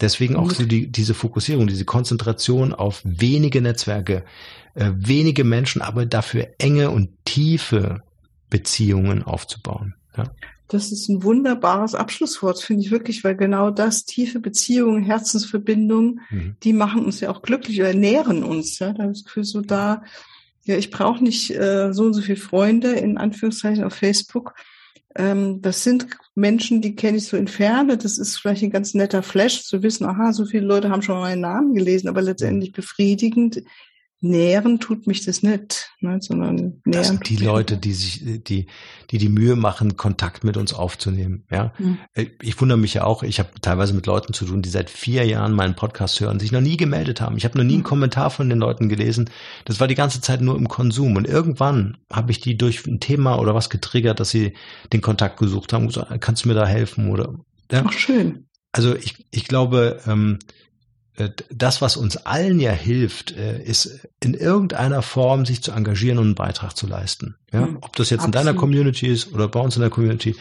Deswegen 0.00 0.36
auch 0.36 0.50
so 0.50 0.64
die, 0.64 0.90
diese 0.90 1.14
Fokussierung, 1.14 1.66
diese 1.66 1.84
Konzentration 1.84 2.72
auf 2.72 3.00
wenige 3.04 3.60
Netzwerke, 3.60 4.24
äh, 4.74 4.90
wenige 4.94 5.44
Menschen, 5.44 5.82
aber 5.82 6.04
dafür 6.04 6.48
enge 6.58 6.90
und 6.90 7.10
tiefe 7.24 8.02
Beziehungen 8.50 9.22
aufzubauen. 9.22 9.94
Ja. 10.16 10.24
Das 10.68 10.90
ist 10.90 11.08
ein 11.08 11.22
wunderbares 11.22 11.94
Abschlusswort, 11.94 12.58
finde 12.60 12.82
ich 12.82 12.90
wirklich, 12.90 13.22
weil 13.22 13.36
genau 13.36 13.70
das, 13.70 14.06
tiefe 14.06 14.40
Beziehungen, 14.40 15.04
Herzensverbindungen, 15.04 16.20
mhm. 16.30 16.56
die 16.62 16.72
machen 16.72 17.04
uns 17.04 17.20
ja 17.20 17.30
auch 17.30 17.42
glücklich 17.42 17.80
oder 17.80 17.94
nähren 17.94 18.42
uns. 18.42 18.78
Ja, 18.78 18.92
da 18.92 19.10
ist 19.10 19.28
für 19.28 19.44
so 19.44 19.60
da, 19.60 20.02
ja, 20.64 20.76
ich 20.76 20.90
brauche 20.90 21.22
nicht 21.22 21.50
äh, 21.50 21.92
so 21.92 22.04
und 22.04 22.14
so 22.14 22.22
viele 22.22 22.38
Freunde, 22.38 22.92
in 22.92 23.18
Anführungszeichen, 23.18 23.84
auf 23.84 23.94
Facebook. 23.94 24.54
Ähm, 25.16 25.62
das 25.62 25.84
sind 25.84 26.06
Menschen, 26.34 26.80
die 26.80 26.96
kenne 26.96 27.18
ich 27.18 27.26
so 27.26 27.36
in 27.36 27.48
Ferne. 27.48 27.96
Das 27.96 28.18
ist 28.18 28.38
vielleicht 28.38 28.62
ein 28.62 28.70
ganz 28.70 28.94
netter 28.94 29.22
Flash 29.22 29.62
zu 29.62 29.82
wissen, 29.82 30.04
aha, 30.04 30.32
so 30.32 30.44
viele 30.44 30.66
Leute 30.66 30.90
haben 30.90 31.02
schon 31.02 31.20
meinen 31.20 31.40
Namen 31.40 31.74
gelesen, 31.74 32.08
aber 32.08 32.22
letztendlich 32.22 32.72
befriedigend 32.72 33.62
nähren 34.24 34.80
tut 34.80 35.06
mich 35.06 35.24
das 35.24 35.42
nicht, 35.42 35.90
ne, 36.00 36.18
sondern 36.20 36.56
nähren. 36.56 36.80
Das 36.84 37.08
sind 37.08 37.28
die 37.28 37.36
Leute, 37.36 37.76
die 37.76 37.92
sich, 37.92 38.42
die, 38.42 38.66
die 39.10 39.18
die 39.18 39.28
Mühe 39.28 39.54
machen, 39.54 39.96
Kontakt 39.96 40.44
mit 40.44 40.56
uns 40.56 40.72
aufzunehmen. 40.72 41.44
Ja, 41.50 41.72
mhm. 41.78 41.98
ich 42.40 42.60
wundere 42.60 42.78
mich 42.78 42.94
ja 42.94 43.04
auch. 43.04 43.22
Ich 43.22 43.38
habe 43.38 43.50
teilweise 43.60 43.92
mit 43.92 44.06
Leuten 44.06 44.32
zu 44.32 44.46
tun, 44.46 44.62
die 44.62 44.70
seit 44.70 44.88
vier 44.88 45.26
Jahren 45.26 45.52
meinen 45.52 45.76
Podcast 45.76 46.18
hören, 46.20 46.40
sich 46.40 46.52
noch 46.52 46.62
nie 46.62 46.76
gemeldet 46.76 47.20
haben. 47.20 47.36
Ich 47.36 47.44
habe 47.44 47.58
noch 47.58 47.64
nie 47.64 47.74
einen 47.74 47.82
hm. 47.82 47.88
Kommentar 47.88 48.30
von 48.30 48.48
den 48.48 48.58
Leuten 48.58 48.88
gelesen. 48.88 49.30
Das 49.66 49.78
war 49.78 49.88
die 49.88 49.94
ganze 49.94 50.20
Zeit 50.20 50.40
nur 50.40 50.56
im 50.56 50.68
Konsum. 50.68 51.16
Und 51.16 51.28
irgendwann 51.28 51.98
habe 52.10 52.32
ich 52.32 52.40
die 52.40 52.56
durch 52.56 52.86
ein 52.86 53.00
Thema 53.00 53.38
oder 53.38 53.54
was 53.54 53.68
getriggert, 53.68 54.20
dass 54.20 54.30
sie 54.30 54.54
den 54.92 55.02
Kontakt 55.02 55.38
gesucht 55.38 55.72
haben. 55.72 55.86
Gesagt, 55.86 56.18
kannst 56.20 56.44
du 56.44 56.48
mir 56.48 56.54
da 56.54 56.66
helfen 56.66 57.10
oder? 57.10 57.34
Ja? 57.70 57.84
Ach 57.86 57.92
schön. 57.92 58.46
Also 58.72 58.96
ich, 58.96 59.26
ich 59.30 59.46
glaube. 59.46 60.00
Ähm, 60.06 60.38
äh, 60.40 60.54
das, 61.50 61.80
was 61.80 61.96
uns 61.96 62.16
allen 62.16 62.58
ja 62.58 62.72
hilft, 62.72 63.32
äh, 63.32 63.62
ist 63.62 64.08
in 64.20 64.34
irgendeiner 64.34 65.02
Form 65.02 65.46
sich 65.46 65.62
zu 65.62 65.70
engagieren 65.70 66.18
und 66.18 66.24
einen 66.24 66.34
Beitrag 66.34 66.76
zu 66.76 66.86
leisten. 66.86 67.36
Ja? 67.52 67.66
Mhm. 67.66 67.78
Ob 67.82 67.94
das 67.96 68.10
jetzt 68.10 68.20
Absolut. 68.20 68.34
in 68.34 68.46
deiner 68.46 68.58
Community 68.58 69.06
ist 69.06 69.32
oder 69.32 69.48
bei 69.48 69.60
uns 69.60 69.76
in 69.76 69.82
der 69.82 69.90
Community. 69.90 70.34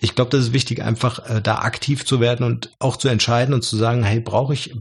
Ich 0.00 0.14
glaube, 0.14 0.30
das 0.30 0.46
ist 0.46 0.52
wichtig, 0.52 0.82
einfach 0.82 1.28
äh, 1.28 1.40
da 1.40 1.58
aktiv 1.58 2.04
zu 2.04 2.20
werden 2.20 2.44
und 2.44 2.72
auch 2.80 2.96
zu 2.96 3.08
entscheiden 3.08 3.54
und 3.54 3.62
zu 3.62 3.76
sagen, 3.76 4.02
hey, 4.02 4.18
brauche 4.18 4.52
ich, 4.52 4.74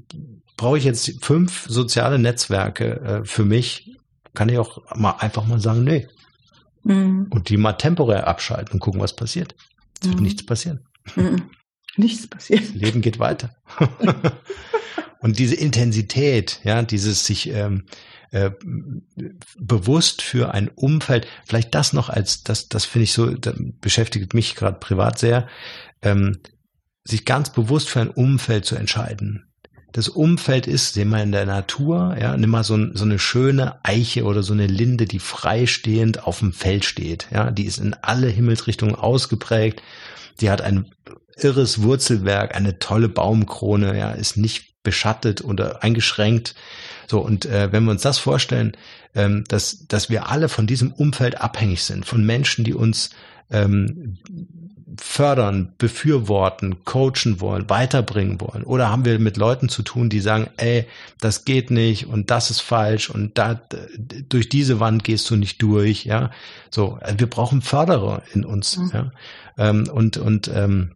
brauche 0.57 0.77
ich 0.77 0.83
jetzt 0.83 1.23
fünf 1.23 1.65
soziale 1.67 2.17
Netzwerke 2.17 3.21
für 3.23 3.45
mich? 3.45 3.97
Kann 4.33 4.49
ich 4.49 4.57
auch 4.57 4.95
mal 4.95 5.11
einfach 5.19 5.45
mal 5.45 5.59
sagen, 5.59 5.83
nee. 5.83 6.07
Mhm. 6.83 7.27
Und 7.29 7.49
die 7.49 7.57
mal 7.57 7.73
temporär 7.73 8.27
abschalten 8.27 8.73
und 8.73 8.79
gucken, 8.79 9.01
was 9.01 9.15
passiert. 9.15 9.55
Es 10.01 10.07
mhm. 10.07 10.13
wird 10.13 10.21
nichts 10.21 10.45
passieren. 10.45 10.87
Mhm. 11.15 11.49
Nichts 11.97 12.27
passiert. 12.27 12.61
Das 12.61 12.73
Leben 12.73 13.01
geht 13.01 13.19
weiter. 13.19 13.55
Und 15.19 15.39
diese 15.39 15.55
Intensität, 15.55 16.59
ja, 16.63 16.81
dieses 16.81 17.25
sich 17.25 17.49
ähm, 17.49 17.85
äh, 18.31 18.51
bewusst 19.57 20.21
für 20.21 20.53
ein 20.53 20.69
Umfeld, 20.69 21.27
vielleicht 21.45 21.73
das 21.75 21.93
noch 21.93 22.09
als, 22.09 22.43
das, 22.43 22.69
das 22.69 22.85
finde 22.85 23.03
ich 23.03 23.13
so, 23.13 23.33
beschäftigt 23.81 24.33
mich 24.33 24.55
gerade 24.55 24.79
privat 24.79 25.19
sehr, 25.19 25.47
ähm, 26.01 26.39
sich 27.03 27.25
ganz 27.25 27.51
bewusst 27.51 27.89
für 27.89 28.01
ein 28.01 28.09
Umfeld 28.09 28.65
zu 28.65 28.75
entscheiden. 28.75 29.45
Das 29.91 30.07
Umfeld 30.07 30.67
ist, 30.67 30.93
sehen 30.93 31.09
wir 31.09 31.23
in 31.23 31.31
der 31.31 31.47
Natur, 31.47 32.15
ja, 32.21 32.37
nimm 32.37 32.51
mal 32.51 32.63
so, 32.63 32.93
so 32.93 33.03
eine 33.03 33.17
schöne 33.17 33.83
Eiche 33.83 34.23
oder 34.23 34.43
so 34.43 34.53
eine 34.53 34.67
Linde, 34.67 35.05
die 35.05 35.19
freistehend 35.19 36.23
auf 36.23 36.39
dem 36.39 36.53
Feld 36.53 36.85
steht, 36.85 37.27
ja, 37.31 37.49
die 37.49 37.65
ist 37.65 37.79
in 37.79 37.95
alle 37.95 38.27
Himmelsrichtungen 38.27 38.93
ausgeprägt, 38.95 39.81
die 40.39 40.51
hat 40.51 40.61
ein 40.61 40.91
irres 41.35 41.81
Wurzelwerk, 41.81 42.55
eine 42.55 42.77
tolle 42.77 43.09
Baumkrone, 43.09 43.97
ja, 43.97 44.11
ist 44.11 44.37
nicht 44.37 44.68
beschattet 44.83 45.43
oder 45.43 45.83
eingeschränkt. 45.83 46.55
So, 47.07 47.19
und 47.19 47.45
äh, 47.45 47.71
wenn 47.71 47.83
wir 47.85 47.91
uns 47.91 48.01
das 48.01 48.17
vorstellen, 48.17 48.73
ähm, 49.15 49.43
dass, 49.47 49.87
dass 49.87 50.09
wir 50.09 50.29
alle 50.29 50.49
von 50.49 50.67
diesem 50.67 50.91
Umfeld 50.91 51.41
abhängig 51.41 51.83
sind, 51.83 52.05
von 52.05 52.25
Menschen, 52.25 52.63
die 52.63 52.73
uns 52.73 53.09
ähm, 53.49 54.19
fördern, 54.97 55.73
befürworten, 55.77 56.83
coachen 56.83 57.39
wollen, 57.39 57.69
weiterbringen 57.69 58.39
wollen? 58.41 58.63
Oder 58.63 58.89
haben 58.89 59.05
wir 59.05 59.19
mit 59.19 59.37
Leuten 59.37 59.69
zu 59.69 59.81
tun, 59.83 60.09
die 60.09 60.19
sagen, 60.19 60.49
ey, 60.57 60.85
das 61.19 61.45
geht 61.45 61.71
nicht 61.71 62.07
und 62.07 62.31
das 62.31 62.51
ist 62.51 62.59
falsch 62.59 63.09
und 63.09 63.37
da, 63.37 63.61
durch 64.29 64.49
diese 64.49 64.79
Wand 64.79 65.03
gehst 65.03 65.29
du 65.29 65.35
nicht 65.35 65.61
durch, 65.61 66.05
ja? 66.05 66.31
So, 66.69 66.99
wir 67.17 67.27
brauchen 67.27 67.61
Förderer 67.61 68.23
in 68.33 68.45
uns, 68.45 68.77
mhm. 68.77 68.91
ja? 68.93 69.11
Ähm, 69.57 69.89
und, 69.91 70.17
und, 70.17 70.49
ähm, 70.53 70.91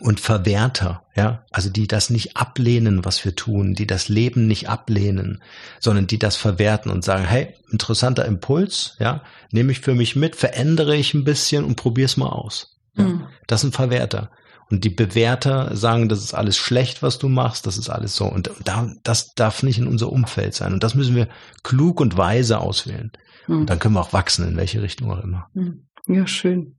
und 0.00 0.20
Verwerter, 0.20 1.04
ja, 1.14 1.44
also 1.50 1.70
die 1.70 1.86
das 1.86 2.10
nicht 2.10 2.36
ablehnen, 2.36 3.04
was 3.04 3.24
wir 3.24 3.34
tun, 3.34 3.74
die 3.74 3.86
das 3.86 4.08
Leben 4.08 4.46
nicht 4.46 4.68
ablehnen, 4.68 5.42
sondern 5.80 6.06
die 6.06 6.18
das 6.18 6.36
verwerten 6.36 6.90
und 6.90 7.04
sagen, 7.04 7.24
hey, 7.24 7.54
interessanter 7.70 8.24
Impuls, 8.24 8.96
ja, 8.98 9.22
nehme 9.50 9.72
ich 9.72 9.80
für 9.80 9.94
mich 9.94 10.16
mit, 10.16 10.36
verändere 10.36 10.96
ich 10.96 11.14
ein 11.14 11.24
bisschen 11.24 11.64
und 11.64 11.76
probier's 11.76 12.16
mal 12.16 12.28
aus. 12.28 12.78
Ja. 12.96 13.04
Mhm. 13.04 13.26
Das 13.46 13.60
sind 13.60 13.74
Verwerter. 13.74 14.30
Und 14.70 14.84
die 14.84 14.90
Bewerter 14.90 15.76
sagen, 15.76 16.08
das 16.08 16.20
ist 16.20 16.32
alles 16.32 16.56
schlecht, 16.56 17.02
was 17.02 17.18
du 17.18 17.28
machst, 17.28 17.66
das 17.66 17.76
ist 17.76 17.90
alles 17.90 18.16
so. 18.16 18.24
Und 18.24 18.50
da, 18.64 18.90
das 19.02 19.34
darf 19.34 19.62
nicht 19.62 19.78
in 19.78 19.86
unser 19.86 20.10
Umfeld 20.10 20.54
sein. 20.54 20.72
Und 20.72 20.82
das 20.82 20.94
müssen 20.94 21.14
wir 21.14 21.28
klug 21.62 22.00
und 22.00 22.16
weise 22.16 22.58
auswählen. 22.58 23.12
Mhm. 23.46 23.60
Und 23.60 23.70
dann 23.70 23.78
können 23.78 23.94
wir 23.94 24.00
auch 24.00 24.14
wachsen, 24.14 24.48
in 24.48 24.56
welche 24.56 24.80
Richtung 24.80 25.10
auch 25.10 25.22
immer. 25.22 25.48
Mhm. 25.52 25.88
Ja, 26.06 26.26
schön. 26.26 26.76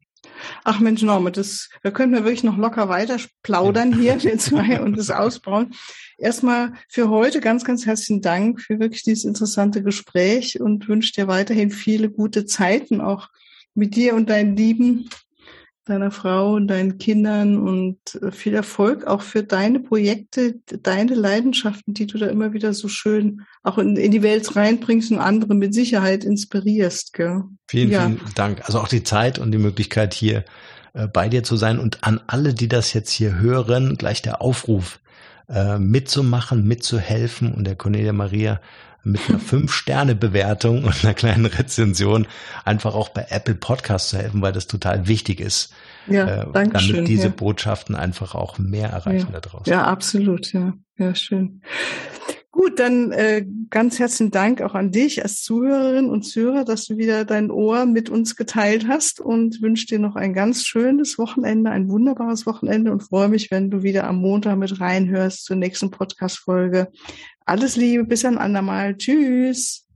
Ach 0.63 0.79
Mensch, 0.79 1.01
Norma, 1.01 1.29
das, 1.31 1.69
da 1.83 1.91
könnten 1.91 2.15
wir 2.15 2.23
wirklich 2.23 2.43
noch 2.43 2.57
locker 2.57 2.89
weiter 2.89 3.17
plaudern 3.41 3.93
hier, 3.97 4.21
wir 4.23 4.37
zwei, 4.37 4.81
und 4.83 4.97
das 4.97 5.11
ausbauen. 5.11 5.73
Erstmal 6.17 6.73
für 6.89 7.09
heute 7.09 7.41
ganz, 7.41 7.63
ganz 7.65 7.85
herzlichen 7.85 8.21
Dank 8.21 8.61
für 8.61 8.79
wirklich 8.79 9.03
dieses 9.03 9.25
interessante 9.25 9.83
Gespräch 9.83 10.59
und 10.59 10.87
wünsche 10.87 11.13
dir 11.13 11.27
weiterhin 11.27 11.71
viele 11.71 12.09
gute 12.09 12.45
Zeiten 12.45 13.01
auch 13.01 13.29
mit 13.75 13.95
dir 13.95 14.15
und 14.15 14.29
deinen 14.29 14.55
Lieben 14.55 15.09
deiner 15.85 16.11
Frau 16.11 16.53
und 16.53 16.67
deinen 16.67 16.97
Kindern 16.97 17.57
und 17.57 17.97
äh, 18.21 18.31
viel 18.31 18.53
Erfolg 18.53 19.05
auch 19.05 19.21
für 19.21 19.43
deine 19.43 19.79
Projekte, 19.79 20.55
deine 20.81 21.13
Leidenschaften, 21.13 21.93
die 21.93 22.07
du 22.07 22.17
da 22.17 22.27
immer 22.27 22.53
wieder 22.53 22.73
so 22.73 22.87
schön 22.87 23.41
auch 23.63 23.77
in, 23.77 23.97
in 23.97 24.11
die 24.11 24.23
Welt 24.23 24.55
reinbringst 24.55 25.11
und 25.11 25.19
andere 25.19 25.55
mit 25.55 25.73
Sicherheit 25.73 26.23
inspirierst. 26.23 27.13
Gell? 27.13 27.43
Vielen, 27.67 27.89
ja. 27.89 28.05
vielen 28.05 28.19
Dank. 28.35 28.61
Also 28.65 28.79
auch 28.79 28.87
die 28.87 29.03
Zeit 29.03 29.39
und 29.39 29.51
die 29.51 29.57
Möglichkeit 29.57 30.13
hier 30.13 30.45
äh, 30.93 31.07
bei 31.07 31.27
dir 31.27 31.43
zu 31.43 31.57
sein 31.57 31.79
und 31.79 32.03
an 32.03 32.21
alle, 32.27 32.53
die 32.53 32.67
das 32.67 32.93
jetzt 32.93 33.11
hier 33.11 33.39
hören, 33.39 33.97
gleich 33.97 34.21
der 34.21 34.41
Aufruf, 34.41 34.99
äh, 35.49 35.77
mitzumachen, 35.77 36.65
mitzuhelfen 36.65 37.53
und 37.53 37.65
der 37.65 37.75
Cornelia 37.75 38.13
Maria 38.13 38.61
mit 39.03 39.29
einer 39.29 39.39
Fünf-Sterne-Bewertung 39.39 40.83
und 40.83 41.03
einer 41.03 41.13
kleinen 41.13 41.45
Rezension 41.45 42.27
einfach 42.65 42.95
auch 42.95 43.09
bei 43.09 43.27
Apple 43.29 43.55
Podcasts 43.55 44.09
zu 44.09 44.17
helfen, 44.17 44.41
weil 44.41 44.53
das 44.53 44.67
total 44.67 45.07
wichtig 45.07 45.39
ist. 45.39 45.73
Ja, 46.07 46.27
äh, 46.27 46.47
danke 46.51 46.73
damit 46.73 46.81
schön, 46.81 47.05
diese 47.05 47.27
ja. 47.27 47.33
Botschaften 47.35 47.95
einfach 47.95 48.35
auch 48.35 48.57
mehr 48.57 48.89
erreichen 48.89 49.27
ja. 49.31 49.39
da 49.39 49.39
draußen. 49.41 49.71
Ja, 49.71 49.83
absolut, 49.85 50.53
ja. 50.53 50.73
Ja, 50.97 51.15
schön. 51.15 51.61
Gut, 52.53 52.77
dann 52.77 53.11
äh, 53.11 53.43
ganz 53.71 53.97
herzlichen 53.97 54.29
Dank 54.29 54.61
auch 54.61 54.75
an 54.75 54.91
dich 54.91 55.23
als 55.23 55.41
Zuhörerin 55.41 56.07
und 56.07 56.21
Zuhörer, 56.21 56.63
dass 56.63 56.85
du 56.85 56.97
wieder 56.97 57.25
dein 57.25 57.49
Ohr 57.49 57.87
mit 57.87 58.11
uns 58.11 58.35
geteilt 58.35 58.87
hast 58.87 59.19
und 59.19 59.63
wünsche 59.63 59.87
dir 59.87 59.97
noch 59.97 60.15
ein 60.15 60.35
ganz 60.35 60.63
schönes 60.63 61.17
Wochenende, 61.17 61.71
ein 61.71 61.89
wunderbares 61.89 62.45
Wochenende 62.45 62.91
und 62.91 63.01
freue 63.01 63.27
mich, 63.27 63.49
wenn 63.49 63.71
du 63.71 63.81
wieder 63.81 64.03
am 64.03 64.17
Montag 64.17 64.59
mit 64.59 64.79
reinhörst 64.79 65.45
zur 65.45 65.55
nächsten 65.55 65.89
Podcast-Folge. 65.89 66.91
Alles 67.43 67.75
Liebe, 67.75 68.03
bis 68.03 68.23
ein 68.23 68.37
andermal. 68.37 68.97
Tschüss. 68.97 69.87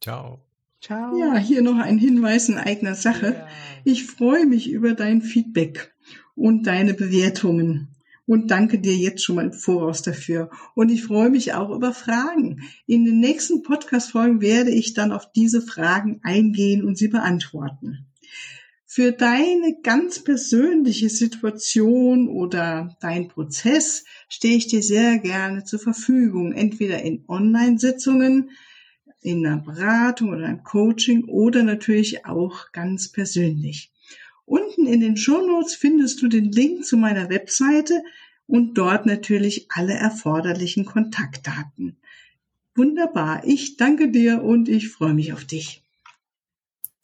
Ciao. 0.00 0.40
Ciao. 0.80 1.18
Ja, 1.18 1.36
hier 1.36 1.60
noch 1.60 1.76
ein 1.76 1.98
Hinweis 1.98 2.48
in 2.48 2.56
eigener 2.56 2.94
Sache. 2.94 3.34
Ja. 3.38 3.46
Ich 3.84 4.06
freue 4.06 4.46
mich 4.46 4.70
über 4.70 4.94
dein 4.94 5.20
Feedback 5.20 5.94
und 6.34 6.66
deine 6.66 6.94
Bewertungen 6.94 7.95
und 8.26 8.50
danke 8.50 8.78
dir 8.78 8.96
jetzt 8.96 9.24
schon 9.24 9.36
mal 9.36 9.46
im 9.46 9.52
Voraus 9.52 10.02
dafür. 10.02 10.50
Und 10.74 10.90
ich 10.90 11.04
freue 11.04 11.30
mich 11.30 11.54
auch 11.54 11.70
über 11.70 11.92
Fragen. 11.92 12.62
In 12.86 13.04
den 13.04 13.20
nächsten 13.20 13.62
Podcast-Folgen 13.62 14.40
werde 14.40 14.70
ich 14.70 14.94
dann 14.94 15.12
auf 15.12 15.30
diese 15.32 15.62
Fragen 15.62 16.20
eingehen 16.22 16.84
und 16.84 16.98
sie 16.98 17.08
beantworten. 17.08 18.06
Für 18.88 19.12
deine 19.12 19.76
ganz 19.82 20.24
persönliche 20.24 21.08
Situation 21.10 22.28
oder 22.28 22.96
dein 23.00 23.28
Prozess 23.28 24.04
stehe 24.28 24.56
ich 24.56 24.68
dir 24.68 24.82
sehr 24.82 25.18
gerne 25.18 25.64
zur 25.64 25.80
Verfügung, 25.80 26.52
entweder 26.52 27.02
in 27.02 27.24
Online-Sitzungen, 27.28 28.50
in 29.20 29.44
einer 29.44 29.58
Beratung 29.58 30.30
oder 30.30 30.46
einem 30.46 30.62
Coaching 30.62 31.24
oder 31.24 31.62
natürlich 31.62 32.24
auch 32.26 32.72
ganz 32.72 33.10
persönlich. 33.10 33.92
Unten 34.46 34.86
in 34.86 35.00
den 35.00 35.16
Shownotes 35.16 35.74
findest 35.74 36.22
du 36.22 36.28
den 36.28 36.50
Link 36.50 36.86
zu 36.86 36.96
meiner 36.96 37.28
Webseite 37.28 38.02
und 38.46 38.74
dort 38.78 39.04
natürlich 39.04 39.66
alle 39.68 39.94
erforderlichen 39.94 40.84
Kontaktdaten. 40.84 41.96
Wunderbar. 42.74 43.42
Ich 43.44 43.76
danke 43.76 44.10
dir 44.10 44.42
und 44.42 44.68
ich 44.68 44.88
freue 44.88 45.14
mich 45.14 45.32
auf 45.32 45.44
dich. 45.44 45.82